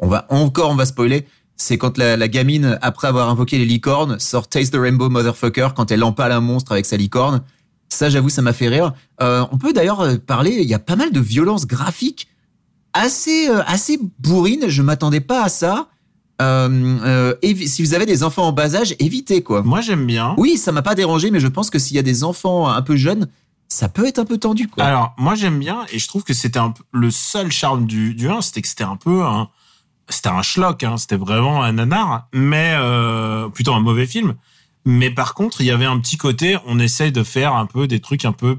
[0.00, 1.26] on va encore on va spoiler.
[1.56, 5.68] c'est quand la, la gamine, après avoir invoqué les licornes, sort Taste the Rainbow Motherfucker
[5.76, 7.42] quand elle empale un monstre avec sa licorne.
[7.88, 8.92] Ça, j'avoue, ça m'a fait rire.
[9.20, 12.28] Euh, on peut d'ailleurs euh, parler, il y a pas mal de violence graphique
[12.92, 14.68] assez, euh, assez bourrine.
[14.68, 15.88] Je m'attendais pas à ça.
[16.40, 17.34] Euh,
[17.66, 19.62] si vous avez des enfants en bas âge, évitez quoi.
[19.62, 20.34] Moi, j'aime bien.
[20.38, 22.80] Oui, ça m'a pas dérangé, mais je pense que s'il y a des enfants un
[22.80, 23.28] peu jeunes,
[23.68, 24.84] ça peut être un peu tendu quoi.
[24.84, 26.60] Alors, moi, j'aime bien, et je trouve que c'était
[26.92, 29.50] le seul charme du, du 1, c'était que c'était un peu un,
[30.10, 34.34] c'était un schlock, hein, c'était vraiment un nanar, mais, euh, plutôt un mauvais film.
[34.84, 37.86] Mais par contre, il y avait un petit côté, on essaye de faire un peu
[37.86, 38.58] des trucs un peu,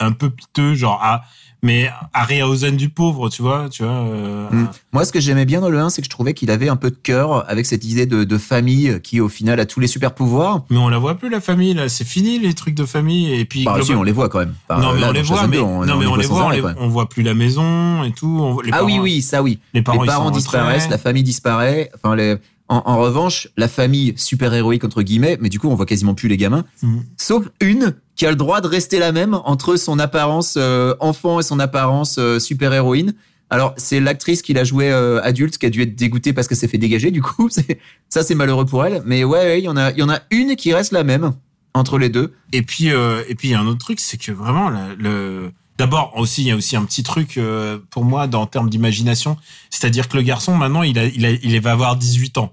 [0.00, 1.22] un peu piteux, genre, à,
[1.62, 4.68] mais Harryhausen du pauvre, tu vois, tu vois, euh, Mm.
[4.92, 6.76] Moi, ce que j'aimais bien dans le 1, c'est que je trouvais qu'il avait un
[6.76, 9.86] peu de cœur avec cette idée de, de famille qui, au final, a tous les
[9.86, 10.64] super pouvoirs.
[10.70, 13.44] mais on la voit plus, la famille, là, c'est fini, les trucs de famille, et
[13.44, 14.54] puis, Bah, si, on les voit quand même.
[14.68, 16.26] Enfin, non, mais là, on les voit, Shazam mais, 2, on, non, mais on les
[16.26, 18.38] voit, on, les- voit plus la maison et tout.
[18.40, 19.58] on voit- les Ah parents- oui, oui, ça oui.
[19.74, 21.90] Les parents, les parents disparaissent, la famille disparaît.
[21.94, 22.36] Enfin, les...
[22.68, 26.14] en, en revanche, la famille super héroïque entre guillemets, mais du coup, on voit quasiment
[26.14, 27.02] plus les gamins, Mhm.
[27.16, 31.40] sauf une qui a le droit de rester la même entre son apparence euh, enfant
[31.40, 33.14] et son apparence super héroïne.
[33.50, 36.58] Alors, c'est l'actrice qui l'a joué euh, adulte qui a dû être dégoûtée parce qu'elle
[36.58, 37.10] s'est fait dégager.
[37.10, 37.48] Du coup,
[38.10, 39.00] ça c'est malheureux pour elle.
[39.06, 41.32] Mais ouais, il y en a, y en a une qui reste la même
[41.72, 42.34] entre les deux.
[42.52, 44.94] Et puis, euh, et puis il y a un autre truc, c'est que vraiment le,
[44.98, 48.68] le- d'abord aussi il y a aussi un petit truc euh, pour moi dans termes
[48.68, 49.36] d'imagination,
[49.70, 52.52] c'est-à-dire que le garçon maintenant il a, il a, il va avoir 18 ans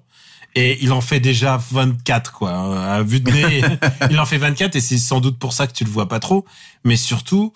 [0.56, 2.94] et il en fait déjà 24 quoi.
[2.94, 3.62] À vue de nez,
[4.10, 6.20] il en fait 24 et c'est sans doute pour ça que tu le vois pas
[6.20, 6.46] trop.
[6.86, 7.54] Mais surtout,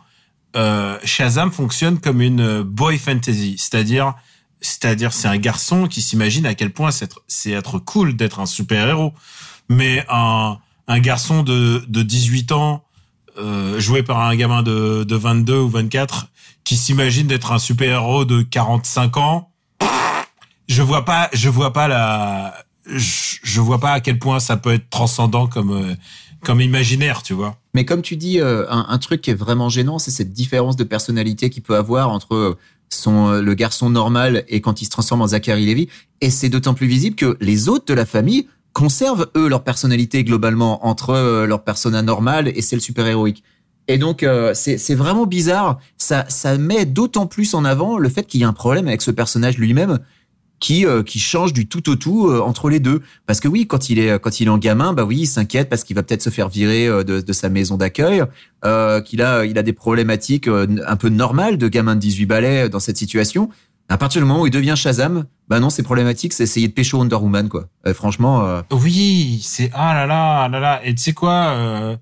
[0.55, 4.15] euh, Shazam fonctionne comme une boy fantasy, c'est-à-dire
[4.61, 8.45] c'est-à-dire c'est un garçon qui s'imagine à quel point c'est être, être cool d'être un
[8.45, 9.13] super héros,
[9.69, 12.83] mais un un garçon de de 18 ans
[13.37, 16.27] euh, joué par un gamin de de 22 ou 24
[16.65, 19.51] qui s'imagine d'être un super héros de 45 ans,
[20.67, 22.53] je vois pas je vois pas la
[22.95, 25.95] je, je vois pas à quel point ça peut être transcendant comme euh,
[26.43, 27.57] comme imaginaire, tu vois.
[27.73, 30.85] Mais comme tu dis, euh, un, truc qui est vraiment gênant, c'est cette différence de
[30.85, 32.57] personnalité qu'il peut avoir entre euh,
[32.89, 35.89] son le garçon normal et quand il se transforme en Zachary Levy.
[36.21, 40.23] Et c'est d'autant plus visible que les autres de la famille conservent eux leur personnalité
[40.23, 43.43] globalement entre leur persona normal et celle super héroïque.
[43.87, 45.79] Et donc c'est c'est vraiment bizarre.
[45.97, 49.03] Ça ça met d'autant plus en avant le fait qu'il y a un problème avec
[49.03, 49.99] ce personnage lui-même
[50.59, 53.01] qui euh, qui change du tout au tout euh, entre les deux.
[53.25, 55.69] Parce que oui quand il est quand il est en gamin bah oui il s'inquiète
[55.69, 58.23] parce qu'il va peut-être se faire virer euh, de, de sa maison d'accueil
[58.65, 62.25] euh, qu'il a il a des problématiques euh, un peu normales de gamin de 18
[62.25, 63.49] balais dans cette situation.
[63.91, 66.73] À partir du moment où il devient Shazam bah non c'est problématique c'est essayer de
[66.73, 67.65] pécho Wonder Woman quoi.
[67.87, 70.81] Euh, franchement euh, Oui, c'est ah là là ah là là.
[70.85, 71.97] Et tu sais quoi euh,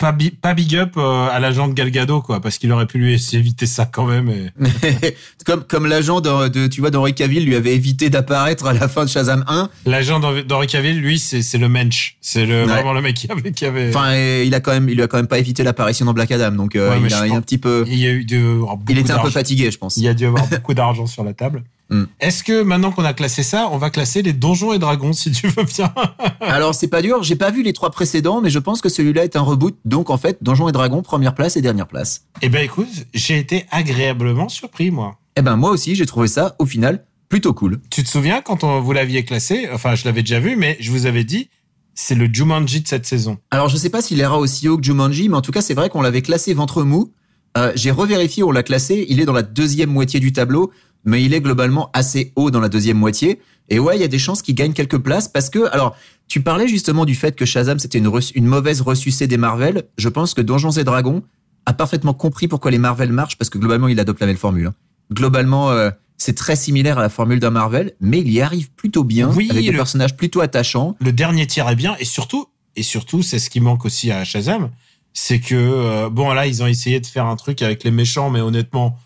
[0.00, 2.98] pas, bi- pas big up euh, à l'agent de Galgado quoi parce qu'il aurait pu
[2.98, 4.28] lui éviter ça quand même.
[4.30, 4.50] et-
[5.46, 8.88] comme comme l'agent de, de tu vois d'Henri Cavill lui avait évité d'apparaître à la
[8.88, 12.66] fin de Shazam 1 L'agent d'Henri Cavill, lui, c'est le mensch, c'est le Ouais.
[12.66, 13.90] vraiment le mec qui avait qui avait.
[13.90, 16.14] enfin et il a quand même il lui a quand même pas évité l'apparition dans
[16.14, 18.06] Black Adam donc euh, Ouais, il, a, je il a un petit peu il y
[18.06, 20.26] a eu de oh, il était un peu fatigué je pense Il y a dû
[20.26, 21.62] avoir beaucoup d'argent sur la table.
[21.90, 22.04] Hmm.
[22.20, 25.32] Est-ce que maintenant qu'on a classé ça, on va classer les donjons et dragons si
[25.32, 25.92] tu veux bien
[26.40, 29.24] Alors c'est pas dur, j'ai pas vu les trois précédents, mais je pense que celui-là
[29.24, 29.76] est un reboot.
[29.84, 32.26] Donc en fait, Donjons et Dragons, première place et dernière place.
[32.42, 35.18] Eh ben écoute, j'ai été agréablement surpris moi.
[35.36, 37.80] Eh ben moi aussi, j'ai trouvé ça au final plutôt cool.
[37.90, 39.68] Tu te souviens quand on, vous l'aviez classé?
[39.72, 41.48] Enfin, je l'avais déjà vu, mais je vous avais dit,
[41.94, 43.38] c'est le Jumanji de cette saison.
[43.50, 45.74] Alors je sais pas s'il ira aussi haut que Jumanji, mais en tout cas c'est
[45.74, 47.12] vrai qu'on l'avait classé ventre mou.
[47.56, 50.70] Euh, j'ai revérifié, on l'a classé, il est dans la deuxième moitié du tableau,
[51.04, 53.40] mais il est globalement assez haut dans la deuxième moitié.
[53.68, 55.96] Et ouais, il y a des chances qu'il gagne quelques places parce que, alors,
[56.28, 59.84] tu parlais justement du fait que Shazam c'était une, mauvaise ressucée des Marvel.
[59.96, 61.22] Je pense que Donjons et Dragons
[61.66, 64.66] a parfaitement compris pourquoi les Marvel marchent parce que globalement il adopte la même formule.
[64.68, 64.74] hein.
[65.12, 69.04] Globalement, euh, c'est très similaire à la formule d'un Marvel, mais il y arrive plutôt
[69.04, 70.96] bien Oui, avec des le- personnages plutôt attachants.
[71.00, 72.46] Le dernier tir est bien, et surtout,
[72.76, 74.70] et surtout, c'est ce qui manque aussi à Shazam,
[75.12, 78.30] c'est que euh, bon là, ils ont essayé de faire un truc avec les méchants,
[78.30, 78.96] mais honnêtement,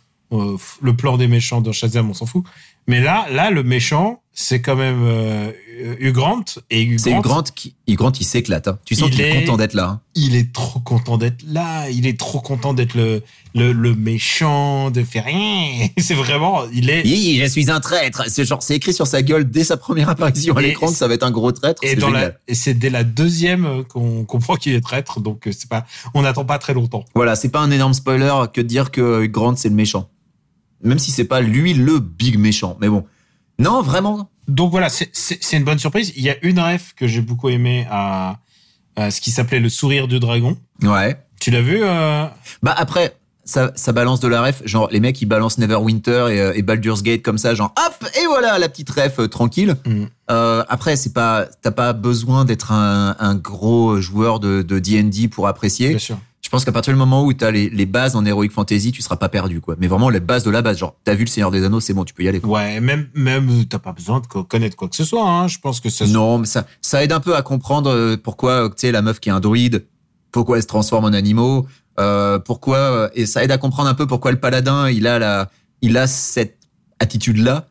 [0.41, 2.45] euh, le plan des méchants dans Shazam, on s'en fout.
[2.87, 5.51] Mais là, là, le méchant, c'est quand même euh,
[6.01, 8.69] Hugh Grant, et Hugh C'est Grant, Hugh Grant qui, Hugh Grant, il s'éclate.
[8.69, 8.79] hein.
[8.85, 9.85] Tu sens Il qu'il est est- content d'être là.
[9.89, 10.01] hein.
[10.15, 13.23] il est trop content d'être là, il est trop content d'être le,
[13.55, 15.87] le le méchant, de faire rien.
[15.99, 17.03] C'est vraiment, il est.
[17.05, 18.25] Oui, je suis un traître.
[18.29, 21.09] C'est genre, c'est écrit sur sa gueule dès sa première apparition à l'écran que ça
[21.09, 21.83] va être un gros traître.
[21.83, 22.23] Et, C'est dans génial.
[22.47, 25.87] la, et c'est dès la deuxième qu'on comprend qu'il est traître, donc euh, c'est pas,
[26.13, 27.05] on n'attend pas très longtemps.
[27.15, 30.11] Voilà, c'est pas un énorme spoiler que de dire que Hugh Grant c'est le méchant.
[30.85, 32.77] Même si c'est pas lui le big méchant.
[32.81, 33.05] Mais bon.
[33.59, 34.29] Non, vraiment.
[34.49, 35.11] Donc voilà, c'est-
[35.53, 36.13] une bonne surprise.
[36.17, 38.37] Il y a une ref que j'ai beaucoup aimé à,
[38.97, 40.57] à ce qui s'appelait le sourire du dragon.
[40.83, 41.17] Ouais.
[41.41, 42.27] Tu l'as vu euh?
[42.63, 44.63] Bah après, ça, ça balance de la ref.
[44.65, 48.09] Genre, les mecs, ils balancent Neverwinter et, euh, et Baldur's Gate comme ça, genre, hop,
[48.21, 49.77] et voilà, la petite ref euh, tranquille.
[49.87, 50.05] Mm.
[50.31, 55.29] Euh, après, c'est pas, t'as pas besoin d'être un, un gros joueur de de D&D
[55.29, 55.91] pour apprécier.
[55.91, 56.19] Bien sûr.
[56.55, 59.03] Je pense qu'à partir du moment où t'as les, les bases en Heroic Fantasy, tu
[59.03, 59.75] seras pas perdu, quoi.
[59.81, 61.95] Mais vraiment, les bases de la base, genre, t'as vu le Seigneur des Anneaux, c'est
[61.95, 62.39] bon, tu peux y aller.
[62.39, 62.61] quoi.
[62.61, 65.49] Ouais, même, même, euh, t'as pas besoin de co- connaître quoi que ce soit, hein.
[65.49, 68.67] Je pense que ça Non, mais ça, ça aide un peu à comprendre euh, pourquoi,
[68.67, 69.85] euh, tu sais, la meuf qui est un druide,
[70.31, 71.67] pourquoi elle se transforme en animaux,
[71.99, 75.51] euh, pourquoi, et ça aide à comprendre un peu pourquoi le paladin, il a la,
[75.83, 76.59] il a cette
[77.01, 77.67] attitude-là.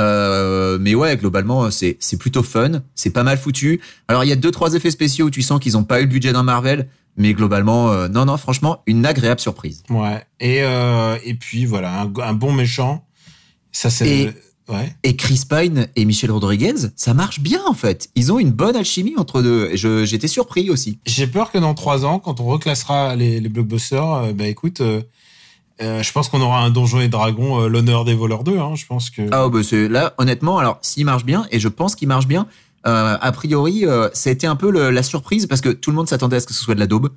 [0.00, 3.78] Euh, mais ouais, globalement, c'est, c'est plutôt fun, c'est pas mal foutu.
[4.08, 6.04] Alors, il y a deux, trois effets spéciaux où tu sens qu'ils ont pas eu
[6.04, 9.82] le budget d'un Marvel, mais globalement, euh, non, non, franchement, une agréable surprise.
[9.90, 10.24] Ouais.
[10.40, 13.04] Et, euh, et puis, voilà, un, un bon méchant.
[13.72, 14.30] Ça, c'est, Et-
[14.72, 14.94] ouais.
[15.02, 18.08] Et Chris Pine et Michel Rodriguez, ça marche bien, en fait.
[18.14, 19.70] Ils ont une bonne alchimie entre deux.
[19.72, 20.98] Et j'étais surpris aussi.
[21.06, 24.80] J'ai peur que dans trois ans, quand on reclassera les, les blockbusters, euh, bah écoute,
[24.80, 25.02] euh,
[25.80, 28.74] je pense qu'on aura un Donjon et Dragon, euh, l'honneur des voleurs 2, hein.
[28.74, 29.22] Je pense que.
[29.32, 32.46] Ah bah c'est là honnêtement alors s'il marche bien et je pense qu'il marche bien
[32.86, 35.90] euh, a priori euh, ça a été un peu le- la surprise parce que tout
[35.90, 37.10] le monde s'attendait à ce que ce soit de la daube.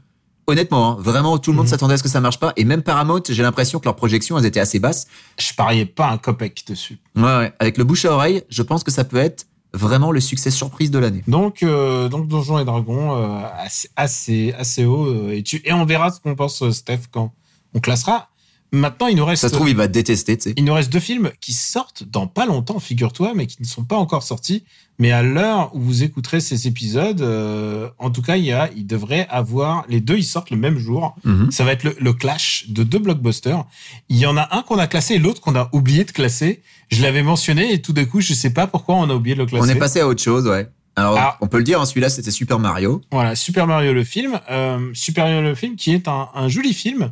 [0.48, 1.72] Honnêtement, hein, vraiment tout le monde Mhm.
[1.72, 4.38] s'attendait à ce que ça marche pas et même Paramount, j'ai l'impression que leurs projections
[4.38, 5.08] elles étaient assez basses.
[5.40, 7.00] Je pariais pas un copec dessus.
[7.16, 7.54] Ouais, ouais.
[7.60, 10.92] avec le bouche à oreille, je pense que ça peut être vraiment le succès surprise
[10.92, 11.24] de l'année.
[11.28, 15.32] Donc, euh, donc Donjon et Dragon, euh, assez, assez, assez haut.
[15.32, 17.34] et, tu, et on verra ce qu'on pense, Steph, quand
[17.74, 18.30] on classera.
[18.72, 19.42] Maintenant, il nous reste.
[19.42, 20.54] Ça se trouve il va détester, tu sais.
[20.58, 23.84] Il nous reste deux films qui sortent dans pas longtemps, figure-toi, mais qui ne sont
[23.84, 24.64] pas encore sortis.
[25.00, 28.70] Mais à l'heure où vous écouterez ces épisodes, euh, en tout cas, il y a,
[28.76, 31.16] il devrait avoir les deux, ils sortent le même jour.
[31.26, 31.52] Mhm.
[31.52, 33.66] Ça va être le, le clash de deux blockbusters.
[34.10, 36.62] Il y en a un qu'on a classé et l'autre qu'on a oublié de classer.
[36.90, 39.42] Je l'avais mentionné et tout d'un coup, je sais pas pourquoi on a oublié de
[39.42, 39.66] le classer.
[39.66, 40.70] On est passé à autre chose, ouais.
[40.98, 41.38] Alors, Ah.
[41.42, 43.02] on peut le dire, hein, celui-là c'était Super Mario.
[43.12, 46.74] Voilà, Super Mario le film, euh, Super Mario le film qui est un, un joli
[46.74, 47.12] film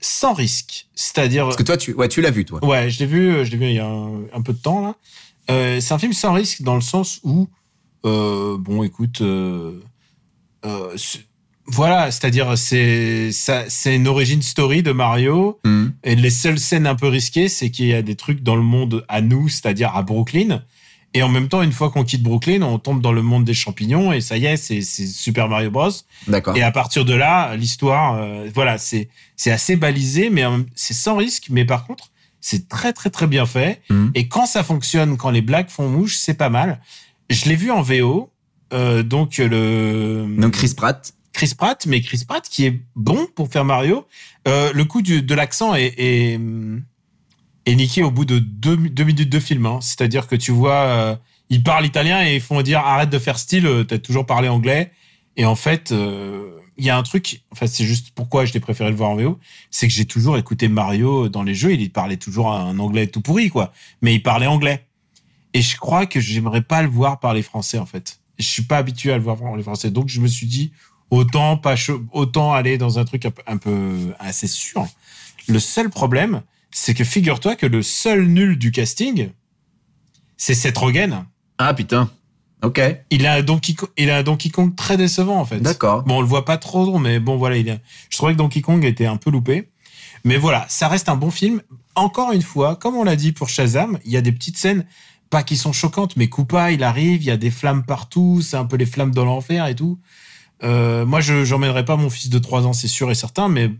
[0.00, 0.86] sans risque.
[0.94, 2.64] C'est-à-dire, Parce que toi tu ouais, tu l'as vu toi.
[2.64, 4.80] ouais, je l'ai vu, je l'ai vu il y a un, un peu de temps
[4.82, 4.94] là.
[5.50, 7.48] Euh, c'est un film sans risque dans le sens où,
[8.04, 9.80] euh, bon, écoute, euh,
[10.64, 10.96] euh,
[11.66, 13.30] voilà, c'est-à-dire c'est
[13.86, 15.58] une origin story de Mario.
[15.64, 15.92] Mhm.
[16.04, 18.62] Et les seules scènes un peu risquées, c'est qu'il y a des trucs dans le
[18.62, 20.62] monde à nous, c'est-à-dire à Brooklyn.
[21.12, 23.54] Et en même temps, une fois qu'on quitte Brooklyn, on tombe dans le monde des
[23.54, 25.90] champignons et ça y est, c'est c'est Super Mario Bros.
[26.28, 26.56] D'accord.
[26.56, 30.44] Et à partir de là, l'histoire, euh, voilà, c'est c'est assez balisé, mais
[30.76, 31.46] c'est sans risque.
[31.50, 33.82] Mais par contre, c'est très très très bien fait.
[33.90, 34.12] Mhm.
[34.14, 36.80] Et quand ça fonctionne, quand les blagues font mouche, c'est pas mal.
[37.28, 38.30] Je l'ai vu en VO,
[38.72, 41.14] euh, donc le Donc Chris Pratt.
[41.32, 44.06] Chris Pratt, mais Chris Pratt qui est bon pour faire Mario.
[44.48, 46.40] Euh, le coup du, de l'accent est, est,
[47.70, 49.66] est niqué au bout de deux, minutes de film.
[49.66, 49.78] hein.
[49.80, 51.16] C'est-à-dire que tu vois, euh,
[51.48, 54.48] ils parlent italien et ils font dire arrête de faire style, euh, t'as toujours parlé
[54.48, 54.92] anglais.
[55.36, 58.52] Et en fait, euh, il y a un truc, en fait, c'est juste pourquoi je
[58.52, 59.38] l'ai préféré le voir en VO,
[59.70, 63.20] c'est que j'ai toujours écouté Mario dans les jeux, il parlait toujours un anglais tout
[63.20, 63.72] pourri, quoi.
[64.02, 64.86] Mais il parlait anglais.
[65.52, 68.20] Et je crois que j'aimerais pas le voir parler français, en fait.
[68.38, 69.90] Je suis pas habitué à le voir parler français.
[69.90, 70.72] Donc, je me suis dit,
[71.10, 71.74] autant pas
[72.12, 74.86] autant aller dans un truc un peu assez sûr.
[75.48, 79.30] Le seul problème, c'est que figure-toi que le seul nul du casting,
[80.36, 81.26] c'est Seth Rogen.
[81.58, 82.10] Ah putain.
[82.62, 82.80] OK.
[83.10, 85.60] Il a un Donkey, il a Donkey Kong très décevant, en fait.
[85.60, 86.02] D'accord.
[86.02, 87.78] Bon, on le voit pas trop, mais bon, voilà, il a...
[88.10, 89.70] je trouvais que Donkey Kong était un peu loupé.
[90.24, 91.62] Mais voilà, ça reste un bon film.
[91.94, 94.84] Encore une fois, comme on l'a dit pour Shazam, il y a des petites scènes,
[95.30, 98.56] pas qui sont choquantes, mais Koopa, il arrive, il y a des flammes partout, c'est
[98.56, 99.98] un peu les flammes dans l'enfer et tout.
[100.62, 103.70] Euh, moi, je j'emmènerai pas mon fils de 3 ans, c'est sûr et certain, mais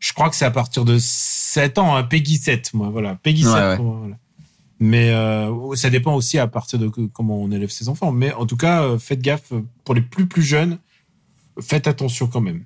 [0.00, 3.44] je crois que c'est à partir de 7 ans, hein, Peggy 7, moi, voilà, Peggy
[3.46, 3.60] Ouais, 7.
[3.62, 3.76] ouais.
[3.76, 4.16] pour moi, voilà.
[4.80, 8.10] Mais euh, ça dépend aussi à partir de comment on élève ses enfants.
[8.10, 9.52] Mais en tout cas, euh, faites gaffe
[9.84, 10.78] pour les plus plus jeunes,
[11.60, 12.64] faites attention quand même.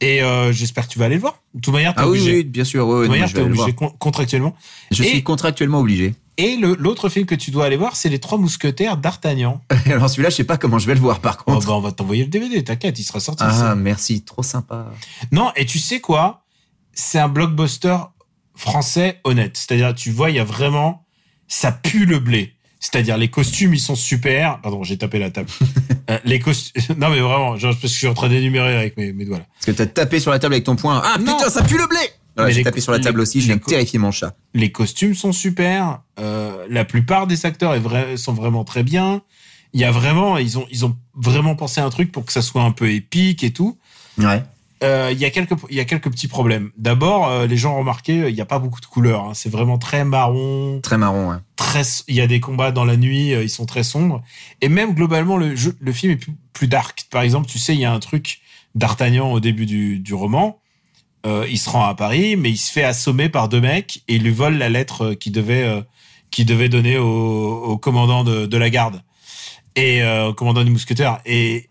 [0.00, 1.40] Et euh, j'espère que tu vas aller le voir.
[1.54, 2.36] De toute manière, t'es Ah oui, obligé.
[2.38, 2.86] oui, bien sûr.
[2.88, 4.54] Ouais, de toute manière, t'es obligé contractuellement.
[4.90, 6.14] Je Et- suis contractuellement obligé.
[6.42, 9.60] Et l'autre film que tu dois aller voir, c'est Les Trois Mousquetaires d'Artagnan.
[9.86, 11.66] Alors celui-là, je sais pas comment je vais le voir par Oh, contre.
[11.66, 13.42] bah, on va t'envoyer le DVD, t'inquiète, il sera sorti.
[13.46, 13.74] ah, ça.
[13.74, 14.86] merci, trop sympa.
[15.32, 16.44] Non, et tu sais quoi?
[16.92, 17.96] C'est un blockbuster
[18.54, 19.56] français honnête.
[19.56, 21.04] C'est-à-dire, tu vois, il y a vraiment...
[21.48, 22.54] Ça pue le blé.
[22.78, 24.60] C'est-à-dire, les costumes, ils sont super.
[24.62, 25.50] Pardon, j'ai tapé la table.
[26.10, 26.82] Euh, les costumes...
[26.98, 29.38] Non, mais vraiment, genre, parce que je suis en train d'énumérer avec mes, mes doigts
[29.38, 29.44] là.
[29.54, 31.00] Parce que t'as tapé sur la table avec ton poing.
[31.04, 31.36] Ah Non.
[31.36, 31.98] putain, ça pue le blé
[32.48, 34.34] J'ai tapé sur la table les- aussi, co- terrifier mon chat.
[34.54, 36.00] Les costumes sont super.
[36.18, 39.22] Euh, la plupart des acteurs est vrai- sont vraiment très bien.
[39.74, 40.38] Il y a vraiment...
[40.38, 42.90] Ils ont, ils ont vraiment pensé à un truc pour que ça soit un peu
[42.90, 43.78] épique et tout.
[44.18, 44.42] Ouais.
[44.82, 46.70] Euh, Il y a quelques il y a quelques petits problèmes.
[46.78, 49.24] D'abord, euh, les gens ont remarqué, il n'y a pas beaucoup de couleurs.
[49.26, 49.32] hein.
[49.34, 51.36] C'est vraiment très marron, Très marron, ouais.
[51.56, 51.82] très.
[52.08, 54.22] Il y a des combats dans la nuit, ils sont très sombres.
[54.62, 57.06] Et même globalement, le jeu, le film est plus, plus dark.
[57.10, 58.40] Par exemple, tu sais, il y a un truc
[58.74, 60.59] d'Artagnan au début du, du roman.
[61.26, 64.16] Euh, il se rend à Paris, mais il se fait assommer par deux mecs et
[64.16, 65.82] il lui vole la lettre qu'il devait, euh,
[66.38, 69.02] devait donner au, commandant de, la garde
[69.76, 71.20] et euh, au commandant du mousquetaire.
[71.26, 71.68] Et,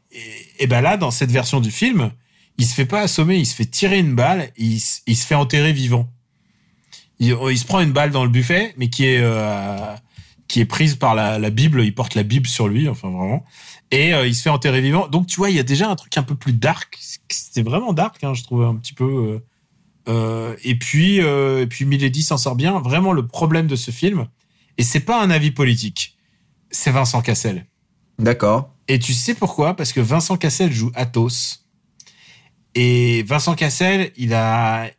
[0.60, 2.12] et, ben là, dans cette version du film,
[2.58, 5.74] il se fait pas assommer, il se fait tirer une balle, il, se fait enterrer
[5.74, 6.08] vivant.
[7.20, 9.24] Il, il se prend une balle dans le buffet, mais qui est
[10.48, 11.84] qui est prise par la, la Bible.
[11.84, 13.46] Il porte la Bible sur lui, enfin vraiment.
[13.92, 15.08] Et euh, il se fait enterrer vivant.
[15.08, 16.98] Donc tu vois, il y a déjà un truc un peu plus dark.
[17.30, 19.04] C'était vraiment dark, hein, je trouve un petit peu.
[19.06, 19.40] euh,
[20.08, 22.80] euh, et puis euh, et puis Milady s'en sort bien.
[22.80, 24.28] Vraiment, le problème de ce film,
[24.78, 26.18] et c'est pas un avis politique,
[26.72, 27.66] c'est Vincent Cassel.
[28.18, 28.74] D'accord.
[28.88, 29.76] Et tu sais pourquoi?
[29.76, 31.60] Parce que Vincent Cassel joue Athos.
[32.76, 34.90] Et Vincent Cassel, il a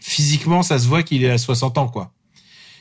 [0.00, 2.12] physiquement, ça se voit qu'il est à 60 ans, quoi.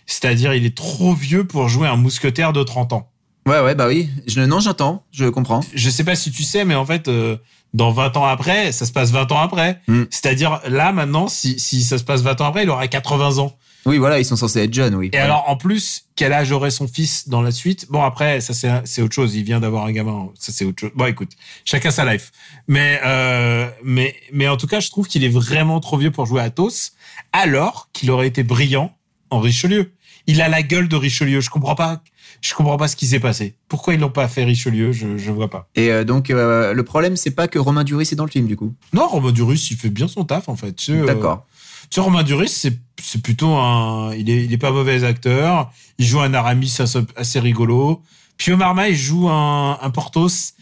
[0.05, 3.11] C'est-à-dire, il est trop vieux pour jouer un mousquetaire de 30 ans.
[3.47, 4.09] Ouais, ouais, bah oui.
[4.25, 5.61] Je, non, j'entends, je comprends.
[5.73, 7.37] Je sais pas si tu sais, mais en fait, euh,
[7.73, 9.81] dans 20 ans après, ça se passe 20 ans après.
[9.87, 10.03] Mm.
[10.09, 13.55] C'est-à-dire, là, maintenant, si, si ça se passe 20 ans après, il aurait 80 ans.
[13.85, 15.11] Oui, voilà, ils sont censés être jeunes, oui.
[15.13, 17.85] Et alors, en plus, quel âge aurait son fils dans la suite?
[17.91, 19.35] Bon, après, ça c'est c'est autre chose.
[19.35, 20.29] Il vient d'avoir un gamin.
[20.33, 20.91] Ça c'est autre chose.
[20.95, 21.33] Bon, écoute,
[21.65, 22.31] chacun sa life.
[22.67, 26.25] Mais euh, mais mais en tout cas, je trouve qu'il est vraiment trop vieux pour
[26.25, 26.93] jouer à Athos,
[27.31, 28.91] alors qu'il aurait été brillant
[29.29, 29.91] en Richelieu.
[30.25, 31.39] Il a la gueule de Richelieu.
[31.39, 32.01] Je comprends pas.
[32.45, 33.55] Je comprends pas ce qui s'est passé.
[33.67, 34.91] Pourquoi ils l'ont pas fait Richelieu?
[34.91, 35.67] Je je vois pas.
[35.73, 38.45] Et euh, donc, euh, le problème, c'est pas que Romain Duris est dans le film,
[38.45, 38.75] du coup.
[38.93, 40.75] Non, Romain Duris, il fait bien son taf en fait.
[40.89, 41.47] Euh, D'accord.
[41.89, 45.71] Tu sais, Romain Duris, c'est, c'est plutôt un, il est, il est pas mauvais acteur.
[45.97, 46.77] Il joue un Aramis
[47.15, 48.03] assez, rigolo.
[48.37, 50.53] Puis Omar Marma, il joue un, un Porthos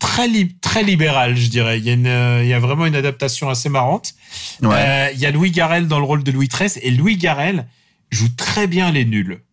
[0.00, 0.28] très
[0.60, 1.78] très libéral, je dirais.
[1.78, 4.14] Il y a une, euh, il y a vraiment une adaptation assez marrante.
[4.62, 4.74] Ouais.
[4.74, 7.68] Euh, il y a Louis Garrel dans le rôle de Louis XIII et Louis Garrel
[8.10, 9.43] joue très bien les nuls.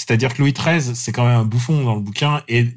[0.00, 2.68] C'est-à-dire que Louis XIII, c'est quand même un bouffon dans le bouquin et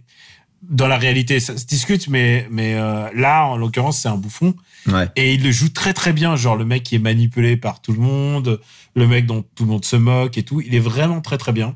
[0.62, 4.54] dans la réalité, ça se discute, mais, mais euh, là, en l'occurrence, c'est un bouffon.
[4.88, 5.08] ouais.
[5.16, 7.94] Et il le joue très très bien, genre le mec qui est manipulé par tout
[7.94, 8.60] le monde,
[8.96, 10.60] le mec dont tout le monde se moque et tout.
[10.60, 11.76] Il est vraiment très très bien.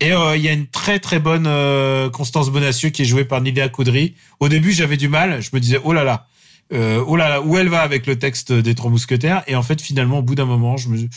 [0.00, 3.24] Et euh, il y a une très très bonne euh, Constance Bonacieux qui est jouée
[3.24, 4.14] par Niléa Coudry.
[4.40, 5.40] Au début, j'avais du mal.
[5.40, 6.26] Je me disais oh là là,
[6.72, 9.62] euh, oh là là, où elle va avec le texte des Trois Mousquetaires Et en
[9.62, 11.08] fait, finalement, au bout d'un moment, je me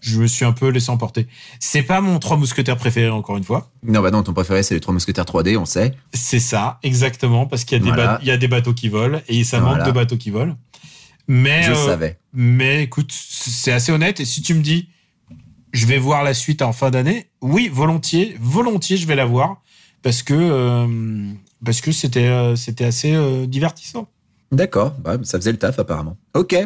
[0.00, 1.28] je me suis un peu laissé emporter.
[1.60, 3.70] C'est pas mon Trois Mousquetaires préféré, encore une fois.
[3.84, 5.94] Non, bah non, ton préféré, c'est les Trois Mousquetaires 3D, on sait.
[6.12, 8.14] C'est ça, exactement, parce qu'il y a des Voilà.
[8.14, 9.76] ba- il y a des bateaux qui volent et ça Voilà.
[9.78, 10.56] manque de bateaux qui volent.
[11.28, 12.18] Mais Je euh, savais.
[12.32, 14.20] Mais écoute, c'est assez honnête.
[14.20, 14.88] Et si tu me dis,
[15.72, 19.62] je vais voir la suite en fin d'année, oui, volontiers, volontiers, je vais la voir
[20.02, 20.86] parce que euh,
[21.64, 24.08] parce que c'était euh, c'était assez euh, divertissant.
[24.52, 26.16] D'accord, bah, ça faisait le taf apparemment.
[26.34, 26.56] Ok.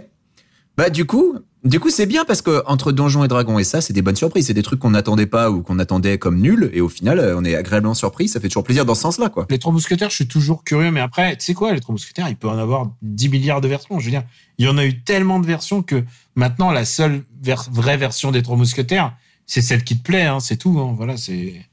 [0.76, 3.80] Bah du coup, du coup c'est bien parce que entre Donjons et Dragons et ça,
[3.80, 6.70] c'est des bonnes surprises, c'est des trucs qu'on n'attendait pas ou qu'on attendait comme nuls
[6.72, 9.28] et au final, euh, on est agréablement surpris, ça fait toujours plaisir dans ce sens-là
[9.28, 9.46] quoi.
[9.50, 12.28] Les trois mousquetaires, je suis toujours curieux, mais après, tu sais quoi, les trois mousquetaires,
[12.28, 13.98] il peut en avoir 10 milliards de versions.
[13.98, 14.22] Je veux dire,
[14.58, 16.02] il y en a eu tellement de versions que
[16.34, 19.12] maintenant, la seule ver- vraie version des trois mousquetaires,
[19.46, 20.78] c'est celle qui te plaît, hein, c'est tout.
[20.78, 21.66] Hein, voilà, c'est.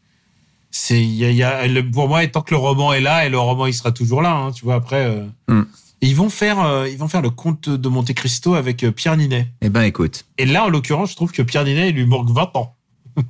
[0.70, 3.00] C'est, il y a, il y a- le- pour moi, tant que le roman est
[3.00, 5.06] là, et le roman, il sera toujours là, hein, tu vois, après.
[5.06, 5.64] euh, Hmm.
[6.02, 8.92] Et ils vont faire, euh, ils vont faire le conte de Monte Cristo avec euh,
[8.92, 9.48] Pierre Ninet.
[9.62, 10.26] Eh ben écoute.
[10.38, 12.76] Et là, en l'occurrence, je trouve que Pierre Ninet, il lui manque 20 ans.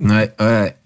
[0.00, 0.76] Ouais, ouais.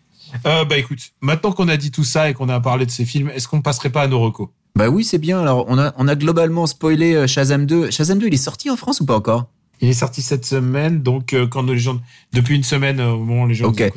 [0.47, 3.05] Euh, bah écoute, maintenant qu'on a dit tout ça et qu'on a parlé de ces
[3.05, 4.49] films, est-ce qu'on passerait pas à nos recos?
[4.75, 5.41] Bah oui, c'est bien.
[5.41, 7.91] Alors, on a, on a globalement spoilé Shazam 2.
[7.91, 9.47] Shazam 2, il est sorti en France ou pas encore?
[9.83, 12.01] Il est sorti cette semaine, donc euh, quand les gens
[12.33, 13.93] depuis une semaine au moment où les gens Ok.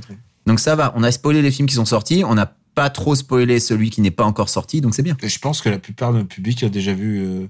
[0.48, 3.16] Donc ça va, on a spoilé les films qui sont sortis, on n'a pas trop
[3.16, 5.18] spoilé celui qui n'est pas encore sorti, donc c'est bien.
[5.24, 7.48] Je pense que la plupart de notre public a déjà vu euh,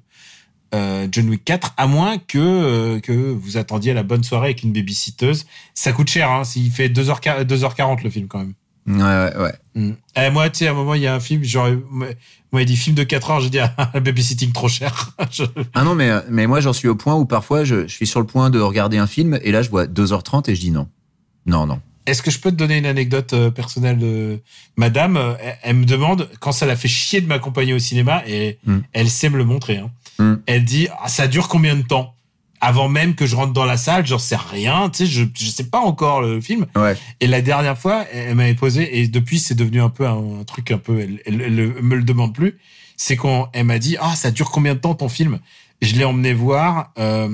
[0.73, 4.63] euh, John Wick 4, à moins que euh, que vous attendiez la bonne soirée avec
[4.63, 5.45] une babysitteuse.
[5.73, 8.53] Ça coûte cher, hein, s'il fait 2h, 2h40 le film quand même.
[8.88, 9.53] Ouais, ouais, ouais.
[9.73, 9.91] Mm.
[10.15, 12.65] Eh, moi, tu sais, à un moment, il y a un film, genre, moi, il
[12.65, 15.11] dit film de 4 heures, j'ai dit, ah, babysitting trop cher.
[15.32, 18.05] Je- Ah non, mais, mais moi j'en suis au point où parfois je, je suis
[18.05, 20.71] sur le point de regarder un film et là je vois 2h30 et je dis
[20.71, 20.88] non.
[21.47, 21.82] Non, non.
[22.06, 24.41] Est-ce que je peux te donner une anecdote euh, personnelle de
[24.78, 28.24] madame euh, elle, elle me demande quand ça l'a fait chier de m'accompagner au cinéma
[28.28, 28.80] et Mm.
[28.93, 29.78] elle sait me le montrer.
[29.78, 29.91] Hein.
[30.20, 30.34] Mm.
[30.45, 32.12] Elle dit ah, ça dure combien de temps?
[32.62, 35.45] Avant même que je rentre dans la salle, j'en sais rien, tu sais, je je
[35.49, 36.66] sais pas encore le film.
[36.76, 36.95] Ouais.
[37.20, 40.43] Et la dernière fois, elle m'avait posé et depuis c'est devenu un peu un, un
[40.45, 42.58] truc un peu, elle, elle, elle me le demande plus.
[42.97, 45.39] C'est quand elle m'a dit ah ça dure combien de temps ton film?
[45.82, 47.28] Je l'ai emmené voir euh,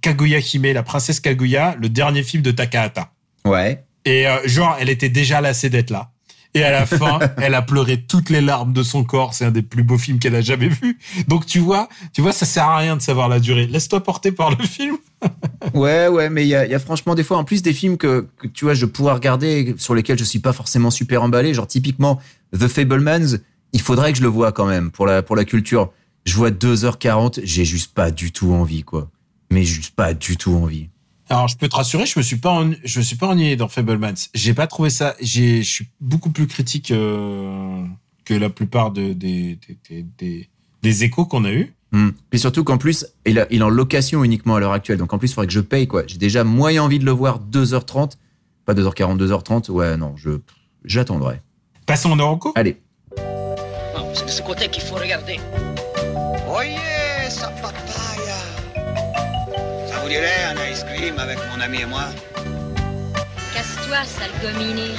[0.00, 3.12] Kaguya Hime, la princesse Kaguya, le dernier film de Takahata.
[3.44, 3.84] Ouais.
[4.06, 6.12] Et euh, genre, elle était déjà lassée d'être là.
[6.54, 9.34] Et à la fin, elle a pleuré toutes les larmes de son corps.
[9.34, 10.98] C'est un des plus beaux films qu'elle a jamais vu.
[11.28, 13.66] Donc tu vois, tu vois, ça sert à rien de savoir la durée.
[13.66, 14.96] Laisse-toi porter par le film.
[15.74, 17.72] Ouais, ouais, mais il y a, il y a franchement des fois, en plus des
[17.72, 21.22] films que, que tu vois, je pourrais regarder, sur lesquels je suis pas forcément super
[21.22, 22.20] emballé, genre typiquement
[22.56, 23.38] The Fablemans,
[23.72, 25.90] il faudrait que je le vois quand même pour la, pour la culture.
[26.24, 29.10] Je vois 2h40, j'ai juste pas du tout envie, quoi.
[29.50, 30.90] mais juste pas du tout envie.
[31.28, 33.56] Alors, je peux te rassurer, je me suis pas, ennu- je me suis pas ennuyé
[33.56, 34.14] dans Fablemans.
[34.34, 35.16] J'ai pas trouvé ça.
[35.20, 37.84] J'ai, je suis beaucoup plus critique euh,
[38.24, 40.48] que la plupart de, des, des, des, des,
[40.82, 41.74] des échos qu'on a eu.
[41.92, 42.10] Hmm.
[42.30, 44.98] Puis surtout qu'en plus, il, a- il est en location uniquement à l'heure actuelle.
[44.98, 46.04] Donc en plus, il faudrait que je paye, quoi.
[46.06, 48.12] J'ai déjà moyen envie de le voir 2h30.
[48.64, 49.70] Pas 2h40, 2h30.
[49.70, 50.30] Ouais, non, je,
[50.84, 51.40] j'attendrai.
[51.86, 52.52] Passons au Noroko.
[52.54, 52.76] Allez.
[53.18, 55.38] Non, c'est de ce côté qu'il faut regarder.
[57.28, 57.62] Sa papaya Ça vous
[60.08, 62.04] dirait un ice cream avec mon ami et moi
[63.54, 64.90] Casse-toi, sale gominé.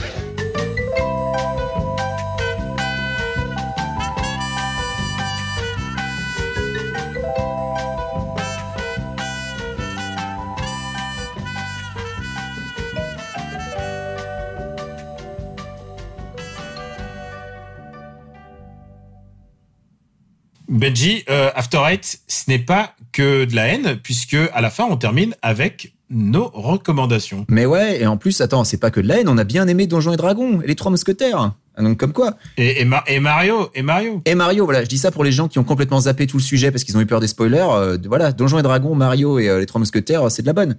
[20.68, 24.86] Benji, euh, After Eight, ce n'est pas que de la haine, puisque à la fin,
[24.90, 27.46] on termine avec nos recommandations.
[27.50, 29.28] Mais ouais, et en plus, attends, c'est pas que de la haine.
[29.28, 31.54] On a bien aimé Donjons et Dragons et les Trois Mousquetaires.
[31.76, 32.36] Ah, Donc comme quoi.
[32.58, 34.22] Et, et, Ma- et Mario, et Mario.
[34.26, 36.44] Et Mario, voilà, je dis ça pour les gens qui ont complètement zappé tout le
[36.44, 37.68] sujet parce qu'ils ont eu peur des spoilers.
[37.72, 40.54] Euh, voilà, Donjons et Dragons, Mario et euh, les Trois Mousquetaires, euh, c'est de la
[40.54, 40.78] bonne.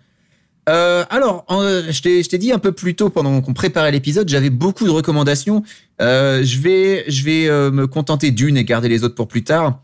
[0.70, 4.29] Euh, alors, je t'ai je t'ai dit un peu plus tôt pendant qu'on préparait l'épisode,
[4.29, 5.62] j'avais beaucoup de recommandations.
[5.99, 9.81] Je vais, je vais me contenter d'une et garder les autres pour plus tard.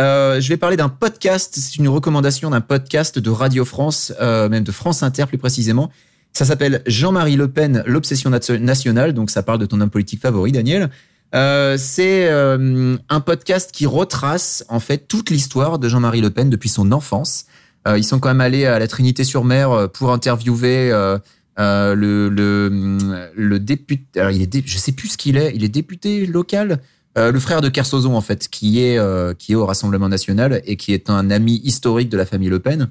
[0.00, 1.54] Euh, je vais parler d'un podcast.
[1.56, 5.90] C'est une recommandation d'un podcast de Radio France, euh, même de France Inter plus précisément.
[6.32, 9.12] Ça s'appelle Jean-Marie Le Pen, l'obsession nation- nationale.
[9.12, 10.90] Donc, ça parle de ton homme politique favori, Daniel.
[11.34, 16.68] Euh, c'est un podcast qui retrace en fait toute l'histoire de Jean-Marie Le Pen depuis
[16.68, 17.46] son enfance.
[17.86, 20.90] Ils sont quand même allés à la Trinité-sur-Mer pour interviewer
[21.58, 24.20] le, député.
[24.20, 25.52] Alors, il est, sais plus ce qu'il est.
[25.54, 26.80] Il est député local?
[27.18, 30.62] Euh, le frère de Kersozon, en fait, qui est, euh, qui est au Rassemblement national
[30.64, 32.88] et qui est un ami historique de la famille Le Pen.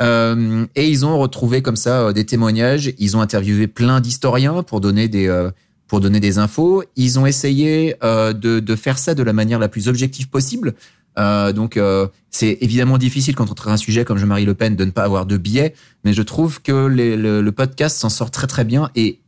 [0.00, 2.92] Euh, et ils ont retrouvé comme ça euh, des témoignages.
[2.98, 5.50] Ils ont interviewé plein d'historiens pour donner des euh,
[5.88, 6.82] pour donner des infos.
[6.96, 10.74] Ils ont essayé de, de faire ça de la manière la plus objective possible.
[11.18, 14.76] Euh, donc euh, c'est évidemment difficile quand on traite un sujet comme Jean-Marie Le Pen
[14.76, 15.72] de ne pas avoir de biais,
[16.04, 19.20] mais je trouve que le, podcast s'en sort très très bien et,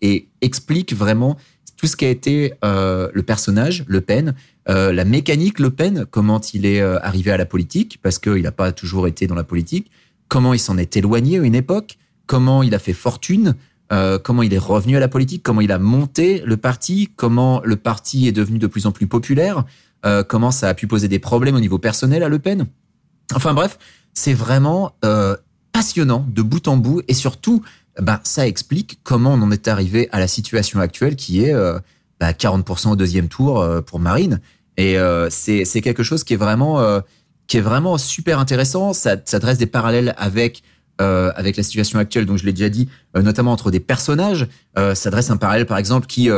[0.43, 1.39] explique vraiment
[1.79, 4.35] tout ce qui a été euh, le personnage Le Pen,
[4.69, 8.43] euh, la mécanique Le Pen, comment il est euh, arrivé à la politique, parce qu'il
[8.43, 9.91] n'a pas toujours été dans la politique,
[10.29, 13.55] comment il s'en est éloigné à une époque, comment il a fait fortune,
[14.23, 17.77] comment il est revenu à la politique, comment il a monté le parti, comment le
[17.77, 19.65] parti est devenu de plus en plus populaire,
[20.07, 22.67] euh, comment ça a pu poser des problèmes au niveau personnel à Le Pen.
[23.35, 23.79] Enfin bref,
[24.15, 25.37] c'est vraiment euh,
[25.73, 27.63] passionnant de bout en bout et surtout,
[28.01, 31.79] ben, ça explique comment on en est arrivé à la situation actuelle qui est euh,
[32.21, 34.41] bah, 40% au deuxième tour pour Marine.
[34.77, 34.97] Et
[35.31, 37.03] c'est quelque chose qui est vraiment
[37.49, 38.93] qui est vraiment super intéressant.
[38.93, 40.63] Ça, ça dresse des parallèles avec
[41.01, 44.47] avec la situation actuelle, dont je l'ai déjà dit, notamment entre des personnages.
[44.79, 46.29] Euh, ça dresse un parallèle, par exemple, qui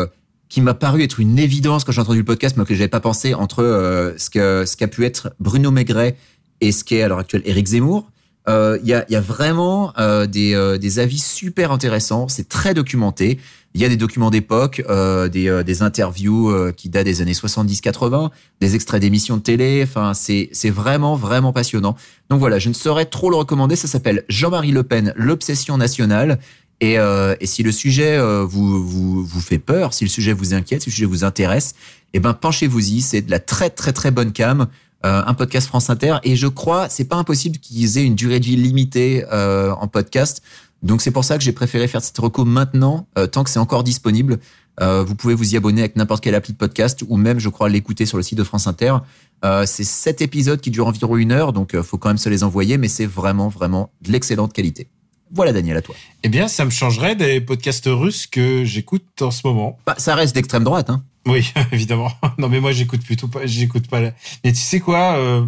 [0.51, 3.01] qui m'a paru être une évidence quand j'ai entendu le podcast, mais que j'avais pas
[3.01, 6.17] pensé entre euh, ce que ce qu'a pu être Bruno Maigret
[6.61, 8.11] et ce qu'est à l'heure actuelle Éric Zemmour.
[8.49, 12.27] Euh, Il y, a, y a vraiment euh, des, euh, des avis super intéressants.
[12.29, 13.39] C'est très documenté.
[13.75, 17.23] Il y a des documents d'époque, euh, des, euh, des interviews euh, qui datent des
[17.23, 18.31] années 70-80,
[18.61, 19.83] des extraits d'émissions de télé.
[19.85, 21.95] Enfin, c'est vraiment vraiment passionnant.
[22.29, 23.77] Donc voilà, je ne saurais trop le recommander.
[23.77, 26.41] Ça s'appelle Jean-Marie Le Pen, l'obsession nationale.
[26.81, 30.33] Et, euh, et si le sujet euh, vous, vous vous fait peur, si le sujet
[30.33, 31.74] vous inquiète, si le sujet vous intéresse,
[32.14, 33.03] eh ben penchez-vous-y.
[33.03, 34.66] C'est de la très très très bonne cam.
[35.07, 38.39] Euh, un podcast France Inter et je crois c'est pas impossible qu'ils aient une durée
[38.39, 40.43] de vie limitée euh, en podcast
[40.83, 43.59] donc c'est pour ça que j'ai préféré faire cette reco maintenant euh, tant que c'est
[43.59, 44.39] encore disponible
[44.81, 47.49] Euh, vous pouvez vous y abonner avec n'importe quelle appli de podcast ou même je
[47.49, 48.99] crois l'écouter sur le site de France Inter
[49.64, 52.76] c'est sept épisodes qui durent environ une heure donc faut quand même se les envoyer
[52.76, 54.89] mais c'est vraiment vraiment de l'excellente qualité
[55.33, 59.31] voilà Daniel à toi Eh bien, ça me changerait des podcasts russes que j'écoute en
[59.31, 59.78] ce moment.
[59.87, 62.11] bah, ça reste d'extrême droite hein Oui, évidemment.
[62.39, 63.47] Non, mais moi, j'écoute plutôt pas.
[63.47, 64.01] J'écoute pas.
[64.01, 64.12] la-
[64.45, 65.45] Mais tu sais quoi euh,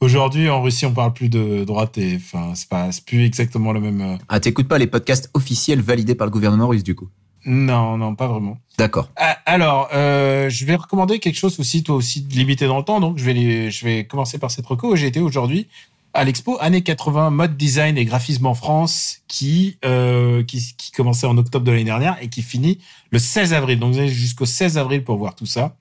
[0.00, 3.72] Aujourd'hui, en Russie, on parle plus de droite et enfin, c'est pas, c'est plus exactement
[3.72, 4.00] le même.
[4.00, 7.08] euh, ah t'écoutes pas les podcasts officiels validés par le gouvernement russe du coup?
[7.44, 8.58] Non, non, pas vraiment.
[8.76, 12.84] d'accord Ah, Alors, euh, je vais recommander quelque chose aussi, toi aussi, limité dans le
[12.84, 13.00] temps.
[13.00, 14.94] Donc, je vais, je vais commencer par cette reco.
[14.96, 15.66] J'ai été aujourd'hui
[16.14, 21.26] à l'expo années 80 mode design et graphisme en France qui, euh, qui, qui commençait
[21.26, 22.78] en octobre de l'année dernière et qui finit
[23.10, 23.78] le 16 avril.
[23.78, 25.76] Donc, vous avez jusqu'au 16 avril pour voir tout ça.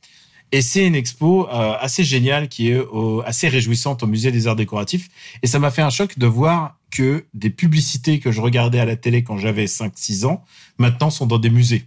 [0.51, 4.47] Et c'est une expo euh, assez géniale qui est au- assez réjouissante au musée des
[4.47, 5.09] arts décoratifs.
[5.43, 8.85] Et ça m'a fait un choc de voir que des publicités que je regardais à
[8.85, 10.43] la télé quand j'avais 5-6 ans,
[10.77, 11.85] maintenant sont dans des musées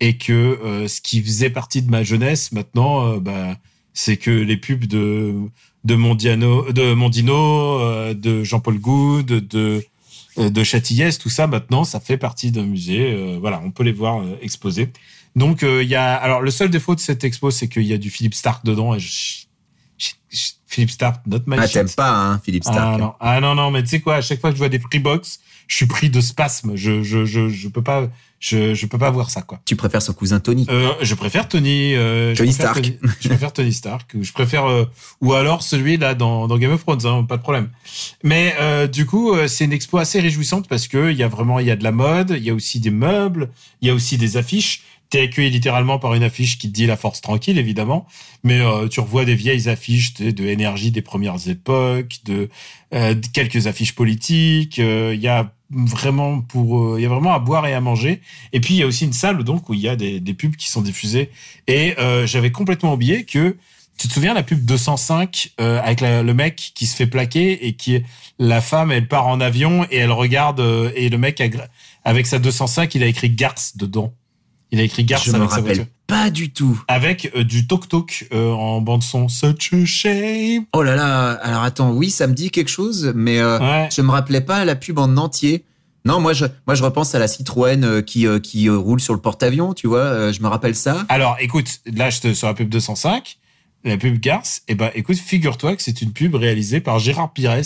[0.00, 3.56] et que euh, ce qui faisait partie de ma jeunesse maintenant euh, bah,
[3.94, 5.34] c'est que les pubs de
[5.84, 9.84] de Mondiano, de Mondino, euh, de Jean-Paul Goude, de
[10.38, 13.12] euh, de Châtillès, tout ça maintenant, ça fait partie d'un musée.
[13.14, 14.90] euh, voilà, on peut les voir exposés.
[15.36, 17.98] Donc il y a, alors le seul défaut de cette expo, c'est qu'il y a
[17.98, 18.94] du Philippe Stark dedans.
[18.94, 19.44] Et je-
[19.98, 22.78] je- je- Philippe Stark, not my Ah, t'aimes pas, hein, Philippe Stark.
[22.94, 24.68] Ah non, ah non, non, mais tu sais quoi, à chaque fois que je vois
[24.68, 25.38] des Freebox,
[25.68, 26.74] je suis pris de spasme.
[26.74, 28.08] Je, je, je, je peux pas,
[28.46, 29.58] je, je peux pas voir ça, quoi.
[29.64, 30.66] Tu préfères son cousin Tony?
[30.68, 32.84] Euh, je préfère Tony, euh, je Tony préfère Stark.
[32.84, 34.10] Tony- je préfère Tony Stark.
[34.14, 34.84] ou Je préfère, euh,
[35.22, 37.70] ou alors celui là dans, dans Game of Thrones, hein, pas de problème.
[38.22, 41.28] Mais euh, du coup, euh, c'est une expo assez réjouissante parce que il y a
[41.28, 43.90] vraiment, il y a de la mode, il y a aussi des meubles, il y
[43.90, 44.82] a aussi des affiches.
[45.10, 48.06] T'es accueilli littéralement par une affiche qui te dit la force tranquille, évidemment.
[48.42, 52.48] Mais euh, tu revois des vieilles affiches sais, de énergie des premières époques, de,
[52.94, 54.78] euh, de quelques affiches politiques.
[54.80, 57.80] euh, Il y a vraiment pour, euh, il y a vraiment à boire et à
[57.80, 58.20] manger.
[58.52, 60.34] Et puis il y a aussi une salle donc où il y a des, des
[60.34, 61.30] pubs qui sont diffusées.
[61.66, 63.56] Et euh, j'avais complètement oublié que
[63.98, 67.66] tu te souviens la pub 205 euh, avec la- le mec qui se fait plaquer
[67.66, 68.02] et qui
[68.38, 71.46] la femme elle part en avion et elle regarde euh, et le mec a
[72.04, 74.12] avec sa 205 il a écrit Garce dedans.
[74.72, 75.86] Il a écrit Garce avec sa voiture.
[76.06, 76.82] Pas du tout.
[76.88, 79.28] Avec euh, du toc toc euh, en bande son.
[79.28, 80.64] Such a shame.
[80.72, 83.88] Oh là là, alors attends, oui, ça me dit quelque chose, mais euh, Ouais.
[83.94, 85.64] je me rappelais pas la pub en entier.
[86.06, 89.20] Non, moi je, moi je repense à la Citroën euh, qui, qui roule sur le
[89.20, 91.06] porte-avions, tu vois, je me rappelle ça.
[91.08, 93.38] Alors, écoute, là, je te sur la pub 205,
[93.84, 94.60] la pub Garce.
[94.68, 97.62] Eh ben, écoute, figure-toi que c'est une pub réalisée par Gérard Pires.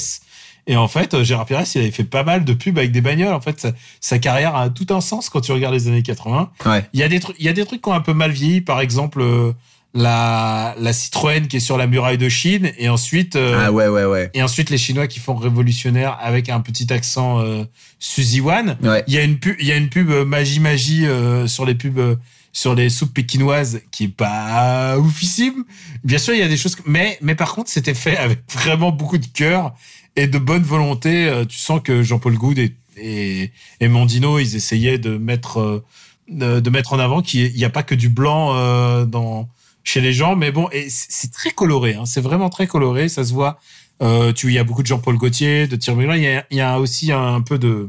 [0.68, 3.00] Et en fait, euh, Gérard Pires, il avait fait pas mal de pubs avec des
[3.00, 3.32] bagnoles.
[3.34, 6.50] En fait, sa, sa carrière a tout un sens quand tu regardes les années 80.
[6.66, 6.86] Ouais.
[6.92, 8.30] Il y a des trucs, il y a des trucs qui ont un peu mal
[8.30, 8.60] vieilli.
[8.60, 9.52] Par exemple, euh,
[9.94, 12.70] la, la Citroën qui est sur la muraille de Chine.
[12.78, 14.30] Et ensuite, euh, Ah ouais, ouais, ouais.
[14.34, 17.64] et ensuite les Chinois qui font révolutionnaire avec un petit accent euh,
[17.98, 18.76] Suzy Wan.
[18.82, 19.02] Ouais.
[19.06, 21.74] Il y a une pub, il y a une pub magie magie euh, sur les
[21.74, 22.16] pubs euh,
[22.52, 25.64] sur les soupes pékinoises qui est pas oufissime.
[26.02, 28.90] Bien sûr, il y a des choses, mais mais par contre, c'était fait avec vraiment
[28.90, 29.74] beaucoup de cœur
[30.18, 31.26] et de bonne volonté.
[31.26, 33.50] Euh, Tu sens que Jean-Paul Goud et, et
[33.80, 35.84] ils essayaient de mettre euh,
[36.28, 39.06] de, mettre en avant qu'il n'y a pas que du blanc euh,
[39.84, 41.94] chez les gens, mais bon, c'est très coloré.
[41.94, 43.58] Hein, c'est vraiment très coloré, ça se voit.
[44.34, 46.44] Tu, il y a beaucoup de Jean-Paul Gaultier, de Thierry.
[46.50, 47.88] Il y a, aussi un peu de,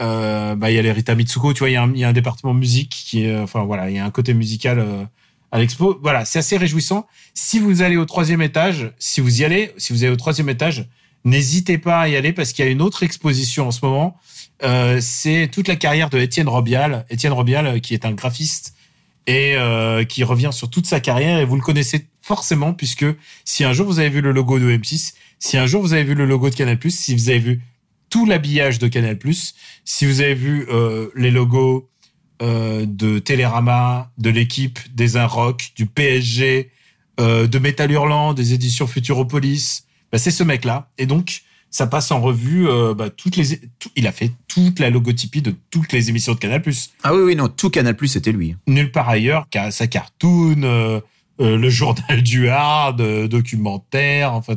[0.00, 1.52] bah, il y a les Rita Mitsuko.
[1.52, 4.04] Tu vois, il y a un, département musique qui est, enfin voilà, il y a
[4.04, 4.84] un côté musical
[5.52, 6.00] à l'expo.
[6.02, 7.06] Voilà, c'est assez réjouissant.
[7.34, 10.48] Si vous allez au troisième étage, si vous y allez, si vous allez au troisième
[10.48, 10.88] étage,
[11.24, 14.16] n'hésitez pas à y aller parce qu'il y a une autre exposition en ce moment.
[14.62, 17.04] Euh, c'est toute la carrière de Étienne Robial.
[17.10, 18.74] Étienne Robial, euh, qui est un graphiste
[19.26, 23.06] et euh, qui revient sur toute sa carrière et vous le connaissez forcément puisque
[23.44, 26.04] si un jour vous avez vu le logo de M6, si un jour vous avez
[26.04, 27.62] vu le logo de Canal+, si vous avez vu
[28.10, 29.18] tout l'habillage de Canal+,
[29.84, 31.90] si vous avez vu euh, les logos
[32.42, 36.70] euh, de Télérama, de l'équipe, des Inrock, du PSG,
[37.20, 40.90] euh, de Métal Hurlant, des éditions Futuropolis, bah, c'est ce mec-là.
[40.98, 43.58] Et donc, ça passe en revue euh, bah, toutes les.
[43.78, 46.62] tout- il a fait toute la logotypie de toutes les émissions de Canal+.
[47.02, 48.54] Ah oui, oui, non, tout Canal Plus c'était lui.
[48.68, 51.00] Nulle part ailleurs qu'à sa cartoon, euh,
[51.40, 54.54] euh, le journal du hard, documentaire, enfin,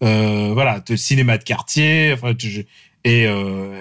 [0.00, 2.32] voilà, le cinéma de quartier, enfin,
[3.04, 3.26] et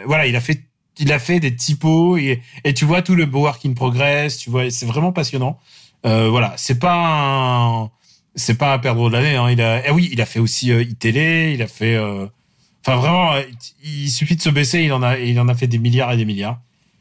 [0.06, 0.64] voilà, il a fait,
[1.00, 4.50] il a fait des typos et, et tu vois tout le work in progress, tu
[4.50, 5.60] vois, c'est vraiment passionnant.
[6.04, 7.90] Voilà, c'est pas un,
[8.38, 9.36] c'est pas un perdreau de l'année.
[9.36, 9.82] Hein.
[9.86, 12.28] Ah oui, il a fait aussi euh, iTélé, il a fait, euh,
[12.86, 13.42] enfin vraiment, euh,
[13.84, 16.18] il suffit de se baisser, il en a, il en a fait des milliards et
[16.18, 16.60] des milliards.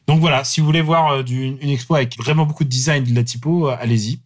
[0.08, 3.14] Donc voilà, si vous voulez voir euh, une expo avec vraiment beaucoup de design de
[3.14, 4.18] la typo, allez-y.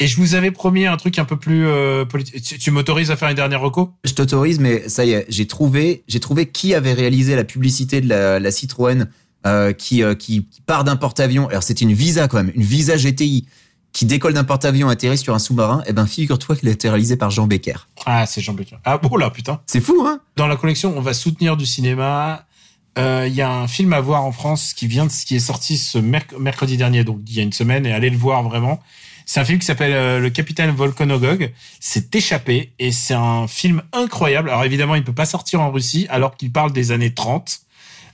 [0.00, 1.68] Et je vous avais promis un truc un peu plus
[2.08, 2.58] politique.
[2.58, 3.92] Tu, m'autorises à faire une dernière reco?
[4.02, 8.00] Je t'autorise, mais ça y est, j'ai trouvé, j'ai trouvé qui avait réalisé la publicité
[8.00, 9.06] de la, Citroën
[9.78, 11.48] qui, qui, qui part d'un porte-avions.
[11.48, 13.46] Alors c'était une Visa quand même, une Visa GTI
[13.94, 15.82] qui décolle d'un porte-avions atterrit sur un sous-marin.
[15.86, 17.88] Eh ben figure-toi qu'il a été réalisé par Jean Becker.
[18.04, 18.76] Ah, c'est Jean Becker.
[18.84, 19.60] Ah, bon là, putain.
[19.66, 20.20] C'est fou, hein?
[20.36, 22.44] Dans la collection, on va soutenir du cinéma.
[22.98, 25.40] Euh, Il y a un film à voir en France qui vient de, qui est
[25.40, 28.42] sorti ce merc- mercredi dernier, donc il y a une semaine, et allez le voir
[28.42, 28.80] vraiment.
[29.26, 31.52] C'est un film qui s'appelle euh, Le Capitaine Volkanogog.
[31.80, 34.50] C'est échappé et c'est un film incroyable.
[34.50, 37.60] Alors évidemment, il peut pas sortir en Russie alors qu'il parle des années 30.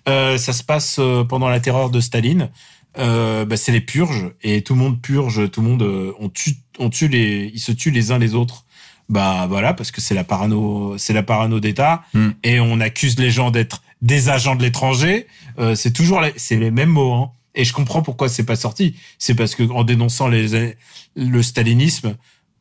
[0.09, 2.51] Euh, ça se passe pendant la terreur de Staline.
[2.99, 6.28] Euh, bah, c'est les purges et tout le monde purge, tout le monde euh, on
[6.28, 8.64] tue, on tue les, ils se tuent les uns les autres.
[9.09, 12.30] Bah voilà parce que c'est la parano, c'est la parano d'État Hmm.
[12.45, 15.26] et on accuse les gens d'être des agents de l'étranger.
[15.59, 17.12] Euh, c'est toujours les, c'est les mêmes mots.
[17.12, 17.30] Hein.
[17.55, 18.95] Et je comprends pourquoi c'est pas sorti.
[19.18, 20.76] C'est parce que en dénonçant les,
[21.16, 22.16] le stalinisme,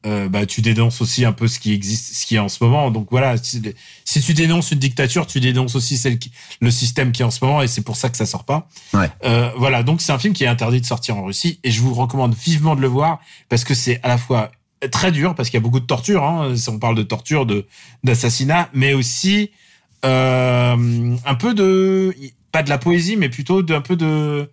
[0.06, 2.64] euh, bah tu dénonces aussi un peu ce qui existe, ce qui est en ce
[2.64, 2.89] moment.
[2.89, 3.62] Donc voilà, si,
[4.06, 6.32] si tu dénonces une dictature, tu dénonces aussi celle qui,
[6.62, 8.68] le système qui est en ce moment, et c'est pour ça que ça sort pas.
[8.93, 9.10] Ouais.
[9.26, 11.82] Euh, voilà, donc c'est un film qui est interdit de sortir en Russie, et je
[11.82, 13.20] vous recommande vivement de le voir
[13.50, 14.52] parce que c'est à la fois
[14.91, 16.24] très dur parce qu'il y a beaucoup de torture.
[16.24, 17.66] Hein, si on parle de torture, de
[18.04, 19.52] d'assassinat, mais aussi
[20.06, 22.16] euh, un peu de
[22.52, 24.50] pas de la poésie, mais plutôt d'un peu de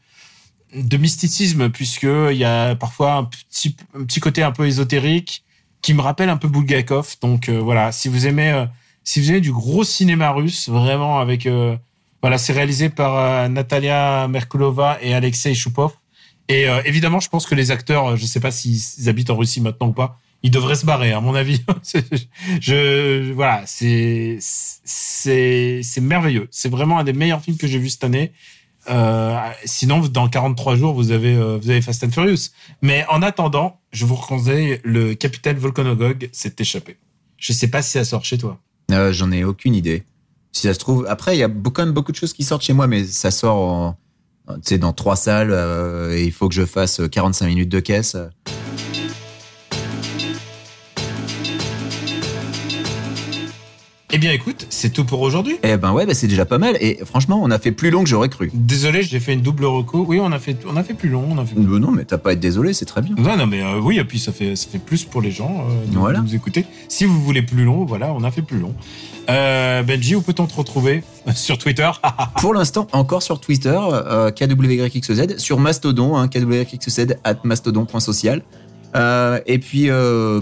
[0.75, 5.45] de mysticisme puisque il y a parfois un petit un petit côté un peu ésotérique
[5.83, 7.17] qui me rappelle un peu Bulgakov.
[7.23, 8.67] Donc euh, voilà, si vous aimez euh,
[9.05, 11.77] si vous aimez du gros cinéma russe, vraiment avec euh,
[12.23, 15.93] voilà, c'est réalisé par Natalia Merkulova et Alexei Choupov.
[16.49, 19.89] Et évidemment, je pense que les acteurs, je sais pas s'ils habitent en Russie maintenant
[19.89, 21.63] ou pas, ils devraient se barrer, à mon avis.
[23.35, 26.49] Voilà, c'est c'est c'est merveilleux.
[26.51, 28.33] C'est vraiment un des meilleurs films que j'ai vu cette année.
[28.89, 32.51] Euh, sinon, dans 43 jours, vous avez euh, vous avez Fast and Furious.
[32.83, 36.97] Mais en attendant, je vous conseille le Capitaine Volkanogog s'est échappé.
[37.37, 38.59] Je sais pas si ça sort chez toi.
[38.93, 40.05] Euh, J'en ai aucune idée.
[40.53, 42.63] Si ça se trouve, après, il y a quand même beaucoup de choses qui sortent
[42.63, 43.99] chez moi, mais ça sort en,
[44.79, 48.17] dans trois salles, euh, et il faut que je fasse 45 minutes de caisse.
[54.13, 55.57] Eh bien, écoute, c'est tout pour aujourd'hui.
[55.65, 56.77] Eh ben ouais, bah, c'est déjà pas mal.
[56.81, 58.53] Et franchement, on a fait plus long que j'aurais cru.
[58.55, 60.05] Désolé, j'ai fait une double reco.
[60.07, 61.25] Oui, on a fait, on a fait plus long.
[61.29, 61.57] On a fait...
[61.59, 63.17] Euh, non, mais t'as pas à être désolé, c'est très bien.
[63.19, 65.67] Non, non, mais euh, oui, et puis ça fait, ça fait plus pour les gens
[65.69, 66.21] euh, de, Voilà.
[66.21, 66.67] de nous écouter.
[66.89, 68.75] Si vous voulez plus long, voilà, on a fait plus long.
[69.29, 71.03] Euh, Benji, où peut-on te retrouver
[71.35, 71.91] Sur Twitter?
[72.41, 73.77] Pour l'instant, encore sur Twitter,
[74.37, 78.43] KWYXZ, sur Mastodon, hein, KWYXZ at mastodon.social.
[79.47, 79.89] Et puis,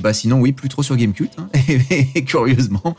[0.03, 1.49] bah, sinon, oui, plus trop sur Gamecult, hein,
[2.15, 2.95] et, curieusement.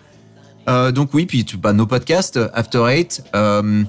[0.68, 3.84] Euh, donc oui, puis bah, nos podcasts, After Eight, euh,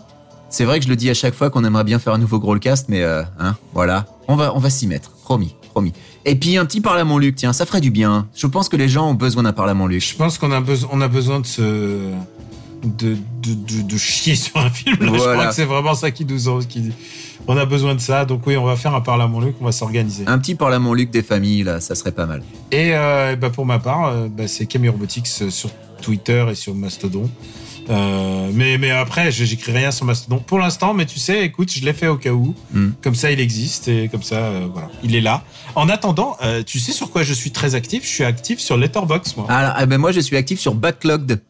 [0.50, 2.38] c'est vrai que je le dis à chaque fois qu'on aimerait bien faire un nouveau
[2.38, 5.92] Growlcast, mais euh, hein, voilà, on va, on va s'y mettre, promis, promis.
[6.24, 8.28] Et puis un petit parle à mon Luc, tiens, ça ferait du bien.
[8.34, 10.02] Je pense que les gens ont besoin d'un parle à mon Luc.
[10.02, 12.10] Je pense qu'on a, besoin, on a besoin de se.
[12.84, 14.96] De, de, de, de chier sur un film.
[15.00, 15.06] là.
[15.12, 16.92] Je crois que c'est vraiment ça qui nous en- qui
[17.48, 18.24] On a besoin de ça.
[18.26, 20.24] Donc, oui, on va faire un parle à mon Luc, on va s'organiser.
[20.26, 22.42] Un petit parle à mon Luc des familles, là, ça serait pas mal.
[22.70, 25.70] Et euh, bah, pour ma part, euh, bah, c'est Camille Robotics euh, sur
[26.00, 27.30] Twitter et sur Mastodon.
[27.88, 30.94] Euh, mais, mais après, j'écris rien sur Mastodon pour l'instant.
[30.94, 32.54] Mais tu sais, écoute, je l'ai fait au cas où.
[32.72, 32.88] Mm.
[33.02, 35.44] Comme ça, il existe et comme ça, euh, voilà, il est là.
[35.74, 38.04] En attendant, euh, tu sais sur quoi je suis très actif?
[38.04, 39.46] Je suis actif sur Letterboxd, moi.
[39.50, 41.40] Alors, eh ben moi, je suis actif sur Backlogged,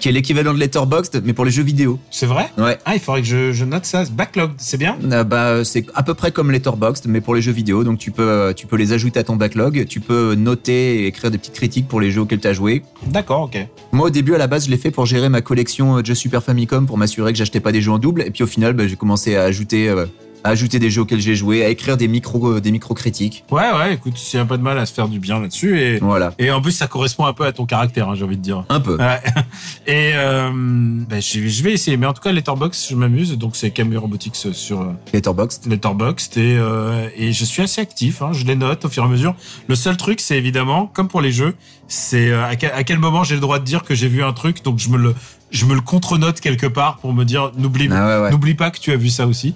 [0.00, 1.98] qui est l'équivalent de Letterboxd, mais pour les jeux vidéo.
[2.10, 2.78] C'est vrai Ouais.
[2.84, 4.04] Ah, il faudrait que je, je note ça.
[4.10, 7.52] Backlog, c'est bien Euh, bah, c'est à peu près comme Letterboxd, mais pour les jeux
[7.52, 7.84] vidéo.
[7.84, 9.86] Donc, tu peux, euh, tu peux les ajouter à ton backlog.
[9.88, 12.82] Tu peux noter et écrire des petites critiques pour les jeux auxquels tu as joué.
[13.06, 13.58] D'accord, ok.
[13.92, 16.06] Moi, au début, à la base, je l'ai fait pour gérer ma collection euh, de
[16.06, 18.22] jeux Super Famicom pour m'assurer que j'achetais pas des jeux en double.
[18.22, 20.06] Et puis, au final, bah, j'ai commencé à ajouter, euh,
[20.44, 23.44] à ajouter des jeux auxquels j'ai joué, à écrire des micro, euh, des micro critiques.
[23.50, 25.80] Ouais, ouais, écoute, il n'y a pas de mal à se faire du bien là-dessus.
[25.80, 26.32] Et, Voilà.
[26.38, 28.64] et en plus, ça correspond un peu à ton caractère, hein, j'ai envie de dire.
[28.68, 28.96] Un peu.
[28.96, 29.20] Ouais.
[29.86, 31.96] Et euh, ben, je, vais essayer.
[31.96, 33.36] Mais en tout cas, Letterboxd, je m'amuse.
[33.36, 35.66] Donc, c'est Camille Robotics sur euh, Letterboxd.
[35.66, 36.36] Letterboxd.
[36.38, 38.22] Et, euh, et je suis assez actif.
[38.22, 39.34] Hein, je les note au fur et à mesure.
[39.68, 41.54] Le seul truc, c'est évidemment, comme pour les jeux,
[41.88, 44.62] c'est euh, à, quel, moment j'ai le droit de dire que j'ai vu un truc.
[44.64, 45.14] Donc, je me le,
[45.50, 48.30] je me le contre-note quelque part pour me dire, n'oublie Ah ouais, ouais.
[48.30, 49.54] n'oublie pas que tu as vu ça aussi.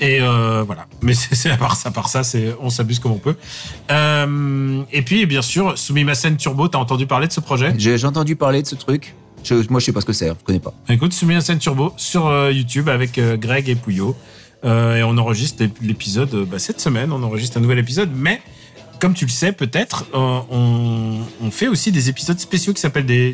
[0.00, 0.86] Et euh, voilà.
[1.02, 3.34] Mais c'est à part ça, à part ça, c'est on s'abuse comme on peut.
[3.90, 7.74] Euh, et puis bien sûr, Sumimasen Turbo, t'as entendu parler de ce projet?
[7.78, 9.14] J'ai entendu parler de ce truc.
[9.44, 10.28] Je, moi, je sais pas ce que c'est.
[10.28, 10.74] Je connais pas.
[10.88, 14.16] Écoute, Sumimasen Turbo sur euh, YouTube avec Greg et Pouillot.
[14.64, 17.12] Et on enregistre l'ép- l'épisode bah, cette semaine.
[17.12, 18.42] On enregistre un nouvel épisode, mais
[18.98, 23.30] comme tu le sais peut-être, on, on fait aussi des épisodes spéciaux qui s'appellent des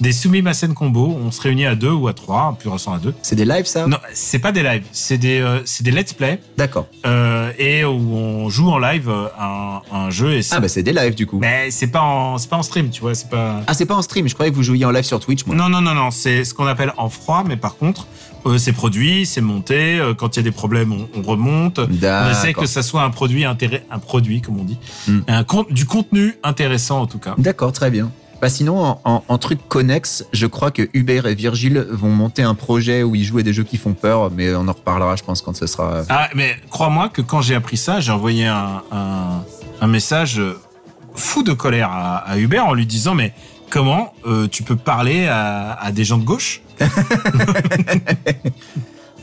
[0.00, 1.16] des Sumimasen Combo.
[1.24, 3.14] On se réunit à deux ou à trois, plus récent à deux.
[3.22, 3.86] C'est des lives, ça?
[3.86, 6.40] Non, c'est pas des lives, c'est des euh, c'est des let's play.
[6.56, 6.86] D'accord.
[7.06, 10.82] euh, et où on joue en live euh, un, un jeu et Ah, bah, c'est
[10.82, 11.38] des lives, du coup.
[11.38, 13.94] mais c'est pas en c'est pas en stream tu vois c'est pas Ah, c'est pas
[13.94, 14.28] en stream.
[14.28, 15.54] Je croyais que vous jouiez en live sur Twitch, moi.
[15.56, 18.06] non non non non c'est ce qu'on appelle en froid mais par contre
[18.46, 22.30] euh, c'est produit c'est monté quand il y a des problèmes on, on remonte on
[22.30, 25.20] essaie que ça soit un produit intérêt un produit comme on dit Hmm.
[25.28, 28.10] un du contenu intéressant en tout cas D'accord, très bien.
[28.44, 32.42] Bah sinon, en, en- en truc connexe, je crois que Hubert et Virgile vont monter
[32.42, 35.16] un projet où ils jouent à des jeux qui font peur, mais on en reparlera,
[35.16, 36.02] je pense, quand ce sera.
[36.10, 39.42] ah mais crois-moi que quand j'ai appris ça j'ai envoyé un, un,
[39.80, 40.42] un message
[41.14, 43.32] fou de colère à, à Hubert en lui disant mais
[43.70, 46.60] comment euh, tu peux parler à, à des gens de gauche?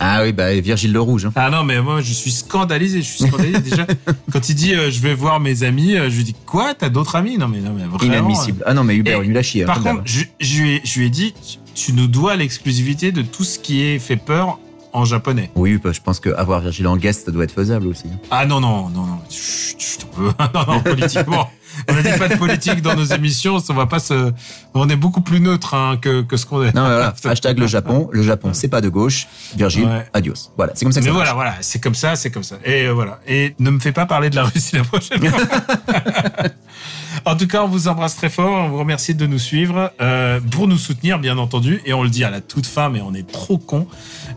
[0.04, 1.26] Ah oui, bah Virgile le Rouge.
[1.28, 1.32] hein.
[1.36, 3.02] Ah non, mais moi, je suis scandalisé.
[3.04, 3.86] Je suis scandalisé déjà.
[4.32, 6.74] Quand il dit euh, je vais voir mes amis, euh, je lui dis quoi?
[6.74, 7.38] T'as d'autres amis?
[7.38, 8.00] Non, mais non, mais vraiment.
[8.14, 8.64] Inadmissible.
[8.66, 9.64] Ah non, mais Hubert, Et il l'a chié.
[9.64, 11.34] hein, Par contre, je, je lui ai, je lui ai dit
[11.76, 14.58] tu- nous dois l'exclusivité de tout ce qui est fait peur
[14.94, 15.52] en japonais.
[15.56, 18.06] Oui, bah, je pense qu'avoir Virgile en guest, ça doit être faisable aussi.
[18.12, 18.18] hein.
[18.32, 19.20] Ah non, non, non, non.
[20.16, 20.24] Peu.
[20.54, 21.50] non, non, politiquement.
[21.90, 23.58] On n'a dit pas de politique dans nos émissions.
[23.70, 24.32] On va pas se.
[24.74, 26.74] On est beaucoup plus neutre hein, que, que ce qu'on est.
[26.76, 27.14] Non, voilà.
[27.26, 28.10] Hashtag le Japon.
[28.12, 29.28] Le Japon, c'est pas de gauche.
[29.56, 30.06] Virgile, Ouais.
[30.14, 30.52] adios.
[30.58, 31.36] Voilà, c'est comme ça que Mais ça voilà, marche.
[31.36, 32.56] voilà, c'est comme ça, c'est comme ça.
[32.66, 33.20] Et euh, voilà.
[33.28, 35.40] Et ne me fais pas parler de la Russie la prochaine fois.
[37.26, 38.50] En tout cas, on vous embrasse très fort.
[38.66, 41.82] On vous remercie de nous suivre, euh, pour nous soutenir, bien entendu.
[41.86, 43.86] Et on le dit à la toute fin, mais on est trop con.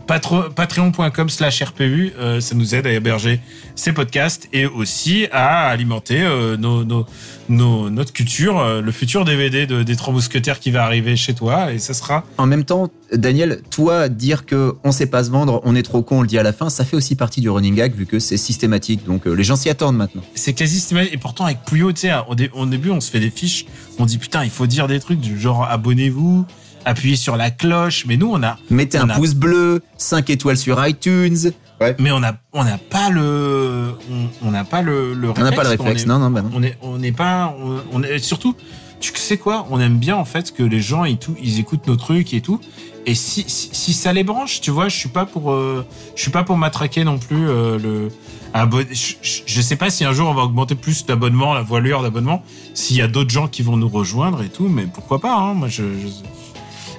[0.07, 3.39] Patreon.com slash RPU, euh, ça nous aide à héberger
[3.75, 7.05] ces podcasts et aussi à alimenter euh, nos, nos,
[7.49, 11.33] nos- notre culture, euh, le futur DVD de, des Trois Mousquetaires qui va arriver chez
[11.33, 11.73] toi.
[11.73, 15.61] Et ça sera En même temps, Daniel, toi, dire que on sait pas se vendre,
[15.65, 17.49] on est trop con, on le dit à la fin, ça fait aussi partie du
[17.49, 19.05] running gag vu que c'est systématique.
[19.05, 20.21] Donc les gens s'y attendent maintenant.
[20.35, 21.13] c'est quasi systématique.
[21.13, 23.65] Et pourtant, avec Puyo, tu sais, au, dé- au début, on se fait des fiches.
[23.97, 26.45] On dit, putain, il faut dire des trucs du genre abonnez-vous,
[26.85, 28.05] appuyez sur la cloche.
[28.07, 31.51] Mais nous, on a, Mettez On un a- pouce bleu, 5 étoiles sur iTunes.
[31.99, 35.51] mais on a, on n'a pas le, on on n'a pas le, le On n'a
[35.51, 36.51] pas le réflexe, réflexe, est- non, non, bah non.
[36.53, 38.55] On est, on n'est pas, on, on est surtout,
[39.01, 41.85] tu sais quoi, on aime bien en fait que les gens et tout, ils écoutent
[41.87, 42.59] nos trucs et tout.
[43.07, 45.85] Et si, si, si ça les branche, tu vois, je suis pas pour, euh,
[46.15, 48.09] je suis pas pour matraquer non plus euh, le.
[48.53, 51.61] abonne- Je, je- je sais pas si un jour on va augmenter plus d'abonnements, la
[51.61, 52.41] voilure d'abonnements,
[52.73, 55.53] s'il y a d'autres gens qui vont nous rejoindre et tout, mais pourquoi pas, hein,
[55.53, 56.07] moi je, je-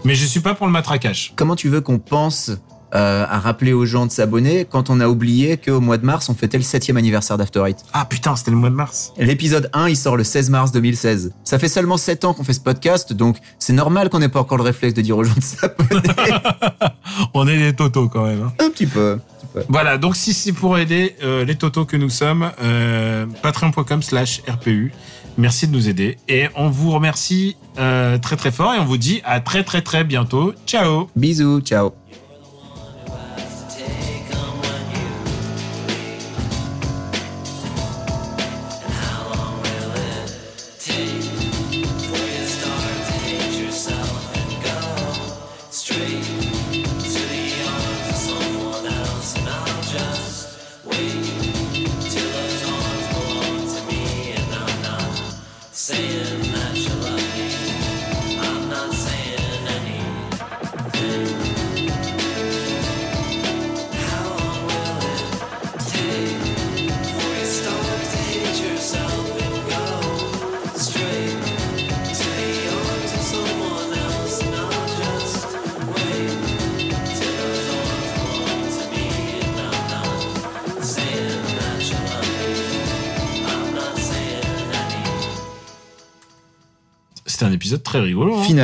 [0.05, 1.33] mais je suis pas pour le matraquage.
[1.37, 2.51] Comment tu veux qu'on pense
[2.95, 6.29] euh, à rappeler aux gens de s'abonner quand on a oublié qu'au mois de mars,
[6.29, 7.79] on fêtait le 7 anniversaire d'After Eight?
[7.93, 9.13] Ah putain, c'était le mois de mars.
[9.19, 11.33] L'épisode 1, il sort le 16 mars 2016.
[11.45, 14.41] Ça fait seulement 7 ans qu'on fait ce podcast, donc c'est normal qu'on n'ait pas
[14.41, 16.09] encore le réflexe de dire aux gens de s'abonner.
[17.35, 18.43] On est des totos quand même.
[18.43, 18.53] hein.
[18.65, 19.13] un petit peu.
[19.13, 19.63] un petit peu.
[19.69, 24.43] Voilà, donc si c'est pour aider euh, les totos que nous sommes, euh, patreon.com slash
[24.49, 24.93] RPU.
[25.39, 26.17] Merci de nous aider.
[26.29, 29.83] Et on vous remercie euh, très très fort et on vous dit à très très
[29.83, 30.55] très bientôt.
[30.67, 31.93] Ciao Bisous, ciao.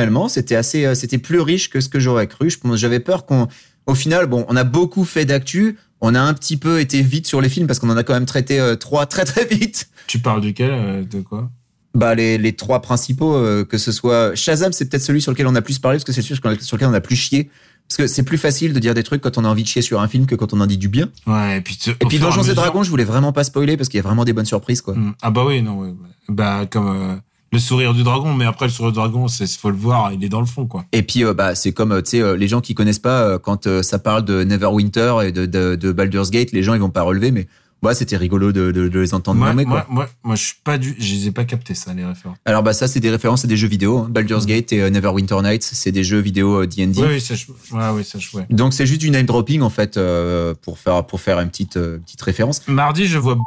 [0.03, 2.49] Finalement, c'était assez, euh, c'était plus riche que ce que j'aurais cru.
[2.49, 3.47] Je pense- J'avais peur qu'on,
[3.87, 5.77] au final, bon, on a beaucoup fait d'actu.
[6.01, 8.13] On a un petit peu été vite sur les films parce qu'on en a quand
[8.13, 9.89] même traité euh, trois très très vite.
[10.07, 11.49] Tu parles duquel euh, De quoi?
[11.95, 15.45] Bah les, les trois principaux, euh, que ce soit Shazam, c'est peut-être celui sur lequel
[15.47, 17.49] on a plus parlé parce que c'est celui sur lequel on a plus chié.
[17.87, 19.81] Parce que c'est plus facile de dire des trucs quand on a envie de chier
[19.83, 21.09] sur un film que quand on en dit du bien.
[21.27, 23.77] Ouais, et puis, tu- Et puis Donjons et mesure- Dragons, je voulais vraiment pas spoiler
[23.77, 24.95] parce qu'il y a vraiment des bonnes surprises quoi.
[24.95, 25.13] Hmm.
[25.21, 25.95] Ah bah oui, non.
[26.29, 27.21] Bah comme
[27.53, 30.23] le sourire du dragon, mais après le sourire du dragon, c'est faut le voir, il
[30.23, 30.83] est dans le fond quoi.
[30.91, 33.37] Et puis euh, bah c'est comme euh, tu sais euh, les gens qui connaissent pas
[33.39, 36.89] quand ça parle de Neverwinter et de, de, de Baldur's Gate, les gens ils vont
[36.89, 37.47] pas relever mais
[37.83, 39.85] ouais, c'était rigolo de, de, de les entendre Moi, nommer quoi.
[39.89, 42.37] moi, moi, moi, je suis pas du, je les ai pas capté ça les références.
[42.45, 44.07] Alors bah ça c'est des références à des jeux vidéo, hein.
[44.09, 46.93] Baldur's Gate et euh, Neverwinter Nights, c'est des jeux vidéo euh, D&D.
[46.97, 48.45] Oui, oui, ça, je, ouais, oui, ça, je, ouais.
[48.49, 51.73] Donc c'est juste du name dropping en fait euh, pour faire pour faire une petite
[51.77, 52.61] petite référence.
[52.67, 53.37] Mardi, je vois.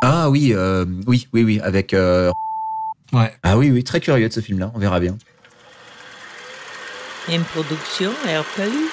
[0.00, 0.54] Ah oui
[1.06, 1.94] oui oui oui avec
[3.12, 3.32] Ouais.
[3.42, 5.16] ah oui oui très curieux de ce film là, on verra bien.
[7.28, 8.90] Une production RPU.